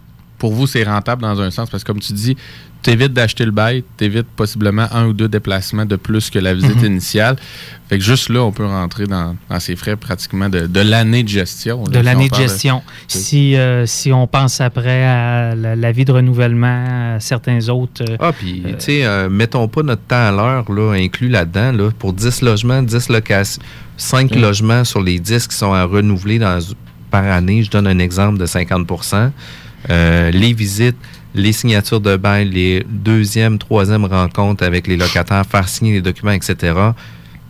pour 0.45 0.53
vous, 0.53 0.67
c'est 0.67 0.83
rentable 0.83 1.23
dans 1.23 1.41
un 1.41 1.49
sens? 1.49 1.71
Parce 1.71 1.83
que, 1.83 1.87
comme 1.87 1.99
tu 1.99 2.13
dis, 2.13 2.37
tu 2.83 2.91
évites 2.91 3.13
d'acheter 3.13 3.45
le 3.45 3.51
bail, 3.51 3.83
tu 3.97 4.03
évites 4.03 4.27
possiblement 4.27 4.85
un 4.91 5.07
ou 5.07 5.13
deux 5.13 5.27
déplacements 5.27 5.85
de 5.85 5.95
plus 5.95 6.29
que 6.29 6.37
la 6.37 6.53
visite 6.53 6.75
Mhm. 6.81 6.85
initiale. 6.85 7.35
Fait 7.89 7.97
que 7.97 8.03
juste 8.03 8.29
là, 8.29 8.41
on 8.43 8.51
peut 8.51 8.65
rentrer 8.65 9.07
dans, 9.07 9.35
dans 9.49 9.59
ces 9.59 9.75
frais 9.75 9.95
pratiquement 9.95 10.47
de, 10.49 10.67
de 10.67 10.79
l'année 10.81 11.23
de 11.23 11.27
gestion. 11.29 11.83
là, 11.85 11.89
de 11.89 11.97
si 11.97 12.03
l'année 12.03 12.29
de 12.29 12.35
gestion. 12.35 12.83
Si, 13.07 13.55
euh, 13.55 13.87
si 13.87 14.13
on 14.13 14.27
pense 14.27 14.61
après 14.61 15.03
à 15.03 15.55
la, 15.55 15.75
la 15.75 15.91
vie 15.91 16.05
de 16.05 16.11
renouvellement, 16.11 17.15
à 17.15 17.19
certains 17.19 17.69
autres. 17.69 18.03
euh, 18.07 18.17
Ah, 18.19 18.31
puis, 18.31 18.61
tu 18.63 18.73
sais, 18.77 19.03
euh, 19.03 19.29
mettons 19.29 19.67
pas 19.67 19.81
notre 19.81 20.03
temps 20.03 20.27
à 20.27 20.31
l'heure, 20.31 20.71
là, 20.71 20.93
inclus 20.93 21.29
là-dedans, 21.29 21.71
là, 21.71 21.89
pour 21.97 22.13
10 22.13 22.43
logements, 22.43 22.83
10 22.83 23.09
locations, 23.09 23.63
5 23.97 24.35
Mm. 24.35 24.39
logements 24.41 24.83
sur 24.83 25.01
les 25.01 25.17
10 25.17 25.47
qui 25.47 25.55
sont 25.57 25.73
à 25.73 25.85
renouveler 25.85 26.37
dans, 26.37 26.59
par 27.09 27.23
année. 27.23 27.63
Je 27.63 27.71
donne 27.71 27.87
un 27.87 27.97
exemple 27.97 28.37
de 28.37 28.45
50 28.45 28.85
Euh, 29.89 30.31
Les 30.31 30.53
visites, 30.53 30.97
les 31.35 31.51
signatures 31.51 31.99
de 32.01 32.15
bail, 32.15 32.49
les 32.49 32.85
deuxième, 32.89 33.57
troisième 33.57 34.05
rencontres 34.05 34.63
avec 34.63 34.87
les 34.87 34.97
locataires, 34.97 35.45
faire 35.45 35.67
signer 35.67 35.93
les 35.93 36.01
documents, 36.01 36.31
etc. 36.31 36.73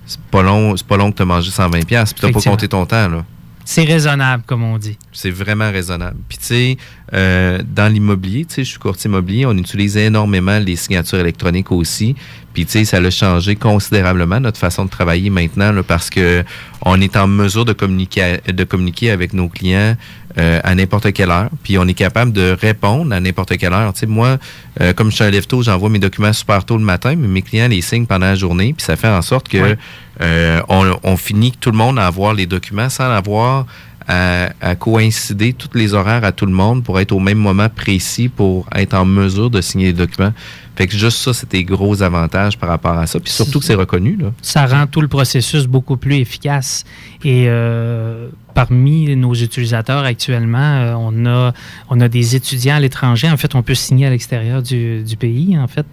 C'est 0.05 0.19
pas 0.31 0.41
long, 0.41 0.75
c'est 0.75 0.85
pas 0.85 0.97
long 0.97 1.11
que 1.11 1.17
tu 1.17 1.21
as 1.21 1.25
mangé 1.25 1.51
120$, 1.51 1.85
puis 1.85 2.27
tu 2.27 2.33
pas 2.33 2.41
compté 2.41 2.67
ton 2.67 2.85
temps, 2.85 3.07
là. 3.07 3.25
c'est 3.63 3.83
raisonnable, 3.83 4.43
comme 4.45 4.63
on 4.63 4.77
dit. 4.77 4.97
C'est 5.11 5.31
vraiment 5.31 5.71
raisonnable. 5.71 6.17
Puis, 6.29 6.37
tu 6.37 6.45
sais, 6.45 6.77
euh, 7.13 7.59
dans 7.67 7.91
l'immobilier, 7.91 8.45
tu 8.45 8.55
sais, 8.55 8.63
je 8.63 8.69
suis 8.71 8.79
courtier 8.79 9.07
immobilier, 9.07 9.45
on 9.45 9.57
utilise 9.57 9.97
énormément 9.97 10.59
les 10.59 10.75
signatures 10.75 11.19
électroniques 11.19 11.71
aussi. 11.71 12.15
Puis, 12.53 12.65
tu 12.65 12.71
sais, 12.73 12.85
ça 12.85 12.97
a 12.97 13.09
changé 13.09 13.55
considérablement 13.55 14.39
notre 14.39 14.59
façon 14.59 14.85
de 14.85 14.89
travailler 14.89 15.29
maintenant, 15.29 15.71
là, 15.71 15.83
parce 15.83 16.09
que 16.09 16.43
on 16.83 17.01
est 17.01 17.17
en 17.17 17.27
mesure 17.27 17.65
de 17.65 17.73
communiquer, 17.73 18.37
de 18.47 18.63
communiquer 18.63 19.09
avec 19.11 19.33
nos 19.33 19.49
clients 19.49 19.95
euh, 20.37 20.59
à 20.63 20.75
n'importe 20.75 21.13
quelle 21.13 21.31
heure. 21.31 21.49
Puis, 21.63 21.77
on 21.77 21.87
est 21.87 21.93
capable 21.93 22.31
de 22.33 22.55
répondre 22.59 23.13
à 23.13 23.19
n'importe 23.19 23.57
quelle 23.57 23.73
heure. 23.73 23.93
Tu 23.93 24.01
sais, 24.01 24.05
moi, 24.05 24.37
euh, 24.81 24.93
comme 24.93 25.09
je 25.09 25.15
suis 25.15 25.23
un 25.23 25.29
lève 25.29 25.47
tôt, 25.47 25.61
j'envoie 25.61 25.89
mes 25.89 25.99
documents 25.99 26.33
super 26.33 26.65
tôt 26.65 26.77
le 26.77 26.83
matin, 26.83 27.15
mais 27.15 27.27
mes 27.27 27.41
clients 27.41 27.67
les 27.67 27.81
signent 27.81 28.05
pendant 28.05 28.27
la 28.27 28.35
journée. 28.35 28.73
Puis, 28.73 28.85
ça 28.85 28.95
fait 28.95 29.07
en 29.07 29.21
sorte 29.21 29.47
que 29.47 29.77
euh, 30.21 30.61
on, 30.69 30.93
on 31.03 31.17
finit 31.17 31.51
tout 31.53 31.71
le 31.71 31.77
monde 31.77 31.99
à 31.99 32.07
avoir 32.07 32.33
les 32.33 32.45
documents 32.45 32.89
sans 32.89 33.11
avoir 33.11 33.65
à, 34.07 34.75
coïncider 34.75 35.53
tous 35.53 35.75
les 35.77 35.93
horaires 35.93 36.23
à 36.23 36.31
tout 36.31 36.45
le 36.45 36.51
monde 36.51 36.83
pour 36.83 36.99
être 36.99 37.11
au 37.11 37.19
même 37.19 37.37
moment 37.37 37.69
précis 37.69 38.29
pour 38.29 38.67
être 38.75 38.93
en 38.93 39.05
mesure 39.05 39.49
de 39.49 39.61
signer 39.61 39.87
les 39.87 39.93
documents. 39.93 40.33
Fait 40.75 40.87
que 40.87 40.95
juste 40.95 41.19
ça, 41.19 41.33
c'est 41.33 41.49
des 41.49 41.63
gros 41.63 42.03
avantages 42.03 42.57
par 42.57 42.67
rapport 42.69 42.97
à 42.97 43.07
ça. 43.07 43.19
Puis 43.19 43.31
surtout 43.31 43.59
que 43.59 43.65
c'est 43.65 43.75
reconnu. 43.75 44.17
Là. 44.17 44.31
Ça 44.41 44.65
rend 44.65 44.87
tout 44.87 45.01
le 45.01 45.07
processus 45.07 45.67
beaucoup 45.67 45.95
plus 45.95 46.15
efficace. 46.15 46.83
Et 47.23 47.45
euh, 47.47 48.27
parmi 48.53 49.15
nos 49.15 49.33
utilisateurs 49.33 50.03
actuellement, 50.03 50.57
euh, 50.57 50.93
on, 50.97 51.25
a, 51.25 51.53
on 51.89 52.01
a 52.01 52.09
des 52.09 52.35
étudiants 52.35 52.75
à 52.75 52.79
l'étranger. 52.81 53.29
En 53.29 53.37
fait, 53.37 53.55
on 53.55 53.63
peut 53.63 53.73
signer 53.73 54.07
à 54.07 54.09
l'extérieur 54.09 54.61
du, 54.61 55.01
du 55.03 55.15
pays. 55.15 55.57
En 55.57 55.67
fait, 55.67 55.85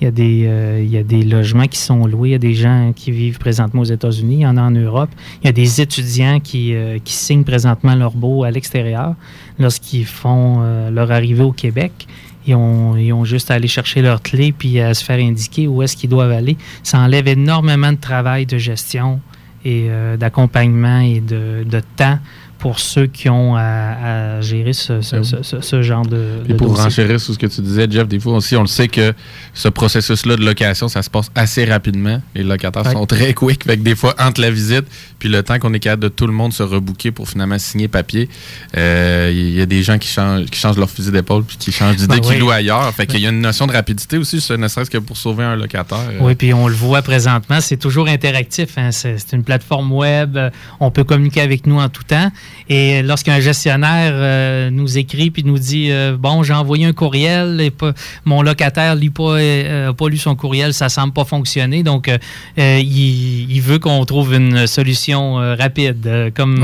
il 0.00 0.04
y, 0.04 0.06
a 0.06 0.10
des, 0.10 0.46
euh, 0.46 0.80
il 0.82 0.90
y 0.90 0.96
a 0.96 1.02
des 1.02 1.22
logements 1.22 1.66
qui 1.66 1.78
sont 1.78 2.06
loués. 2.06 2.30
Il 2.30 2.32
y 2.32 2.36
a 2.36 2.38
des 2.38 2.54
gens 2.54 2.92
qui 2.96 3.10
vivent 3.10 3.38
présentement 3.38 3.82
aux 3.82 3.84
États-Unis. 3.84 4.36
Il 4.36 4.40
y 4.40 4.46
en 4.46 4.56
a 4.56 4.62
en 4.62 4.70
Europe. 4.70 5.10
Il 5.42 5.46
y 5.46 5.50
a 5.50 5.52
des 5.52 5.82
étudiants 5.82 6.40
qui, 6.40 6.74
euh, 6.74 6.98
qui 7.04 7.12
signent 7.12 7.44
présentement 7.44 7.94
leur 7.94 8.12
beau 8.12 8.44
à 8.44 8.50
l'extérieur 8.50 9.14
lorsqu'ils 9.58 10.06
font 10.06 10.60
euh, 10.62 10.90
leur 10.90 11.12
arrivée 11.12 11.42
au 11.42 11.52
Québec. 11.52 12.06
Ils 12.46 12.54
ont, 12.54 12.96
ils 12.96 13.12
ont 13.12 13.26
juste 13.26 13.50
à 13.50 13.54
aller 13.54 13.68
chercher 13.68 14.00
leur 14.00 14.22
clé 14.22 14.52
puis 14.52 14.80
à 14.80 14.94
se 14.94 15.04
faire 15.04 15.18
indiquer 15.18 15.68
où 15.68 15.82
est-ce 15.82 15.98
qu'ils 15.98 16.08
doivent 16.08 16.32
aller. 16.32 16.56
Ça 16.82 16.98
enlève 16.98 17.28
énormément 17.28 17.92
de 17.92 17.98
travail 17.98 18.46
de 18.46 18.56
gestion 18.56 19.20
et 19.62 19.90
d'accompagnement 20.18 21.00
et 21.00 21.20
de, 21.20 21.64
de 21.68 21.82
temps 21.96 22.18
pour 22.60 22.78
ceux 22.78 23.06
qui 23.06 23.28
ont 23.28 23.56
à, 23.56 24.36
à 24.36 24.40
gérer 24.42 24.72
ce, 24.74 25.00
ce- 25.00 25.22
ce- 25.22 25.42
ce- 25.42 25.60
ce 25.60 25.82
genre 25.82 26.04
de, 26.06 26.42
Et 26.46 26.52
de 26.52 26.54
pour 26.58 26.76
renchérir 26.76 27.18
sur 27.18 27.34
ce 27.34 27.38
que 27.38 27.46
tu 27.46 27.60
disais, 27.62 27.86
Jeff, 27.90 28.06
des 28.06 28.20
fois 28.20 28.34
aussi, 28.34 28.54
on 28.54 28.60
le 28.60 28.66
sait 28.68 28.86
que 28.88 29.12
ce 29.54 29.68
processus-là 29.68 30.36
de 30.36 30.44
location, 30.44 30.86
ça 30.88 31.02
se 31.02 31.10
passe 31.10 31.30
assez 31.34 31.64
rapidement. 31.64 32.20
Les 32.34 32.42
locataires 32.44 32.84
Ouais. 32.86 32.92
sont 32.92 33.06
très 33.06 33.34
quick. 33.34 33.64
Fait 33.64 33.76
que 33.78 33.82
des 33.82 33.96
fois, 33.96 34.14
entre 34.18 34.40
la 34.42 34.50
visite 34.50 34.84
puis 35.18 35.28
le 35.28 35.42
temps 35.42 35.58
qu'on 35.58 35.72
est 35.74 35.80
capable 35.80 36.02
de 36.04 36.08
tout 36.08 36.26
le 36.26 36.32
monde 36.32 36.52
se 36.52 36.62
rebooker 36.62 37.10
pour 37.10 37.28
finalement 37.28 37.58
signer 37.58 37.88
papier, 37.88 38.28
euh, 38.76 39.30
il 39.32 39.50
y 39.56 39.60
a 39.60 39.66
des 39.66 39.82
gens 39.82 39.98
qui 39.98 40.08
changent, 40.08 40.46
qui 40.46 40.58
changent 40.58 40.76
leur 40.78 40.88
fusil 40.90 41.10
d'épaule 41.10 41.44
puis 41.44 41.56
qui 41.56 41.72
changent 41.72 41.96
d'idée, 41.96 42.16
Ben 42.16 42.20
qui 42.20 42.30
oui. 42.30 42.38
louent 42.38 42.50
ailleurs. 42.50 42.92
Fait 42.94 43.06
qu'il 43.06 43.20
y 43.20 43.26
a 43.26 43.30
une 43.30 43.40
notion 43.40 43.66
de 43.66 43.72
rapidité 43.72 44.18
aussi, 44.18 44.36
ne 44.56 44.68
serait-ce 44.68 44.90
que 44.90 44.98
pour 44.98 45.16
sauver 45.16 45.44
un 45.44 45.56
locataire. 45.56 45.98
euh. 46.10 46.18
Oui, 46.20 46.34
puis 46.34 46.52
on 46.54 46.68
le 46.68 46.74
voit 46.74 47.02
présentement, 47.02 47.60
c'est 47.60 47.76
toujours 47.76 48.08
interactif. 48.08 48.76
hein. 48.76 48.90
C'est 48.92 49.18
c'est 49.18 49.36
une 49.36 49.44
plateforme 49.44 49.92
web, 49.92 50.36
euh, 50.36 50.50
on 50.78 50.90
peut 50.90 51.04
communiquer 51.04 51.40
avec 51.40 51.66
nous 51.66 51.78
en 51.78 51.88
tout 51.88 52.02
temps. 52.02 52.30
Et 52.68 53.02
lorsqu'un 53.02 53.40
gestionnaire 53.40 54.12
euh, 54.14 54.70
nous 54.70 54.98
écrit 54.98 55.30
puis 55.30 55.42
nous 55.44 55.58
dit 55.58 55.90
euh, 55.90 56.16
bon, 56.18 56.42
j'ai 56.42 56.52
envoyé 56.54 56.86
un 56.86 56.92
courriel 56.92 57.60
et 57.60 57.70
pas, 57.70 57.92
mon 58.24 58.42
locataire 58.42 58.94
lit 58.94 59.10
pas, 59.10 59.38
euh, 59.38 59.90
a 59.90 59.92
pas 59.92 60.08
lu 60.08 60.18
son 60.18 60.34
courriel, 60.36 60.72
ça 60.74 60.88
semble 60.88 61.12
pas 61.12 61.24
fonctionner. 61.24 61.82
Donc, 61.82 62.10
il, 62.56 63.50
il 63.50 63.60
veut 63.60 63.78
qu'on 63.78 64.04
trouve 64.04 64.34
une 64.34 64.66
solution 64.66 65.34
rapide. 65.34 66.32
Comme 66.34 66.58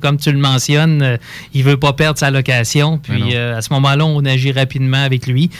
comme 0.00 0.16
tu 0.18 0.32
le 0.32 0.38
mentionnes, 0.38 1.18
il 1.52 1.62
veut 1.62 1.76
pas 1.76 1.92
perdre 1.92 2.18
sa 2.18 2.30
location. 2.30 2.98
Puis 2.98 3.34
à 3.36 3.60
ce 3.62 3.72
moment-là, 3.74 4.04
on 4.06 4.24
agit 4.24 4.52
rapidement 4.52 5.02
avec 5.02 5.26
lui. 5.26 5.50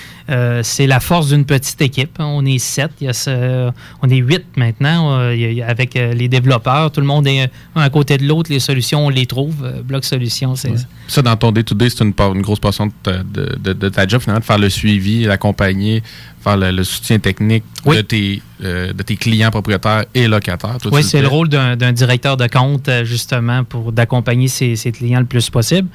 C'est 0.62 0.87
la 0.87 1.01
force 1.01 1.29
d'une 1.29 1.45
petite 1.45 1.81
équipe. 1.83 2.16
hein. 2.18 2.27
On 2.27 2.45
est 2.45 2.59
sept, 2.59 2.91
il 3.01 3.07
y 3.07 3.11
a 3.11 3.12
ce- 3.12 3.70
on 4.03 4.09
est 4.09 4.16
huit 4.16 4.45
maintenant 4.57 5.18
avec 5.66 5.95
les 5.95 6.29
développeurs. 6.29 6.91
Tout 6.91 7.01
le 7.01 7.07
monde 7.07 7.27
est 7.27 7.49
un 7.77 7.81
à 7.83 7.91
côté 7.91 8.16
de 8.18 8.25
l'autre. 8.27 8.51
Les 8.51 8.61
solutions, 8.61 9.07
on 9.07 9.11
les 9.11 9.27
trouve. 9.27 9.64
Euh, 9.65 9.83
Bloc 9.83 10.05
Solutions, 10.05 10.55
c'est 10.57 10.73
Ça, 11.09 11.23
dans 11.23 11.37
ton 11.37 11.51
day-to-day, 11.53 11.89
c'est 11.91 12.05
une, 12.05 12.12
grosse 12.43 12.59
portion 12.61 12.87
de 12.87 12.93
ta, 13.03 13.19
de, 13.23 13.57
de- 13.59 13.73
de 13.73 13.89
ta 13.89 14.07
job, 14.07 14.21
finalement, 14.21 14.41
de 14.41 14.45
faire 14.45 14.59
le 14.59 14.69
suivi, 14.71 15.25
l'accompagner, 15.25 16.03
faire 16.43 16.57
le, 16.57 16.71
le 16.71 16.85
soutien 16.85 17.19
technique 17.19 17.65
de, 17.87 18.01
tes, 18.03 18.43
euh, 18.62 18.93
de 18.93 19.03
tes 19.03 19.17
clients 19.17 19.51
propriétaires 19.51 20.05
et 20.15 20.29
locataires. 20.29 20.79
Toi, 20.81 20.91
Oui, 20.93 21.03
c'est 21.03 21.23
le 21.23 21.29
rôle 21.29 21.49
d'un 21.49 21.93
directeur 21.93 22.37
de 22.37 22.47
compte, 22.47 22.89
euh, 22.89 23.05
justement, 23.05 23.65
pour 23.65 23.93
d'accompagner 23.93 24.49
ses, 24.49 24.77
ses 24.77 24.93
clients 24.93 25.21
le 25.21 25.27
plus 25.27 25.49
possible. 25.51 25.89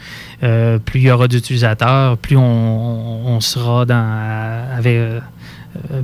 Euh, 0.44 0.80
plus 0.80 1.00
il 1.02 1.04
y 1.08 1.12
aura 1.12 1.28
d'utilisateurs, 1.28 2.18
plus 2.18 2.36
on, 2.38 2.42
on- 2.42 3.28
on 3.36 3.40
sera 3.42 3.86
dans, 3.86 4.70
avec, 4.78 4.98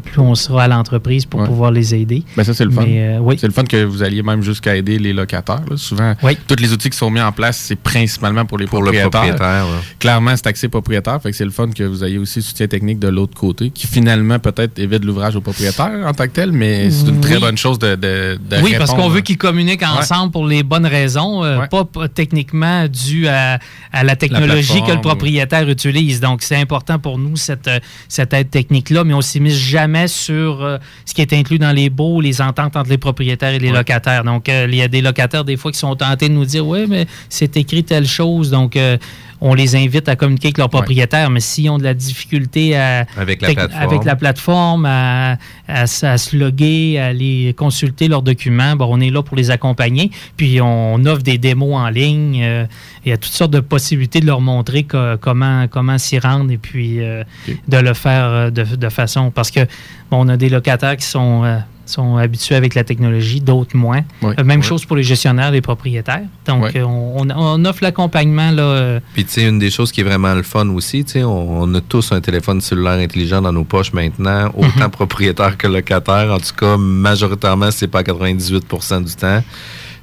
plus 0.03 0.19
on 0.19 0.35
sera 0.35 0.63
à 0.63 0.67
l'entreprise 0.67 1.25
pour 1.25 1.39
Ouais. 1.41 1.47
pouvoir 1.47 1.71
les 1.71 1.93
aider. 1.95 2.23
Ben 2.37 2.43
ça, 2.43 2.53
c'est 2.53 2.65
le 2.65 2.71
fun. 2.71 2.83
Euh, 2.87 3.17
oui. 3.19 3.35
C'est 3.39 3.47
le 3.47 3.53
fun 3.53 3.63
que 3.63 3.83
vous 3.83 4.03
alliez 4.03 4.23
même 4.23 4.41
jusqu'à 4.41 4.75
aider 4.75 4.97
les 4.99 5.11
locataires. 5.13 5.61
là. 5.69 5.75
Souvent, 5.77 6.13
tous 6.47 6.55
les 6.61 6.71
outils 6.73 6.89
qui 6.89 6.97
sont 6.97 7.09
mis 7.09 7.21
en 7.21 7.31
place, 7.31 7.57
c'est 7.57 7.75
principalement 7.75 8.45
pour 8.45 8.57
les 8.57 8.65
Pour 8.67 8.79
le 8.79 8.91
propriétaires. 8.91 9.09
propriétaire, 9.09 9.65
ouais. 9.65 9.81
Clairement, 9.99 10.35
c'est 10.35 10.47
axé 10.47 10.67
propriétaire. 10.69 11.21
Fait 11.21 11.31
que 11.31 11.35
c'est 11.37 11.45
le 11.45 11.51
fun 11.51 11.69
que 11.71 11.83
vous 11.83 12.03
ayez 12.03 12.17
aussi 12.17 12.39
le 12.39 12.43
soutien 12.43 12.67
technique 12.67 12.99
de 12.99 13.07
l'autre 13.07 13.33
côté, 13.37 13.69
qui 13.69 13.87
finalement 13.87 14.39
peut-être 14.39 14.77
évite 14.79 15.03
l'ouvrage 15.03 15.35
au 15.35 15.41
propriétaire 15.41 15.91
en 16.05 16.13
tant 16.13 16.25
que 16.25 16.31
tel, 16.31 16.51
mais 16.51 16.89
c'est 16.91 17.07
une 17.07 17.19
très 17.21 17.35
Oui. 17.35 17.41
bonne 17.41 17.57
chose 17.57 17.79
de, 17.79 17.95
de, 17.95 18.39
de 18.49 18.61
oui, 18.63 18.75
parce 18.77 18.93
qu'on 18.93 19.09
veut 19.09 19.21
qu'ils 19.21 19.37
communiquent 19.37 19.81
Ouais. 19.81 19.99
ensemble 19.99 20.31
pour 20.31 20.45
les 20.47 20.63
bonnes 20.63 20.85
raisons, 20.85 21.43
euh, 21.43 21.65
pas, 21.67 21.85
pas 21.85 22.07
techniquement 22.07 22.87
dû 22.87 23.27
à, 23.27 23.59
à 23.91 24.03
la 24.03 24.15
technologie 24.15 24.81
que 24.83 24.91
le 24.91 25.01
propriétaire 25.01 25.69
utilise. 25.69 26.19
Donc, 26.19 26.41
c'est 26.43 26.55
important 26.55 26.97
pour 26.99 27.17
nous, 27.17 27.35
cette, 27.35 27.67
euh, 27.67 27.79
cette 28.07 28.33
aide 28.33 28.49
technique-là, 28.49 29.03
mais 29.03 29.13
on 29.13 29.17
ne 29.17 29.21
jamais 29.55 30.07
sur 30.07 30.63
euh, 30.63 30.77
ce 31.05 31.13
qui 31.13 31.21
est 31.21 31.33
inclus 31.33 31.59
dans 31.59 31.71
les 31.71 31.89
baux, 31.89 32.21
les 32.21 32.41
ententes 32.41 32.75
entre 32.75 32.89
les 32.89 32.97
propriétaires 32.97 33.53
et 33.53 33.59
les 33.59 33.71
locataires. 33.71 34.23
Donc, 34.23 34.49
euh, 34.49 34.67
il 34.69 34.75
y 34.75 34.81
a 34.81 34.87
des 34.87 35.01
locataires, 35.01 35.43
des 35.43 35.57
fois, 35.57 35.71
qui 35.71 35.79
sont 35.79 35.95
tentés 35.95 36.29
de 36.29 36.33
nous 36.33 36.45
dire 36.45 36.65
Oui, 36.65 36.85
mais 36.87 37.07
c'est 37.29 37.57
écrit 37.57 37.83
telle 37.83 38.07
chose. 38.07 38.51
Donc, 38.51 38.75
euh, 38.75 38.97
on 39.41 39.53
les 39.53 39.75
invite 39.75 40.07
à 40.09 40.15
communiquer 40.15 40.47
avec 40.47 40.57
leur 40.57 40.69
propriétaire, 40.69 41.29
mais 41.29 41.39
s'ils 41.39 41.69
ont 41.69 41.77
de 41.77 41.83
la 41.83 41.93
difficulté 41.93 42.75
à, 42.75 43.05
Avec 43.17 43.41
la 43.41 43.53
plateforme. 43.53 43.83
avec 43.83 44.03
la 44.05 44.15
plateforme, 44.15 44.85
à, 44.85 45.37
à 45.67 45.87
se 45.87 46.35
loguer, 46.35 46.97
à 46.99 47.07
aller 47.07 47.53
consulter 47.57 48.07
leurs 48.07 48.21
documents. 48.21 48.75
Bon, 48.75 48.87
on 48.89 48.99
est 49.01 49.09
là 49.09 49.21
pour 49.23 49.35
les 49.37 49.51
accompagner. 49.51 50.09
Puis 50.37 50.59
on 50.61 51.03
offre 51.05 51.21
des 51.23 51.37
démos 51.37 51.75
en 51.75 51.89
ligne. 51.89 52.41
euh, 52.43 52.65
il 53.05 53.09
y 53.09 53.11
a 53.13 53.17
toutes 53.17 53.31
sortes 53.33 53.51
de 53.51 53.59
possibilités 53.59 54.19
de 54.19 54.25
leur 54.25 54.41
montrer 54.41 54.83
co- 54.83 55.17
comment, 55.19 55.67
comment 55.67 55.97
s'y 55.97 56.17
rendre 56.17 56.51
et 56.51 56.57
puis 56.57 57.01
euh, 57.01 57.23
de 57.67 57.77
le 57.77 57.93
faire 57.93 58.25
euh, 58.25 58.49
de, 58.49 58.63
de 58.63 58.89
façon. 58.89 59.31
Parce 59.31 59.51
que 59.51 59.61
bon, 60.09 60.25
on 60.25 60.29
a 60.29 60.37
des 60.37 60.49
locataires 60.49 60.97
qui 60.97 61.05
sont. 61.05 61.43
Sont 61.85 62.17
habitués 62.17 62.55
avec 62.55 62.75
la 62.75 62.83
technologie, 62.83 63.41
d'autres 63.41 63.75
moins. 63.75 64.01
Oui. 64.21 64.33
Euh, 64.39 64.43
même 64.43 64.59
Oui. 64.59 64.65
chose 64.65 64.85
pour 64.85 64.95
les 64.95 65.03
gestionnaires, 65.03 65.51
les 65.51 65.61
propriétaires. 65.61 66.23
Donc, 66.45 66.75
euh, 66.75 66.83
on, 66.83 67.65
offre 67.65 67.83
l'accompagnement 67.83 68.51
là, 68.51 68.63
euh, 68.63 68.99
Puis, 69.13 69.25
tu 69.25 69.31
sais, 69.31 69.47
une 69.47 69.59
des 69.59 69.69
choses 69.69 69.91
qui 69.91 70.01
est 70.01 70.03
vraiment 70.03 70.33
le 70.33 70.43
fun 70.43 70.67
aussi, 70.69 71.03
tu 71.03 71.13
sais, 71.13 71.23
on, 71.23 71.63
on 71.63 71.73
a 71.75 71.81
tous 71.81 72.11
un 72.11 72.21
téléphone 72.21 72.61
cellulaire 72.61 72.99
intelligent 72.99 73.41
dans 73.41 73.53
nos 73.53 73.63
poches 73.63 73.93
maintenant, 73.93 74.51
autant 74.55 74.89
propriétaires 74.89 75.57
que 75.57 75.67
locataires. 75.67 76.31
En 76.31 76.39
tout 76.39 76.55
cas, 76.57 76.77
majoritairement, 76.77 77.71
c'est 77.71 77.87
pas 77.87 77.99
à 77.99 78.03
98% 78.03 79.03
du 79.03 79.15
temps. 79.15 79.41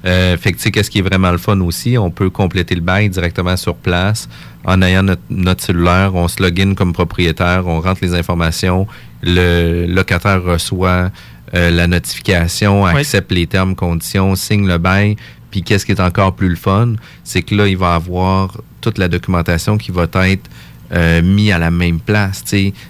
Euh, 0.05 0.35
fait 0.37 0.51
que, 0.51 0.57
tu 0.57 0.63
sais, 0.63 0.71
qu'est-ce 0.71 0.89
qui 0.89 0.99
est 0.99 1.03
vraiment 1.03 1.31
le 1.31 1.37
fun 1.37 1.59
aussi? 1.61 1.97
On 1.97 2.11
peut 2.11 2.29
compléter 2.29 2.75
le 2.75 2.81
bail 2.81 3.09
directement 3.09 3.55
sur 3.55 3.75
place. 3.75 4.27
En 4.65 4.81
ayant 4.81 5.03
notre, 5.03 5.21
notre 5.29 5.63
cellulaire, 5.63 6.15
on 6.15 6.27
se 6.27 6.41
login 6.41 6.73
comme 6.75 6.93
propriétaire, 6.93 7.67
on 7.67 7.79
rentre 7.79 7.99
les 8.01 8.13
informations, 8.13 8.87
le 9.21 9.85
locataire 9.87 10.43
reçoit 10.43 11.09
euh, 11.53 11.69
la 11.71 11.87
notification, 11.87 12.85
accepte 12.99 13.31
les 13.31 13.47
termes, 13.47 13.75
conditions, 13.75 14.35
signe 14.35 14.67
le 14.67 14.77
bail. 14.77 15.15
Puis 15.51 15.61
qu'est-ce 15.61 15.85
qui 15.85 15.91
est 15.91 16.01
encore 16.01 16.33
plus 16.35 16.49
le 16.49 16.55
fun, 16.55 16.93
c'est 17.23 17.43
que 17.43 17.53
là, 17.55 17.67
il 17.67 17.77
va 17.77 17.93
avoir 17.95 18.57
toute 18.81 18.97
la 18.97 19.07
documentation 19.07 19.77
qui 19.77 19.91
va 19.91 20.07
être 20.27 20.49
euh, 20.93 21.21
mis 21.21 21.51
à 21.51 21.59
la 21.59 21.69
même 21.71 21.99
place. 21.99 22.43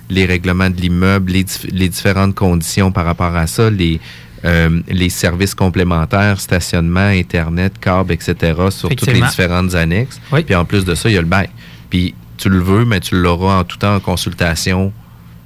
Les 0.09 0.25
règlements 0.25 0.69
de 0.69 0.79
l'immeuble, 0.79 1.31
les, 1.33 1.43
dif- 1.43 1.67
les 1.71 1.89
différentes 1.89 2.35
conditions 2.35 2.91
par 2.91 3.05
rapport 3.05 3.35
à 3.35 3.47
ça, 3.47 3.69
les, 3.69 3.99
euh, 4.45 4.81
les 4.87 5.09
services 5.09 5.55
complémentaires, 5.55 6.39
stationnement, 6.39 7.07
Internet, 7.07 7.73
câble, 7.79 8.13
etc., 8.13 8.35
sur 8.69 8.89
toutes 8.95 9.07
les 9.07 9.19
différentes 9.29 9.75
annexes. 9.75 10.19
Oui. 10.31 10.43
Puis 10.43 10.55
en 10.55 10.63
plus 10.65 10.85
de 10.85 10.95
ça, 10.95 11.09
il 11.09 11.15
y 11.15 11.17
a 11.17 11.21
le 11.21 11.27
bail. 11.27 11.49
Puis 11.89 12.15
tu 12.37 12.49
le 12.49 12.59
veux, 12.59 12.85
mais 12.85 12.99
tu 13.01 13.15
l'auras 13.21 13.59
en 13.59 13.63
tout 13.65 13.77
temps 13.77 13.95
en 13.95 13.99
consultation 13.99 14.91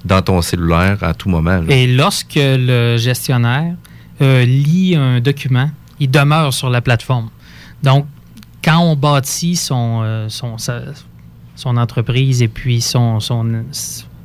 dans 0.08 0.22
ton 0.22 0.42
cellulaire 0.42 0.98
à 1.02 1.14
tout 1.14 1.30
moment. 1.30 1.62
Et 1.70 1.88
lorsque 1.88 2.36
le 2.36 2.98
gestionnaire 2.98 3.76
euh, 4.22 4.46
lit 4.46 4.96
un 4.96 5.20
document, 5.20 5.70
il 6.00 6.10
demeure 6.10 6.54
sur 6.54 6.70
la 6.70 6.82
plateforme. 6.82 7.30
Donc, 7.84 8.08
quand 8.64 8.80
on 8.80 8.96
bâtit 8.96 9.56
son, 9.56 10.02
euh, 10.04 10.28
entreprise 11.66 12.42
et 12.42 12.48
puis 12.48 12.82
son, 12.82 13.20
son, 13.20 13.64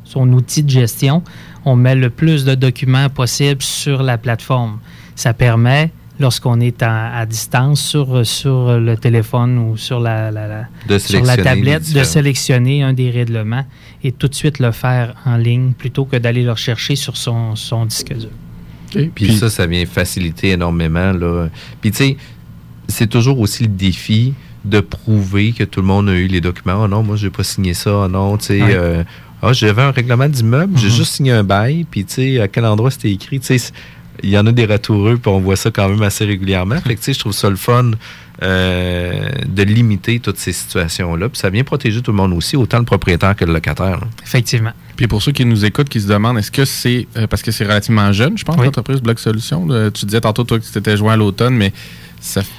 son 0.05 0.33
outil 0.33 0.63
de 0.63 0.71
gestion, 0.71 1.23
on 1.65 1.77
met 1.77 1.95
le 1.95 2.11
plus 2.11 2.45
de 2.45 2.55
documents 2.55 3.09
possible 3.09 3.63
sur 3.63 4.03
la 4.03 4.19
plateforme. 4.19 4.79
Ça 5.15 5.33
permet, 5.33 5.91
lorsqu'on 6.21 6.61
est 6.61 6.83
à, 6.83 7.15
à 7.17 7.27
distance 7.27 7.81
sur, 7.83 8.25
sur 8.27 8.79
le 8.79 8.97
téléphone 8.97 9.59
ou 9.59 9.77
sur 9.77 9.99
la, 10.01 10.31
la- 10.31 10.47
la- 10.47 10.69
De 10.89 10.99
sur 10.99 11.23
la 11.25 11.37
tablette, 11.37 11.93
de 11.93 12.05
sélectionner 12.05 12.83
un 12.83 12.93
des 12.93 13.11
règlements 13.11 13.65
et 14.05 14.13
tout 14.13 14.29
de 14.29 14.35
suite 14.35 14.59
le 14.59 14.73
faire 14.73 15.15
en 15.25 15.37
ligne 15.37 15.73
plutôt 15.73 16.05
que 16.05 16.17
d'aller 16.17 16.43
le 16.45 16.53
rechercher 16.53 16.97
sur 16.97 17.17
son, 17.17 17.57
son 17.57 17.87
disque 17.87 18.15
dur. 18.17 18.31
Puis, 19.15 19.37
ça, 19.39 19.49
ça 19.49 19.67
vient 19.67 19.87
faciliter 19.87 20.51
énormément. 20.51 21.13
Là. 21.13 21.49
Puis 21.81 21.91
tu 21.93 21.97
sais, 21.97 22.17
c'est 22.89 23.07
toujours 23.09 23.41
aussi 23.41 23.63
le 23.63 23.71
défi 23.71 24.35
de 24.67 24.81
prouver 24.81 25.53
que 25.53 25.65
tout 25.65 25.81
le 25.81 25.87
monde 25.87 26.09
a 26.11 26.13
eu 26.15 26.27
les 26.27 26.41
documents. 26.43 26.83
Oh 26.85 26.89
non, 26.89 27.03
moi, 27.03 27.17
j'ai 27.17 27.31
pas 27.31 27.43
signé 27.43 27.73
ça. 27.75 27.91
Oh 28.05 28.09
non, 28.09 28.37
tu 28.37 28.45
sais. 28.47 28.63
Ouais. 28.63 28.75
euh, 28.75 29.03
ah, 29.41 29.53
j'avais 29.55 29.83
un 29.83 29.91
règlement 29.91 30.29
d'immeuble, 30.29 30.77
j'ai 30.79 30.89
Mhm. 30.89 30.93
juste 30.95 31.13
signé 31.15 31.33
un 31.33 31.43
bail. 31.43 31.85
Puis 31.91 32.05
tu 32.05 32.13
sais, 32.15 32.41
à 32.41 32.49
quel 32.49 32.67
endroit 32.67 32.91
c'était 32.91 33.11
écrit. 33.11 33.41
Tu 33.41 33.47
sais, 33.47 33.59
c'est- 33.59 33.73
il 34.23 34.31
y 34.31 34.39
en 34.39 34.47
a 34.47 34.53
des 34.53 34.67
ratoureux, 34.67 35.17
puis 35.17 35.31
on 35.31 35.41
voit 35.41 35.57
ça 35.57 35.71
quand 35.71 35.89
même 35.89 36.03
assez 36.03 36.25
régulièrement. 36.25 36.81
Fait 36.81 36.95
que 36.95 37.01
tu 37.01 37.07
sais, 37.07 37.13
je 37.13 37.19
trouve 37.19 37.33
ça 37.33 37.51
le 37.51 37.57
fun 37.57 37.93
euh, 38.43 39.29
de 39.47 39.63
limiter 39.63 40.21
toutes 40.21 40.39
ces 40.39 40.53
situations-là. 40.53 41.29
Puis 41.29 41.39
ça 41.39 41.51
vient 41.51 41.65
protéger 41.65 42.03
tout 42.03 42.11
le 42.13 42.17
monde 42.17 42.33
aussi, 42.33 42.57
autant 42.57 42.79
le 42.79 42.85
propriétaire 42.85 43.37
que 43.37 43.45
le 43.45 43.53
locataire. 43.53 44.01
là. 44.01 44.07
Effectivement. 44.23 44.73
Puis 44.97 45.07
pour 45.07 45.23
ceux 45.23 45.33
qui 45.33 45.45
nous 45.45 45.65
écoutent, 45.65 45.89
qui 45.89 46.01
se 46.01 46.09
demandent, 46.09 46.39
est-ce 46.39 46.51
que 46.51 46.65
c'est 46.65 47.07
euh, 47.17 47.27
parce 47.27 47.43
que 47.43 47.51
c'est 47.51 47.65
relativement 47.65 48.13
jeune, 48.13 48.39
je 48.39 48.45
pense, 48.45 48.57
l'entreprise 48.57 49.01
Bloc 49.01 49.19
Solutions. 49.19 49.67
tu 49.91 50.07
disais 50.07 50.21
tantôt 50.21 50.45
toi 50.45 50.59
que 50.59 50.65
tu 50.65 50.71
t'étais 50.71 50.97
joint 50.97 51.15
à 51.15 51.17
l'automne, 51.17 51.55
mais 51.55 51.73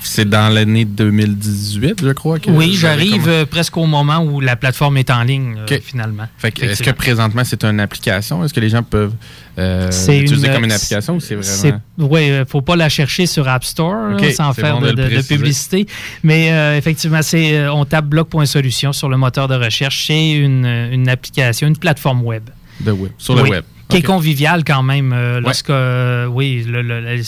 c'est 0.03 0.27
dans 0.27 0.53
l'année 0.53 0.83
2018, 0.85 2.01
je 2.03 2.09
crois. 2.11 2.37
Que 2.39 2.51
oui, 2.51 2.75
j'arrive 2.77 3.27
euh, 3.29 3.45
presque 3.45 3.77
au 3.77 3.85
moment 3.85 4.19
où 4.23 4.41
la 4.41 4.55
plateforme 4.55 4.97
est 4.97 5.09
en 5.09 5.23
ligne, 5.23 5.55
euh, 5.71 5.77
finalement. 5.81 6.27
Est-ce 6.43 6.83
que 6.83 6.91
présentement 6.91 7.43
c'est 7.45 7.63
une 7.63 7.79
application? 7.79 8.43
Est-ce 8.43 8.53
que 8.53 8.59
les 8.59 8.69
gens 8.69 8.83
peuvent 8.83 9.13
euh, 9.57 9.89
l'utiliser 10.09 10.49
comme 10.49 10.65
une 10.65 10.71
application 10.71 11.15
ou 11.15 11.19
c'est 11.19 11.35
vraiment 11.35 11.79
Oui, 11.97 12.27
il 12.27 12.39
ne 12.39 12.45
faut 12.45 12.61
pas 12.61 12.75
la 12.75 12.89
chercher 12.89 13.25
sur 13.25 13.47
App 13.47 13.63
Store 13.63 14.09
là, 14.09 14.17
OK, 14.17 14.31
sans 14.33 14.53
faire 14.53 14.79
bon 14.79 14.91
de, 14.93 15.21
publicité. 15.27 15.87
Mais 16.23 16.51
euh, 16.51 16.77
effectivement, 16.77 17.21
c'est 17.21 17.55
euh, 17.57 17.71
on 17.73 17.85
tape 17.85 18.05
bloc.solution 18.05 18.91
sur 18.93 19.07
le 19.09 19.15
moteur 19.17 19.47
de 19.47 19.55
recherche. 19.55 20.05
C'est 20.07 20.31
une, 20.33 20.65
une 20.65 21.07
application, 21.07 21.67
une 21.67 21.77
plateforme 21.77 22.21
web. 22.23 22.43
de 22.81 22.91
web 22.91 23.11
sur 23.17 23.35
le 23.35 23.43
Oui, 23.43 23.49
web 23.51 23.63
Qui 23.87 23.97
est 23.97 23.99
OK. 24.01 24.05
convivial 24.05 24.63
quand 24.65 24.83
même 24.83 25.13
euh, 25.13 25.39
lorsque, 25.39 25.69
euh, 25.69 26.25
oui, 26.25 26.65
le- 26.67 26.81
le- 26.81 26.99
le- 26.99 27.21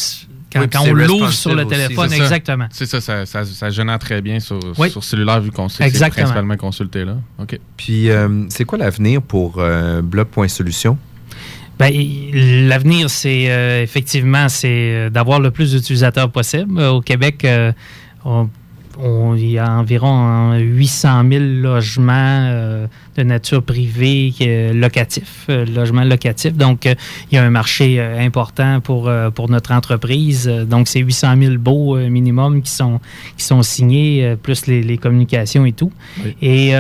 quand, 0.52 0.62
Oui, 0.62 0.68
quand 0.72 0.84
puis 0.84 0.92
on 0.92 0.94
l'ouvre 0.96 1.32
sur 1.32 1.54
le 1.56 1.66
téléphone. 1.66 2.12
Exactement. 2.14 2.68
C'est 2.72 2.86
ça, 2.86 3.02
ça, 3.02 3.26
ça, 3.26 3.44
ça 3.46 3.70
génère 3.70 4.00
très 4.00 4.22
bien 4.22 4.40
sur, 4.40 4.60
Oui. 4.78 4.90
sur 4.90 5.04
cellulaire 5.04 5.42
vu 5.42 5.52
qu'on 5.52 5.68
sait 5.70 5.90
c'est 5.90 6.10
principalement 6.10 6.56
consulté 6.58 7.04
là. 7.06 7.18
OK. 7.40 7.60
Puis 7.78 8.10
euh, 8.10 8.46
c'est 8.50 8.64
quoi 8.66 8.78
l'avenir 8.78 9.22
pour 9.22 9.56
euh, 9.60 10.02
Bloc.solution? 10.02 10.98
Ben, 11.78 11.92
L'avenir, 12.70 13.10
c'est 13.10 13.52
euh, 13.52 13.84
effectivement 13.84 14.48
c'est 14.48 14.68
euh, 14.70 15.10
d'avoir 15.10 15.40
le 15.42 15.52
plus 15.52 15.72
d'utilisateurs 15.74 16.32
possible. 16.32 16.80
Au 16.82 17.02
Québec, 17.02 17.44
euh, 17.44 17.74
on- 18.24 18.44
on- 18.44 18.50
il 19.04 19.50
y 19.50 19.58
a 19.58 19.72
environ 19.72 20.54
euh, 20.54 20.60
800 20.60 21.30
000 21.30 21.44
logements 21.62 22.14
euh, 22.48 22.88
de 23.16 23.24
nature 23.24 23.64
privée 23.64 24.34
euh, 24.42 24.74
locatifs, 24.74 25.46
euh, 25.50 25.66
logements 25.66 26.04
locatifs. 26.04 26.54
Donc, 26.54 26.86
euh, 26.86 26.96
il 27.32 27.36
y 27.36 27.38
a 27.38 27.44
un 27.44 27.50
marché 27.50 28.02
important 28.02 28.82
pour, 28.82 29.12
pour 29.34 29.50
notre 29.50 29.72
entreprise. 29.72 30.48
Donc, 30.48 30.88
c'est 30.88 31.00
800 31.00 31.36
000 31.40 31.56
baux 31.58 31.98
minimum 31.98 32.62
qui 32.62 32.72
sont, 32.72 33.00
qui 33.38 33.44
sont 33.44 33.62
signés, 33.62 34.36
plus 34.42 34.68
les, 34.68 34.82
les 34.84 34.98
communications 34.98 35.66
et 35.66 35.74
tout. 35.74 35.92
Oui. 36.24 36.36
Et 36.42 36.74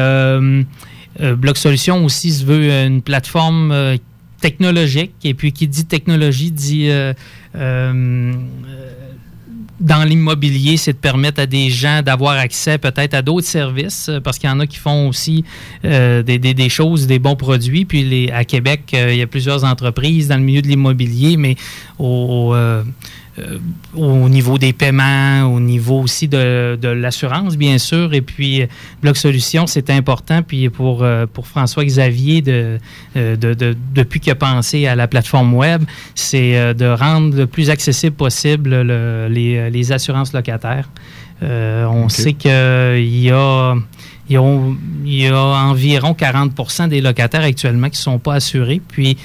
Bloc 1.35 1.57
Solutions 1.57 2.03
aussi 2.03 2.31
se 2.31 2.45
veut 2.45 2.69
une 2.69 3.01
plateforme 3.01 3.97
technologique. 4.41 5.13
Et 5.23 5.33
puis, 5.33 5.51
qui 5.53 5.67
dit 5.67 5.85
technologie 5.85 6.51
dit 6.51 6.89
dans 9.79 10.03
l'immobilier, 10.03 10.77
c'est 10.77 10.93
de 10.93 10.97
permettre 10.97 11.41
à 11.41 11.45
des 11.45 11.69
gens 11.69 12.01
d'avoir 12.01 12.37
accès 12.37 12.77
peut-être 12.77 13.13
à 13.13 13.21
d'autres 13.21 13.47
services, 13.47 14.07
euh, 14.09 14.19
parce 14.21 14.39
qu'il 14.39 14.49
y 14.49 14.53
en 14.53 14.59
a 14.61 14.67
qui 14.67 14.77
font 14.77 15.09
aussi 15.09 15.43
euh, 15.83 16.23
des, 16.23 16.39
des- 16.39 16.53
des 16.53 16.69
choses, 16.69 17.07
des 17.07 17.19
bons 17.19 17.35
produits. 17.35 17.83
Puis 17.85 18.03
les, 18.03 18.31
à 18.31 18.45
Québec, 18.45 18.81
euh, 18.93 19.11
il 19.11 19.17
y 19.17 19.21
a 19.21 19.27
plusieurs 19.27 19.63
entreprises 19.65 20.29
dans 20.29 20.37
le 20.37 20.43
milieu 20.43 20.61
de 20.61 20.67
l'immobilier, 20.67 21.35
mais 21.37 21.55
au, 21.99 22.55
euh, 23.37 23.57
au 23.93 24.29
niveau 24.29 24.57
des 24.57 24.71
paiements, 24.71 25.43
au 25.43 25.59
niveau 25.59 25.99
aussi 26.01 26.27
de, 26.27 26.77
de 26.81 26.87
l'assurance, 26.87 27.57
bien 27.57 27.77
sûr. 27.77 28.13
Et 28.13 28.21
puis, 28.21 28.61
euh, 28.61 28.67
Bloc 29.01 29.17
Solutions, 29.17 29.67
c'est 29.67 29.89
important. 29.89 30.41
Puis 30.41 30.69
pour, 30.69 31.03
euh, 31.03 31.25
pour 31.25 31.45
François 31.47 31.83
Xavier, 31.83 32.41
de, 32.41 32.77
de- 33.15 33.35
de- 33.53 33.75
depuis 33.93 34.19
qu'il 34.19 34.31
a 34.31 34.35
pensé 34.35 34.87
à 34.87 34.95
la 34.95 35.07
plateforme 35.07 35.53
web, 35.53 35.83
c'est 36.15 36.73
de 36.73 36.85
rendre 36.85 37.35
le 37.35 37.45
plus 37.47 37.69
accessible 37.69 38.15
possible 38.15 38.69
le- 38.83 39.27
les, 39.29 39.69
les 39.69 39.91
assurances 39.91 40.31
locataires. 40.33 40.89
Euh, 41.43 41.85
on 41.87 42.07
sait 42.07 42.31
qu'il 42.33 42.49
y 42.51 42.53
a, 42.53 42.95
il 42.97 43.19
y, 43.21 43.29
a, 43.29 43.75
il 45.05 45.13
y 45.13 45.27
a 45.27 45.35
environ 45.37 46.13
40% 46.13 46.87
des 46.87 47.01
locataires 47.01 47.43
actuellement 47.43 47.89
qui 47.89 47.99
ne 47.99 48.03
sont 48.03 48.19
pas 48.19 48.35
assurés. 48.35 48.81
Puis, 48.87 49.17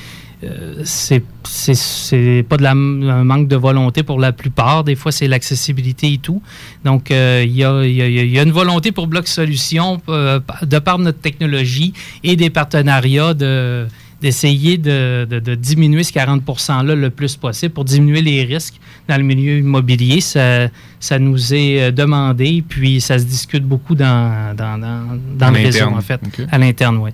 euh, 0.44 0.80
c'est 0.84 1.22
c'est- 1.44 1.74
c'est 1.74 2.44
pas 2.48 2.56
de 2.56 2.62
la, 2.62 2.70
un 2.72 3.24
manque 3.24 3.48
de 3.48 3.56
volonté 3.56 4.02
pour 4.02 4.18
la 4.20 4.32
plupart. 4.32 4.84
Des 4.84 4.94
fois, 4.94 5.10
c'est 5.12 5.28
l'accessibilité 5.28 6.12
et 6.14 6.18
tout. 6.18 6.42
Donc, 6.84 7.10
euh, 7.10 7.42
il 7.44 7.56
y, 7.56 7.64
a, 7.64 7.84
il 7.84 7.92
y 7.94 8.02
a- 8.02 8.08
il 8.08 8.30
y 8.30 8.38
a 8.38 8.42
une 8.42 8.52
volonté 8.52 8.92
pour 8.92 9.06
Bloc 9.06 9.26
Solutions, 9.28 10.00
euh, 10.08 10.40
de 10.62 10.78
par 10.78 10.98
notre 10.98 11.18
technologie 11.20 11.92
et 12.24 12.36
des 12.36 12.50
partenariats, 12.50 13.34
de 13.34 13.86
d'essayer 14.22 14.76
de, 14.76 15.26
de- 15.30 15.38
de 15.40 15.54
diminuer 15.54 16.02
ce 16.04 16.12
40 16.12 16.44
%-là 16.44 16.94
le 16.94 17.08
plus 17.08 17.36
possible 17.36 17.72
pour 17.72 17.86
diminuer 17.86 18.20
les 18.20 18.44
risques 18.44 18.74
dans 19.08 19.16
le 19.16 19.22
milieu 19.22 19.56
immobilier. 19.60 20.20
Ça, 20.20 20.68
ça 21.00 21.18
nous 21.18 21.54
est 21.54 21.80
euh, 21.84 21.90
demandé, 21.90 22.62
puis 22.68 23.00
ça 23.00 23.18
se 23.18 23.24
discute 23.24 23.64
beaucoup 23.64 23.94
dans, 23.94 24.54
dans, 24.54 24.76
dans, 24.78 25.18
dans 25.38 25.50
le 25.50 25.56
réseau, 25.64 25.78
en 25.96 26.02
fait. 26.02 26.20
À 26.50 26.58
l'interne, 26.58 26.98
oui. 26.98 27.10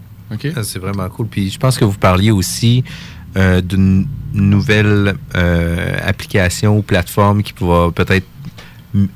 Ça, 0.53 0.64
C'est 0.64 0.81
vraiment 0.81 1.09
cool. 1.09 1.29
Puis 1.29 1.49
je 1.51 1.59
pense 1.61 1.79
que 1.79 1.85
vous 1.85 1.97
parliez 1.97 2.33
aussi 2.33 2.83
euh, 3.37 3.61
d'une 3.61 4.07
nouvelle 4.33 5.14
euh, 5.35 5.97
application 6.05 6.79
ou 6.79 6.83
plateforme 6.83 7.43
qui 7.43 7.53
pourra 7.53 7.91
peut-être 7.91 8.27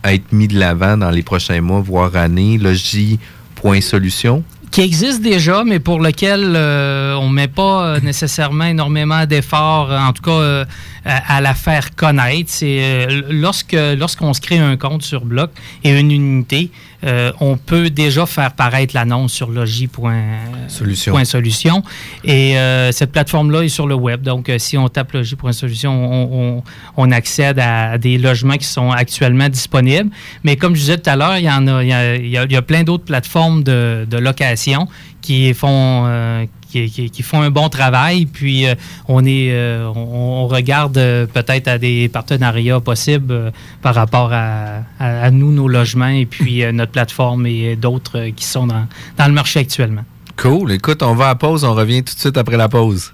être 0.05 0.33
mise 0.33 0.49
de 0.49 0.59
l'avant 0.59 0.97
dans 0.99 1.11
les 1.11 1.23
prochains 1.23 1.61
mois, 1.63 1.81
voire 1.81 2.15
années, 2.17 2.59
Logi.solution. 2.59 4.45
qui 4.71 4.83
existe 4.83 5.23
déjà, 5.23 5.65
mais 5.65 5.81
pour 5.81 6.01
lequel 6.01 6.53
euh, 6.55 7.15
on 7.15 7.31
ne 7.31 7.35
met 7.35 7.49
pas 7.49 7.99
nécessairement 8.01 8.67
énormément 8.67 9.25
d'efforts, 9.25 9.91
en 9.91 10.13
tout 10.13 10.23
cas 10.23 10.67
à, 11.05 11.37
à 11.37 11.41
la 11.41 11.55
faire 11.55 11.95
connaître. 11.95 12.51
C'est 12.51 13.07
lorsque 13.31 13.77
lorsqu'on 13.97 14.35
se 14.35 14.41
crée 14.43 14.59
un 14.59 14.77
compte 14.77 15.03
sur 15.03 15.25
Bloc 15.25 15.51
et 15.83 15.99
une 15.99 16.11
unité, 16.11 16.71
euh, 17.05 17.33
on 17.41 17.57
peut 17.57 17.91
déjà 17.91 18.27
faire 18.27 18.53
paraître 18.53 18.95
l'annonce 18.95 19.33
sur 19.33 19.51
logis.solution. 19.51 21.25
Solution. 21.25 21.83
Et 22.25 22.59
euh, 22.59 22.93
cette 22.93 23.13
plateforme-là 23.13 23.63
est 23.63 23.69
sur 23.69 23.87
le 23.87 23.95
web. 23.95 24.23
Donc, 24.23 24.49
euh, 24.49 24.59
si 24.59 24.77
on 24.77 24.89
tape 24.89 25.13
logis.solution, 25.13 25.91
on, 25.93 26.57
on, 26.59 26.63
on 26.97 27.11
accède 27.13 27.59
à, 27.59 27.99
des 27.99 28.19
logements 28.19 28.57
qui 28.57 28.67
sont 28.67 28.91
actuellement 28.91 29.49
disponibles. 29.49 30.11
Mais 30.45 30.57
comme 30.57 30.75
je 30.75 30.81
disais 30.81 30.99
tout 30.99 31.11
à 31.11 31.17
l'heure, 31.17 31.37
il 31.39 31.45
y 31.45 31.51
en 31.51 31.67
a, 31.69 31.83
il 31.83 31.89
y 31.89 31.93
a, 31.93 32.17
il 32.17 32.29
y 32.29 32.37
a- 32.39 32.45
il 32.45 32.53
y 32.53 32.57
a 32.57 32.63
plein 32.63 32.83
d'autres 32.83 33.05
plateformes 33.05 33.63
de, 33.63 34.07
de 34.11 34.17
location 34.19 34.89
qui 35.21 35.53
font 35.55 36.05
euh, 36.07 36.45
qui, 36.71 36.91
qui- 36.91 37.11
qui 37.11 37.23
font 37.23 37.43
un 37.43 37.51
bon 37.51 37.69
travail. 37.69 38.27
Puis 38.27 38.67
euh, 38.67 38.75
on 39.09 39.25
est 39.25 39.49
euh, 39.53 39.89
on, 39.95 40.45
on 40.45 40.47
regarde 40.47 40.97
euh, 40.99 41.27
peut-être 41.27 41.69
à 41.69 41.79
des 41.79 42.09
partenariats 42.09 42.81
possibles 42.81 43.33
euh, 43.33 43.51
par 43.83 43.95
rapport 43.95 44.33
à, 44.33 44.79
à- 44.99 45.23
à 45.25 45.31
nous, 45.31 45.53
nos 45.53 45.69
logements, 45.69 46.07
et 46.09 46.27
puis 46.27 46.63
euh, 46.65 46.73
notre 46.73 46.93
plateforme 46.93 47.47
et 47.47 47.77
d'autres 47.77 48.19
euh, 48.19 48.31
qui 48.35 48.45
sont 48.45 48.67
dans, 48.67 48.87
dans 49.19 49.27
le 49.27 49.33
marché 49.33 49.61
actuellement. 49.61 50.05
Cool. 50.37 50.73
Écoute, 50.73 51.03
on 51.03 51.15
va 51.15 51.29
à 51.29 51.35
pause. 51.35 51.65
On 51.65 51.75
revient 51.75 52.03
tout 52.03 52.15
de 52.15 52.19
suite 52.21 52.39
après 52.39 52.57
la 52.57 52.69
pause. 52.69 53.13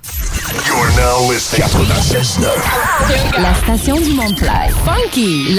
You're 0.67 0.87
now 0.97 1.33
listening 1.33 1.67
96.9. 1.67 3.43
La 3.43 3.55
station 3.55 3.97
du 4.01 4.11
Mont-Clair. 4.15 4.71
Funky. 4.85 5.57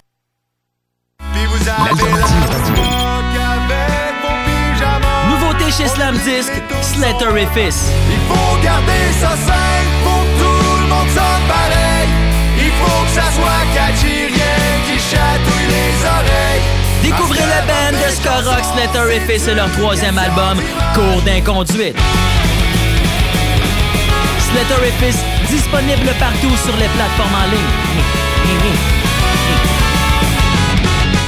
Chez 5.78 5.88
Slam 5.88 6.17
Disc, 6.25 6.51
Slater 6.82 7.38
et 7.38 7.47
Fils. 7.53 7.91
Il 8.09 8.19
faut 8.28 8.63
garder 8.63 9.03
ça 9.19 9.30
simple, 9.30 9.91
faut 10.03 10.23
que 10.23 10.39
tout 10.41 10.82
le 10.82 10.88
monde 10.88 11.09
sonne 11.09 11.45
pareil. 11.47 12.09
Il 12.57 12.71
faut 12.80 13.03
que 13.05 13.11
ça 13.11 13.28
soit 13.36 13.63
catchy, 13.75 14.28
rien 14.34 14.69
qui 14.88 14.97
chatouille 14.97 15.67
les 15.69 16.05
oreilles. 16.15 16.63
Découvrez 17.03 17.45
la 17.45 17.61
band 17.61 17.95
de 17.95 18.11
ska 18.11 18.36
rock 18.49 18.63
Slater 18.73 19.15
et 19.15 19.19
Fils 19.19 19.47
et 19.47 19.53
leur 19.53 19.71
troisième 19.71 20.17
album, 20.17 20.57
Cours 20.95 21.21
d'inconduite. 21.21 21.97
Slater 24.49 24.88
et 24.88 25.05
Fils, 25.05 25.19
disponible 25.49 26.09
partout 26.19 26.55
sur 26.65 26.75
les 26.78 26.89
plateformes 26.95 27.36
en 27.36 27.51
ligne. 27.51 28.97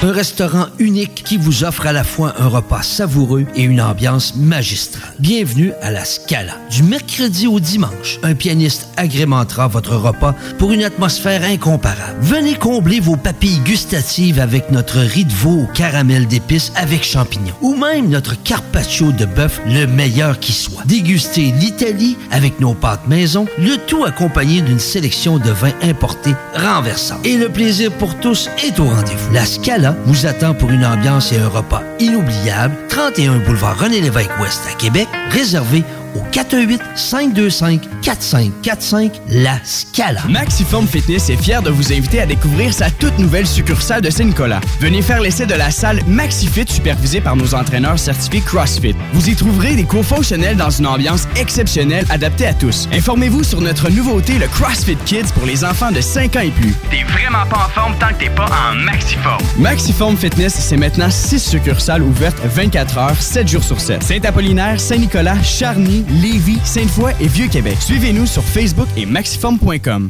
Un 0.02 0.14
restaurant 0.14 0.68
unique 0.80 1.26
qui 1.26 1.36
vous 1.36 1.66
offre 1.66 1.86
à 1.86 1.92
la 1.92 2.06
fois 2.06 2.34
un 2.40 2.48
repas 2.48 2.84
savoureux 2.84 3.46
et 3.54 3.64
une 3.64 3.82
ambiance 3.82 4.34
magistrale. 4.38 5.14
Bienvenue 5.20 5.74
à 5.82 5.92
la 5.92 6.06
Scala. 6.06 6.54
Du 6.72 6.84
mercredi 6.84 7.48
au 7.48 7.60
dimanche, 7.60 8.18
un 8.24 8.34
pianiste 8.34 8.88
agrémentera 8.96 9.68
votre 9.68 9.98
repas 9.98 10.36
pour 10.58 10.72
une 10.72 10.86
atmosphère 10.86 11.44
incomparable. 11.44 12.18
Venez 12.22 12.56
combler 12.56 13.02
vos 13.02 13.18
papilles 13.18 13.60
gustatives 13.66 14.40
avec 14.40 14.72
notre 14.72 15.00
riz 15.00 15.26
de 15.26 15.34
veau 15.34 15.64
au 15.64 15.68
caramel 15.74 16.28
d'épices 16.28 16.72
avec 16.78 17.04
champignons 17.04 17.56
ou 17.62 17.76
même 17.76 18.08
notre 18.08 18.42
carpaccio 18.42 19.12
de 19.12 19.26
bœuf 19.26 19.60
le 19.68 19.86
meilleur 19.86 20.40
qui 20.40 20.54
soit. 20.54 20.84
Dégustez 20.86 21.52
l'Italie 21.60 22.16
avec 22.32 22.62
nos 22.62 22.74
pâtes 22.74 23.06
maison, 23.10 23.48
le 23.58 23.76
tout 23.76 24.06
accompagné 24.06 24.62
d'une 24.62 24.80
sélection 24.80 25.40
de 25.40 25.52
vins 25.52 25.76
importés 25.82 26.36
renversants. 26.56 27.20
Et 27.26 27.36
le 27.36 27.50
plaisir 27.50 27.92
pour 27.92 28.18
tous 28.22 28.50
est 28.64 28.80
au 28.80 28.86
rendez-vous. 28.86 29.34
La 29.34 29.46
Scala 29.46 29.89
vous 30.06 30.26
attend 30.26 30.54
pour 30.54 30.70
une 30.70 30.86
ambiance 30.86 31.32
et 31.32 31.38
un 31.38 31.48
repas 31.48 31.84
inoubliables. 32.00 32.76
31 32.90 33.40
boulevard 33.40 33.80
René-Lévesque 33.80 34.32
Ouest 34.40 34.62
à 34.70 34.76
Québec, 34.76 35.08
réservé 35.32 35.84
au 36.16 36.20
418-525-4545, 36.32 39.12
La 39.30 39.60
Scala. 39.64 40.22
Maxiform 40.30 40.88
Fitness 40.88 41.30
est 41.30 41.38
fier 41.38 41.62
de 41.62 41.70
vous 41.70 41.94
inviter 41.94 42.22
à 42.22 42.26
découvrir 42.26 42.74
sa 42.74 42.90
toute 42.90 43.18
nouvelle 43.20 43.48
succursale 43.48 44.02
de 44.02 44.10
Saint-Nicolas. 44.10 44.62
Venez 44.80 45.02
faire 45.02 45.22
l'essai 45.22 45.46
de 45.46 45.56
la 45.56 45.72
salle 45.72 46.02
MaxiFit 46.08 46.66
supervisée 46.68 47.22
par 47.22 47.36
nos 47.36 47.54
entraîneurs 47.56 48.00
certifiés 48.00 48.42
CrossFit. 48.42 48.96
Vous 49.14 49.30
y 49.30 49.36
trouverez 49.36 49.76
des 49.76 49.86
cours 49.86 50.06
fonctionnels 50.06 50.58
dans 50.58 50.70
une 50.70 50.88
ambiance 50.88 51.28
exceptionnelle 51.36 52.06
adaptée 52.10 52.48
à 52.48 52.54
tous. 52.54 52.88
Informez-vous 52.94 53.44
sur 53.44 53.62
notre 53.62 53.90
nouveauté, 53.90 54.38
le 54.40 54.48
CrossFit 54.48 54.98
Kids 55.06 55.32
pour 55.34 55.46
les 55.46 55.64
enfants 55.64 55.92
de 55.92 56.02
5 56.02 56.36
ans 56.36 56.42
et 56.42 56.52
plus. 56.52 56.74
T'es 56.90 57.04
vraiment 57.04 57.46
pas 57.50 57.66
en 57.66 57.70
forme 57.70 57.96
tant 58.00 58.10
que 58.10 58.16
t'es 58.24 58.30
pas 58.30 58.48
en 58.48 58.76
maxiforme. 58.76 59.42
Maxiform 59.58 60.18
Fitness, 60.18 60.54
c'est 60.54 60.78
maintenant 60.78 61.10
6 61.10 61.40
succursales 61.40 62.04
ouvertes 62.04 62.40
24 62.44 62.98
heures, 62.98 63.22
7 63.22 63.48
jours 63.48 63.64
sur 63.64 63.80
7. 63.80 64.04
Saint-Apollinaire, 64.04 64.80
Saint-Nicolas, 64.80 65.42
Charny, 65.44 65.99
Lévis, 66.22 66.60
Sainte-Foy 66.64 67.14
et 67.20 67.28
Vieux-Québec. 67.28 67.78
Suivez-nous 67.80 68.26
sur 68.26 68.44
Facebook 68.44 68.88
et 68.98 69.06
maxiform.com. 69.06 70.10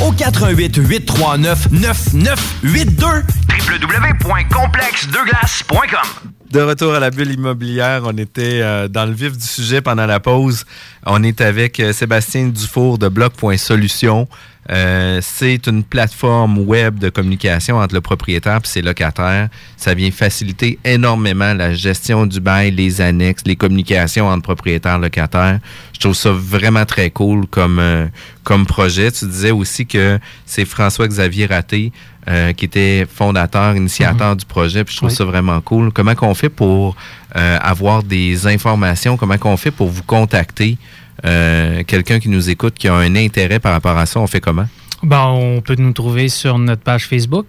au 0.00 0.12
88 0.12 0.76
839 0.76 1.68
9982. 1.72 3.24
www.complexdeglace.com 3.48 6.35
De 6.50 6.60
retour 6.60 6.94
à 6.94 7.00
la 7.00 7.10
bulle 7.10 7.32
immobilière, 7.32 8.02
on 8.04 8.16
était 8.16 8.60
euh, 8.62 8.86
dans 8.86 9.04
le 9.04 9.12
vif 9.12 9.36
du 9.36 9.46
sujet 9.46 9.80
pendant 9.80 10.06
la 10.06 10.20
pause. 10.20 10.64
On 11.04 11.22
est 11.24 11.40
avec 11.40 11.80
euh, 11.80 11.92
Sébastien 11.92 12.46
Dufour 12.48 12.98
de 12.98 13.08
Bloc.solution. 13.08 14.28
Euh, 14.70 15.20
c'est 15.22 15.66
une 15.68 15.84
plateforme 15.84 16.58
web 16.58 16.98
de 16.98 17.08
communication 17.08 17.76
entre 17.76 17.94
le 17.94 18.00
propriétaire 18.00 18.56
et 18.64 18.66
ses 18.66 18.82
locataires. 18.82 19.48
Ça 19.76 19.94
vient 19.94 20.10
faciliter 20.10 20.78
énormément 20.84 21.54
la 21.54 21.72
gestion 21.72 22.26
du 22.26 22.40
bail, 22.40 22.72
les 22.72 23.00
annexes, 23.00 23.42
les 23.46 23.56
communications 23.56 24.26
entre 24.28 24.42
propriétaires 24.42 24.96
et 24.96 25.02
locataires. 25.02 25.60
Je 25.92 26.00
trouve 26.00 26.14
ça 26.14 26.32
vraiment 26.32 26.84
très 26.84 27.10
cool 27.10 27.46
comme, 27.46 27.78
euh, 27.78 28.06
comme 28.42 28.66
projet. 28.66 29.12
Tu 29.12 29.26
disais 29.26 29.52
aussi 29.52 29.86
que 29.86 30.18
c'est 30.44 30.64
François-Xavier 30.64 31.46
Raté 31.46 31.92
euh, 32.28 32.52
qui 32.52 32.64
était 32.64 33.06
fondateur, 33.12 33.76
initiateur 33.76 34.34
du 34.36 34.44
projet. 34.44 34.84
Puis 34.84 34.94
je 34.94 34.98
trouve 34.98 35.10
Oui. 35.10 35.14
ça 35.16 35.24
vraiment 35.24 35.60
cool. 35.60 35.92
Comment 35.92 36.14
qu'on 36.14 36.34
fait 36.34 36.48
pour 36.48 36.96
euh, 37.36 37.58
avoir 37.60 38.02
des 38.02 38.46
informations? 38.46 39.16
Comment 39.16 39.38
qu'on 39.38 39.56
fait 39.56 39.70
pour 39.70 39.88
vous 39.88 40.02
contacter? 40.02 40.76
Euh, 41.24 41.82
Quelqu'un 41.86 42.18
qui 42.20 42.28
nous 42.28 42.50
écoute, 42.50 42.74
qui 42.74 42.88
a 42.88 42.94
un 42.94 43.14
intérêt 43.16 43.58
par 43.60 43.72
rapport 43.72 43.96
à 43.96 44.06
ça, 44.06 44.20
on 44.20 44.26
fait 44.26 44.40
comment? 44.40 44.66
Bon, 45.02 45.56
on 45.56 45.60
peut 45.60 45.76
nous 45.78 45.92
trouver 45.92 46.28
sur 46.28 46.58
notre 46.58 46.82
page 46.82 47.06
Facebook 47.06 47.46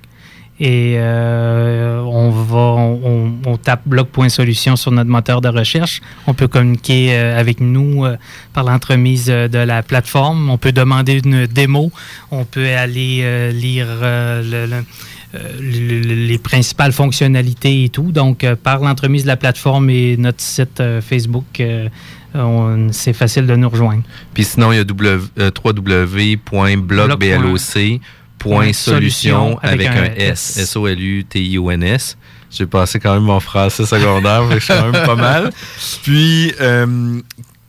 et 0.60 0.96
euh, 0.98 2.02
on 2.02 2.32
va 2.32 2.58
on, 2.58 3.32
on- 3.46 3.58
tape 3.58 3.82
blog.solution 3.86 4.76
sur 4.76 4.92
notre 4.92 5.10
moteur 5.10 5.42
de 5.42 5.50
recherche. 5.50 6.02
On 6.26 6.34
peut 6.34 6.48
communiquer 6.48 7.14
euh, 7.16 7.40
avec 7.40 7.60
nous 7.60 8.06
euh, 8.06 8.18
par 8.54 8.64
l'entremise 8.64 9.28
de 9.28 9.58
la 9.58 9.84
plateforme. 9.84 10.50
On 10.50 10.58
peut 10.58 10.72
demander 10.72 11.22
une 11.24 11.46
démo. 11.48 11.92
On 12.32 12.44
peut 12.46 12.70
aller 12.76 13.52
lire 13.52 13.88
le- 14.02 14.66
le- 14.66 14.84
le- 15.34 16.00
le- 16.02 16.26
les 16.28 16.38
principales 16.38 16.92
fonctionnalités 16.94 17.84
et 17.84 17.90
tout. 17.90 18.12
Donc, 18.12 18.46
par 18.64 18.80
l'entremise 18.80 19.24
de 19.24 19.28
la 19.28 19.38
plateforme 19.38 19.90
et 19.90 20.18
notre 20.18 20.42
site 20.42 20.82
Facebook, 21.02 21.62
c'est 22.92 23.14
facile 23.14 23.46
de 23.48 23.56
nous 23.56 23.70
rejoindre. 23.70 24.04
Puis 24.34 24.44
sinon, 24.46 24.72
il 24.72 24.78
y 24.78 24.80
a 24.80 24.84
w, 24.84 25.30
euh, 28.46 28.50
www.blogbloc.solution 28.50 29.60
avec 29.62 29.88
un 29.88 30.06
S. 30.16 30.58
S-O-L-U-T-I-O-N-S. 30.58 32.18
J'ai 32.50 32.66
passé 32.66 33.00
quand 33.00 33.14
même 33.14 33.24
mon 33.24 33.40
français 33.42 33.86
secondaire, 33.86 34.44
je 34.52 34.60
suis 34.60 34.74
quand 34.74 34.90
même 34.92 35.06
pas 35.06 35.16
mal. 35.16 35.52
Puis, 36.04 36.54
euh, 36.62 37.20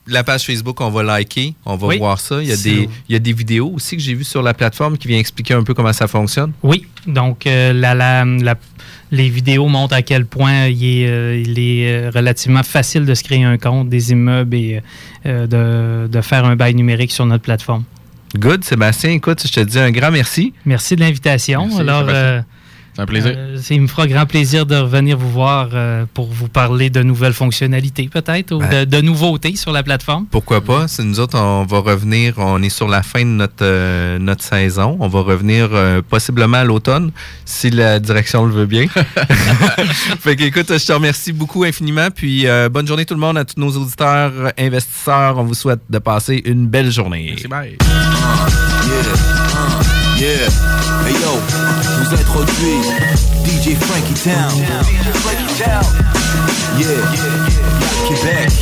la 0.06 0.22
page 0.22 0.44
Facebook, 0.46 0.80
on 0.80 0.88
va 0.90 1.02
liker, 1.02 1.54
on 1.66 1.74
va 1.76 1.88
Oui. 1.88 1.98
voir 1.98 2.20
ça. 2.20 2.40
Il 2.40 2.48
y, 2.48 2.52
a 2.52 2.56
des, 2.56 2.88
il 3.08 3.12
y 3.12 3.16
a 3.16 3.18
des 3.18 3.32
vidéos 3.32 3.72
aussi 3.74 3.96
que 3.96 4.02
j'ai 4.02 4.14
vues 4.14 4.24
sur 4.24 4.40
la 4.42 4.54
plateforme 4.54 4.96
qui 4.96 5.08
viennent 5.08 5.20
expliquer 5.20 5.54
un 5.54 5.64
peu 5.64 5.74
comment 5.74 5.92
ça 5.92 6.06
fonctionne. 6.06 6.52
Oui, 6.62 6.86
donc 7.06 7.46
euh, 7.46 7.72
la- 7.72 7.94
la- 7.94 8.24
la- 8.24 8.54
les 9.10 9.28
vidéos 9.30 9.66
montrent 9.68 9.94
à 9.94 10.02
quel 10.02 10.26
point 10.26 10.66
il 10.66 10.84
est, 11.02 11.08
euh, 11.08 11.42
il 11.44 11.58
est 11.58 12.08
relativement 12.10 12.62
facile 12.62 13.04
de 13.04 13.14
se 13.14 13.24
créer 13.24 13.42
un 13.42 13.58
compte, 13.58 13.88
des 13.88 14.12
immeubles 14.12 14.54
et 14.56 14.80
euh, 15.26 15.46
de, 15.46 16.08
de 16.08 16.20
faire 16.20 16.44
un 16.44 16.54
bail 16.56 16.74
numérique 16.74 17.10
sur 17.10 17.26
notre 17.26 17.42
plateforme. 17.42 17.82
Good, 18.36 18.64
Sébastien, 18.64 19.10
écoute, 19.10 19.46
je 19.46 19.52
te 19.52 19.60
dis 19.60 19.78
un 19.78 19.90
grand 19.90 20.10
merci. 20.10 20.52
Merci 20.66 20.96
de 20.96 21.00
l'invitation. 21.00 21.78
Alors, 21.78 22.08
C'est 22.98 23.02
un 23.02 23.06
plaisir. 23.06 23.32
euh, 23.36 23.56
il 23.70 23.80
me 23.82 23.86
fera 23.86 24.08
grand 24.08 24.26
plaisir 24.26 24.66
de 24.66 24.74
revenir 24.74 25.16
vous 25.16 25.30
voir 25.30 25.68
euh, 25.72 26.04
pour 26.14 26.26
vous 26.26 26.48
parler 26.48 26.90
de 26.90 27.00
nouvelles 27.00 27.32
fonctionnalités, 27.32 28.08
peut-être, 28.12 28.50
ou 28.52 28.58
Ben. 28.58 28.84
de, 28.84 28.96
de 28.96 29.00
nouveautés 29.00 29.54
sur 29.54 29.70
la 29.70 29.84
plateforme. 29.84 30.26
Pourquoi 30.28 30.60
pas? 30.62 30.88
C'est 30.88 31.04
nous 31.04 31.20
autres, 31.20 31.38
on 31.38 31.64
va 31.64 31.78
revenir, 31.78 32.34
on 32.38 32.60
est 32.60 32.70
sur 32.70 32.88
la 32.88 33.04
fin 33.04 33.20
de 33.20 33.30
notre, 33.30 33.62
euh, 33.62 34.18
notre 34.18 34.42
saison. 34.42 34.96
On 34.98 35.06
va 35.06 35.20
revenir 35.20 35.68
euh, 35.72 36.02
possiblement 36.02 36.56
à 36.56 36.64
l'automne, 36.64 37.12
si 37.44 37.70
la 37.70 38.00
direction 38.00 38.44
le 38.46 38.52
veut 38.52 38.66
bien. 38.66 38.86
fait 40.20 40.34
que, 40.34 40.42
écoute, 40.42 40.76
je 40.76 40.84
te 40.84 40.92
remercie 40.92 41.32
beaucoup 41.32 41.62
infiniment. 41.62 42.08
Puis 42.12 42.48
euh, 42.48 42.68
bonne 42.68 42.88
journée 42.88 43.04
tout 43.06 43.14
le 43.14 43.20
monde, 43.20 43.38
à 43.38 43.44
tous 43.44 43.60
nos 43.60 43.70
auditeurs, 43.76 44.32
investisseurs. 44.58 45.38
On 45.38 45.44
vous 45.44 45.54
souhaite 45.54 45.82
de 45.88 45.98
passer 45.98 46.42
une 46.44 46.66
belle 46.66 46.90
journée. 46.90 47.26
Merci, 47.30 47.46
bye. 47.46 47.76
Yeah. 48.88 49.37
Hey 50.20 51.12
yo, 51.12 51.38
vous 52.00 52.12
introduis 52.12 52.80
DJ 53.44 53.76
Frankie 53.78 54.14
Town. 54.14 55.47
Yeah. 55.58 55.80
Rap 55.80 55.96
Québec. 58.06 58.52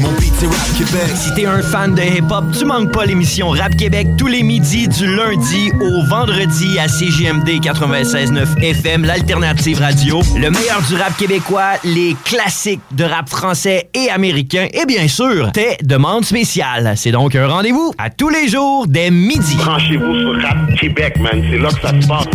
Mon 0.00 0.10
beat 0.18 0.32
c'est 0.36 0.46
Rap 0.46 0.76
Québec. 0.76 1.10
Si 1.14 1.32
t'es 1.34 1.46
un 1.46 1.62
fan 1.62 1.94
de 1.94 2.02
hip-hop, 2.02 2.46
tu 2.58 2.64
manques 2.64 2.90
pas 2.90 3.06
l'émission 3.06 3.50
Rap 3.50 3.76
Québec 3.76 4.08
tous 4.18 4.26
les 4.26 4.42
midis 4.42 4.88
du 4.88 5.06
lundi 5.06 5.70
au 5.80 6.04
vendredi 6.08 6.80
à 6.80 6.88
CGMD 6.88 7.60
96.9 7.60 8.60
FM, 8.60 9.04
l'alternative 9.04 9.78
radio. 9.78 10.20
Le 10.34 10.50
meilleur 10.50 10.82
du 10.88 10.96
rap 10.96 11.16
québécois, 11.16 11.74
les 11.84 12.16
classiques 12.24 12.80
de 12.90 13.04
rap 13.04 13.28
français 13.28 13.88
et 13.94 14.10
américain 14.10 14.66
et 14.72 14.84
bien 14.84 15.06
sûr, 15.06 15.52
tes 15.52 15.76
demandes 15.84 16.24
spéciales. 16.24 16.94
C'est 16.96 17.12
donc 17.12 17.36
un 17.36 17.46
rendez-vous 17.46 17.94
à 17.98 18.10
tous 18.10 18.30
les 18.30 18.48
jours 18.48 18.88
dès 18.88 19.12
midi. 19.12 19.54
Branchez-vous 19.58 20.18
sur 20.18 20.42
Rap 20.42 20.74
Québec, 20.80 21.20
man. 21.20 21.40
C'est 21.48 21.58
là 21.58 21.68
que 21.68 21.80
ça 21.80 22.00
se 22.00 22.08
passe. 22.08 22.26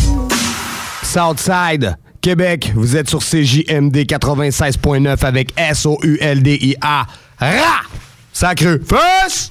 Southside, 1.04 1.98
Québec, 2.32 2.74
vous 2.76 2.98
êtes 2.98 3.10
sur 3.10 3.20
CJMD 3.20 4.00
96.9 4.00 5.24
avec 5.26 5.54
S-O-U-L-D-I-A. 5.58 7.06
Ra! 7.40 7.82
Sacré. 8.34 8.80
Fus! 8.80 9.50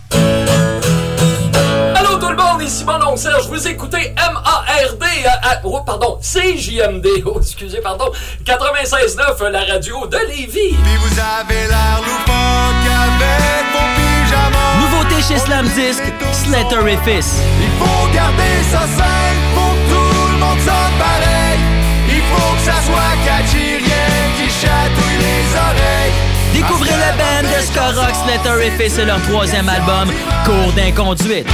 Allô 1.95 2.19
tout 2.21 2.29
le 2.29 2.37
monde, 2.37 2.61
ici 2.61 2.85
mon 2.85 2.99
nom 2.99 3.17
Serge, 3.17 3.49
vous 3.49 3.67
écoutez 3.67 4.13
M-A-R-D, 4.15 5.07
à- 5.27 5.53
à- 5.53 5.61
oh, 5.65 5.81
pardon, 5.87 6.19
CJMD, 6.21 7.07
oh, 7.25 7.39
excusez, 7.41 7.79
pardon, 7.81 8.11
96.9, 8.45 9.49
la 9.49 9.61
radio 9.61 10.07
de 10.09 10.19
Lévis. 10.29 10.75
Puis 10.75 10.97
vous 11.01 11.19
avez 11.19 11.69
l'air 11.69 12.01
loufoque 12.01 12.93
avec 12.93 13.65
vos 13.73 13.89
pyjamas. 13.97 14.77
Nouveauté 14.81 15.23
chez 15.27 15.39
Slam 15.39 15.67
Disc, 15.69 16.03
Slatterifice. 16.45 17.37
Il 17.59 17.71
faut 17.79 18.15
garder 18.15 18.63
ça 18.71 18.81
simple 18.81 19.41
pour 19.55 19.73
que 19.73 19.89
tout 19.89 20.33
le 20.35 20.39
monde 20.41 20.59
sonne 20.61 20.99
pareil. 20.99 21.36
Ça 22.67 22.73
soit 22.83 23.15
qui 24.37 24.51
chatouille 24.51 25.19
les 25.21 25.55
oreilles. 25.55 26.17
Découvrez 26.53 26.91
le 26.91 27.11
band 27.17 27.49
de 27.49 27.65
ska 27.65 27.93
rock 27.93 28.13
Slatterifice 28.25 28.99
et 28.99 29.05
leur 29.05 29.23
troisième 29.23 29.69
album, 29.69 30.13
Cours 30.45 30.73
d'inconduite. 30.73 31.47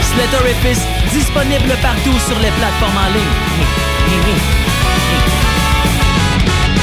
Slatterifice, 0.00 0.86
disponible 1.12 1.74
partout 1.82 2.18
sur 2.24 2.38
les 2.38 2.52
plateformes 2.52 2.98
en 3.04 3.12
ligne. 3.14 4.64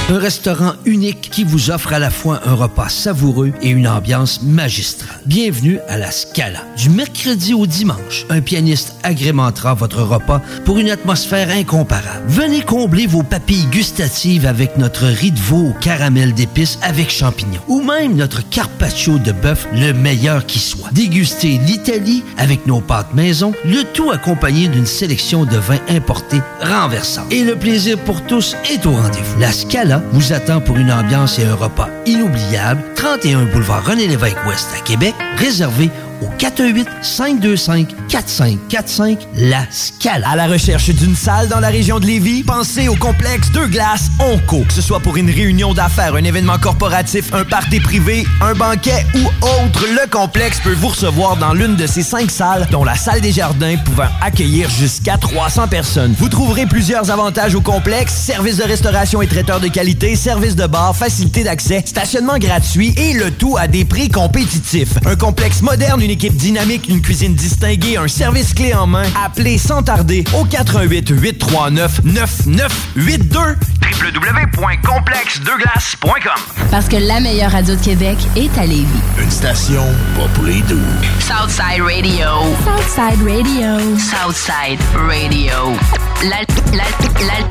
Un 0.07 0.19
restaurant 0.19 0.73
unique 0.85 1.31
qui 1.31 1.43
vous 1.43 1.71
offre 1.71 1.91
à 1.91 1.97
la 1.97 2.11
fois 2.11 2.39
un 2.45 2.53
repas 2.53 2.89
savoureux 2.89 3.51
et 3.63 3.69
une 3.69 3.87
ambiance 3.87 4.43
magistrale. 4.43 5.19
Bienvenue 5.25 5.79
à 5.87 5.97
la 5.97 6.11
Scala. 6.11 6.59
Du 6.77 6.91
mercredi 6.91 7.55
au 7.55 7.65
dimanche, 7.65 8.27
un 8.29 8.39
pianiste 8.39 8.93
agrémentera 9.01 9.73
votre 9.73 10.03
repas 10.03 10.43
pour 10.63 10.77
une 10.77 10.91
atmosphère 10.91 11.49
incomparable. 11.49 12.23
Venez 12.27 12.61
combler 12.61 13.07
vos 13.07 13.23
papilles 13.23 13.65
gustatives 13.71 14.45
avec 14.45 14.77
notre 14.77 15.05
riz 15.07 15.31
de 15.31 15.39
veau 15.39 15.69
au 15.69 15.73
caramel 15.81 16.35
d'épices 16.35 16.77
avec 16.83 17.09
champignons 17.09 17.61
ou 17.67 17.81
même 17.81 18.15
notre 18.15 18.47
carpaccio 18.47 19.17
de 19.17 19.31
bœuf 19.31 19.67
le 19.73 19.91
meilleur 19.91 20.45
qui 20.45 20.59
soit. 20.59 20.89
Dégustez 20.91 21.57
l'Italie 21.65 22.23
avec 22.37 22.67
nos 22.67 22.79
pâtes 22.79 23.15
maison, 23.15 23.53
le 23.65 23.81
tout 23.95 24.11
accompagné 24.11 24.67
d'une 24.67 24.85
sélection 24.85 25.45
de 25.45 25.57
vins 25.57 25.81
importés 25.89 26.41
renversants. 26.61 27.25
Et 27.31 27.43
le 27.43 27.55
plaisir 27.55 27.97
pour 27.97 28.21
tous 28.27 28.55
est 28.69 28.85
au 28.85 28.91
rendez-vous. 28.91 29.39
La 29.39 29.51
Scala 29.51 29.94
vous 30.11 30.33
attend 30.33 30.61
pour 30.61 30.77
une 30.77 30.91
ambiance 30.91 31.39
et 31.39 31.45
un 31.45 31.55
repas 31.55 31.89
inoubliables. 32.05 32.83
31 32.95 33.45
boulevard 33.45 33.85
René-Lévesque 33.85 34.45
Ouest 34.47 34.69
à 34.75 34.81
Québec, 34.81 35.15
réservé 35.37 35.89
au 36.25 36.29
418-525-4545, 36.37 39.17
La 39.35 39.65
Scala. 39.69 40.29
À 40.29 40.35
la 40.35 40.47
recherche 40.47 40.89
d'une 40.89 41.15
salle 41.15 41.47
dans 41.47 41.59
la 41.59 41.69
région 41.69 41.99
de 41.99 42.05
Lévis, 42.05 42.43
pensez 42.43 42.87
au 42.87 42.95
complexe 42.95 43.51
Deux 43.51 43.67
Glaces 43.67 44.09
Onco. 44.19 44.63
Que 44.67 44.73
ce 44.73 44.81
soit 44.81 44.99
pour 44.99 45.17
une 45.17 45.29
réunion 45.29 45.73
d'affaires, 45.73 46.15
un 46.15 46.23
événement 46.23 46.57
corporatif, 46.57 47.33
un 47.33 47.43
party 47.43 47.79
privé, 47.79 48.25
un 48.41 48.53
banquet 48.53 49.05
ou 49.15 49.45
autre, 49.45 49.85
le 49.87 50.09
complexe 50.09 50.59
peut 50.63 50.73
vous 50.73 50.89
recevoir 50.89 51.37
dans 51.37 51.53
l'une 51.53 51.75
de 51.75 51.87
ces 51.87 52.03
cinq 52.03 52.31
salles, 52.31 52.67
dont 52.71 52.83
la 52.83 52.95
salle 52.95 53.21
des 53.21 53.31
jardins 53.31 53.75
pouvant 53.77 54.09
accueillir 54.21 54.69
jusqu'à 54.69 55.17
300 55.17 55.67
personnes. 55.67 56.13
Vous 56.17 56.29
trouverez 56.29 56.65
plusieurs 56.65 57.11
avantages 57.11 57.55
au 57.55 57.61
complexe, 57.61 58.13
services 58.13 58.57
de 58.57 58.63
restauration 58.63 59.21
et 59.21 59.27
traiteurs 59.27 59.59
de 59.59 59.67
qualité, 59.67 60.15
services 60.15 60.55
de 60.55 60.65
bar, 60.65 60.95
facilité 60.95 61.43
d'accès, 61.43 61.83
stationnement 61.85 62.37
gratuit 62.37 62.93
et 62.97 63.13
le 63.13 63.31
tout 63.31 63.57
à 63.57 63.67
des 63.67 63.85
prix 63.85 64.09
compétitifs. 64.09 64.93
Un 65.05 65.15
complexe 65.15 65.61
moderne, 65.61 66.01
une 66.01 66.14
équipe 66.15 66.35
dynamique, 66.37 66.87
une 66.87 67.01
cuisine 67.01 67.35
distinguée, 67.35 67.97
un 67.97 68.07
service 68.07 68.53
clé 68.53 68.73
en 68.73 68.87
main. 68.87 69.03
Appelez 69.21 69.57
sans 69.57 69.83
tarder 69.83 70.23
au 70.33 70.45
88 70.45 71.09
839 71.09 71.99
9982. 72.05 73.57
www.complexdeglace.com 74.01 76.41
Parce 76.71 76.87
que 76.87 76.95
la 76.95 77.19
meilleure 77.19 77.51
radio 77.51 77.75
de 77.75 77.81
Québec 77.81 78.17
est 78.37 78.57
à 78.57 78.65
Lévis. 78.65 78.87
Une 79.21 79.29
station 79.29 79.83
pas 80.15 80.29
pour 80.33 80.45
les 80.45 80.61
doux. 80.61 80.79
Southside 81.19 81.81
Radio. 81.83 82.55
Southside 82.63 83.21
Radio. 83.27 83.97
Southside 83.99 84.79
Radio. 84.95 85.75
L'al- 86.23 86.45
l'al- 86.71 87.27
l'al- 87.27 87.45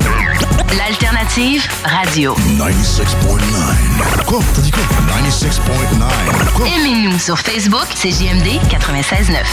L'alternative 0.77 1.65
radio. 1.85 2.35
96.9. 2.57 4.25
Quoi? 4.25 4.39
T'as 4.55 4.61
dit 4.61 4.71
quoi? 4.71 4.83
96.9. 5.07 6.51
Quoi? 6.53 6.67
Aimez-nous 6.67 7.17
sur 7.19 7.37
Facebook, 7.39 7.85
c'est 7.95 8.11
JMD 8.11 8.44
96.9. 8.49 9.43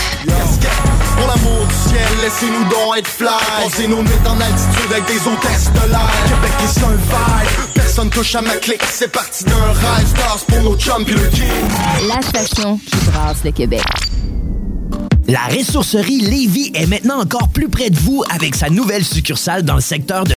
Pour 1.16 1.26
l'amour 1.26 1.66
du 1.66 1.74
ciel, 1.74 2.02
laissez-nous 2.22 2.64
donc 2.64 2.98
être 2.98 3.08
fly. 3.08 3.28
Posez 3.62 3.88
nos 3.88 4.02
nuits 4.02 4.10
en 4.26 4.38
altitude 4.38 4.92
avec 4.92 5.06
des 5.06 5.26
hôtesses 5.26 5.72
de 5.72 5.90
l'air. 5.90 6.10
Québec 6.26 6.52
est 6.62 6.84
un 6.84 6.90
vibe, 6.90 7.72
personne 7.74 8.10
touche 8.10 8.34
à 8.34 8.42
ma 8.42 8.56
clique. 8.56 8.82
C'est 8.90 9.10
parti 9.10 9.44
d'un 9.44 9.54
rêve, 9.54 10.06
stars 10.06 10.44
pour 10.46 10.62
nos 10.62 10.76
chums 10.76 11.04
pis 11.04 11.14
le 11.14 11.26
king. 11.28 11.46
La 12.06 12.20
station 12.22 12.78
qui 12.78 12.96
brasse 13.10 13.42
le 13.44 13.52
Québec. 13.52 13.82
La 15.28 15.46
ressourcerie 15.46 16.20
Lévis 16.20 16.72
est 16.74 16.86
maintenant 16.86 17.20
encore 17.20 17.48
plus 17.48 17.68
près 17.68 17.88
de 17.88 17.98
vous 17.98 18.22
avec 18.34 18.54
sa 18.54 18.68
nouvelle 18.68 19.04
succursale 19.04 19.62
dans 19.62 19.76
le 19.76 19.80
secteur 19.80 20.24
de 20.24 20.30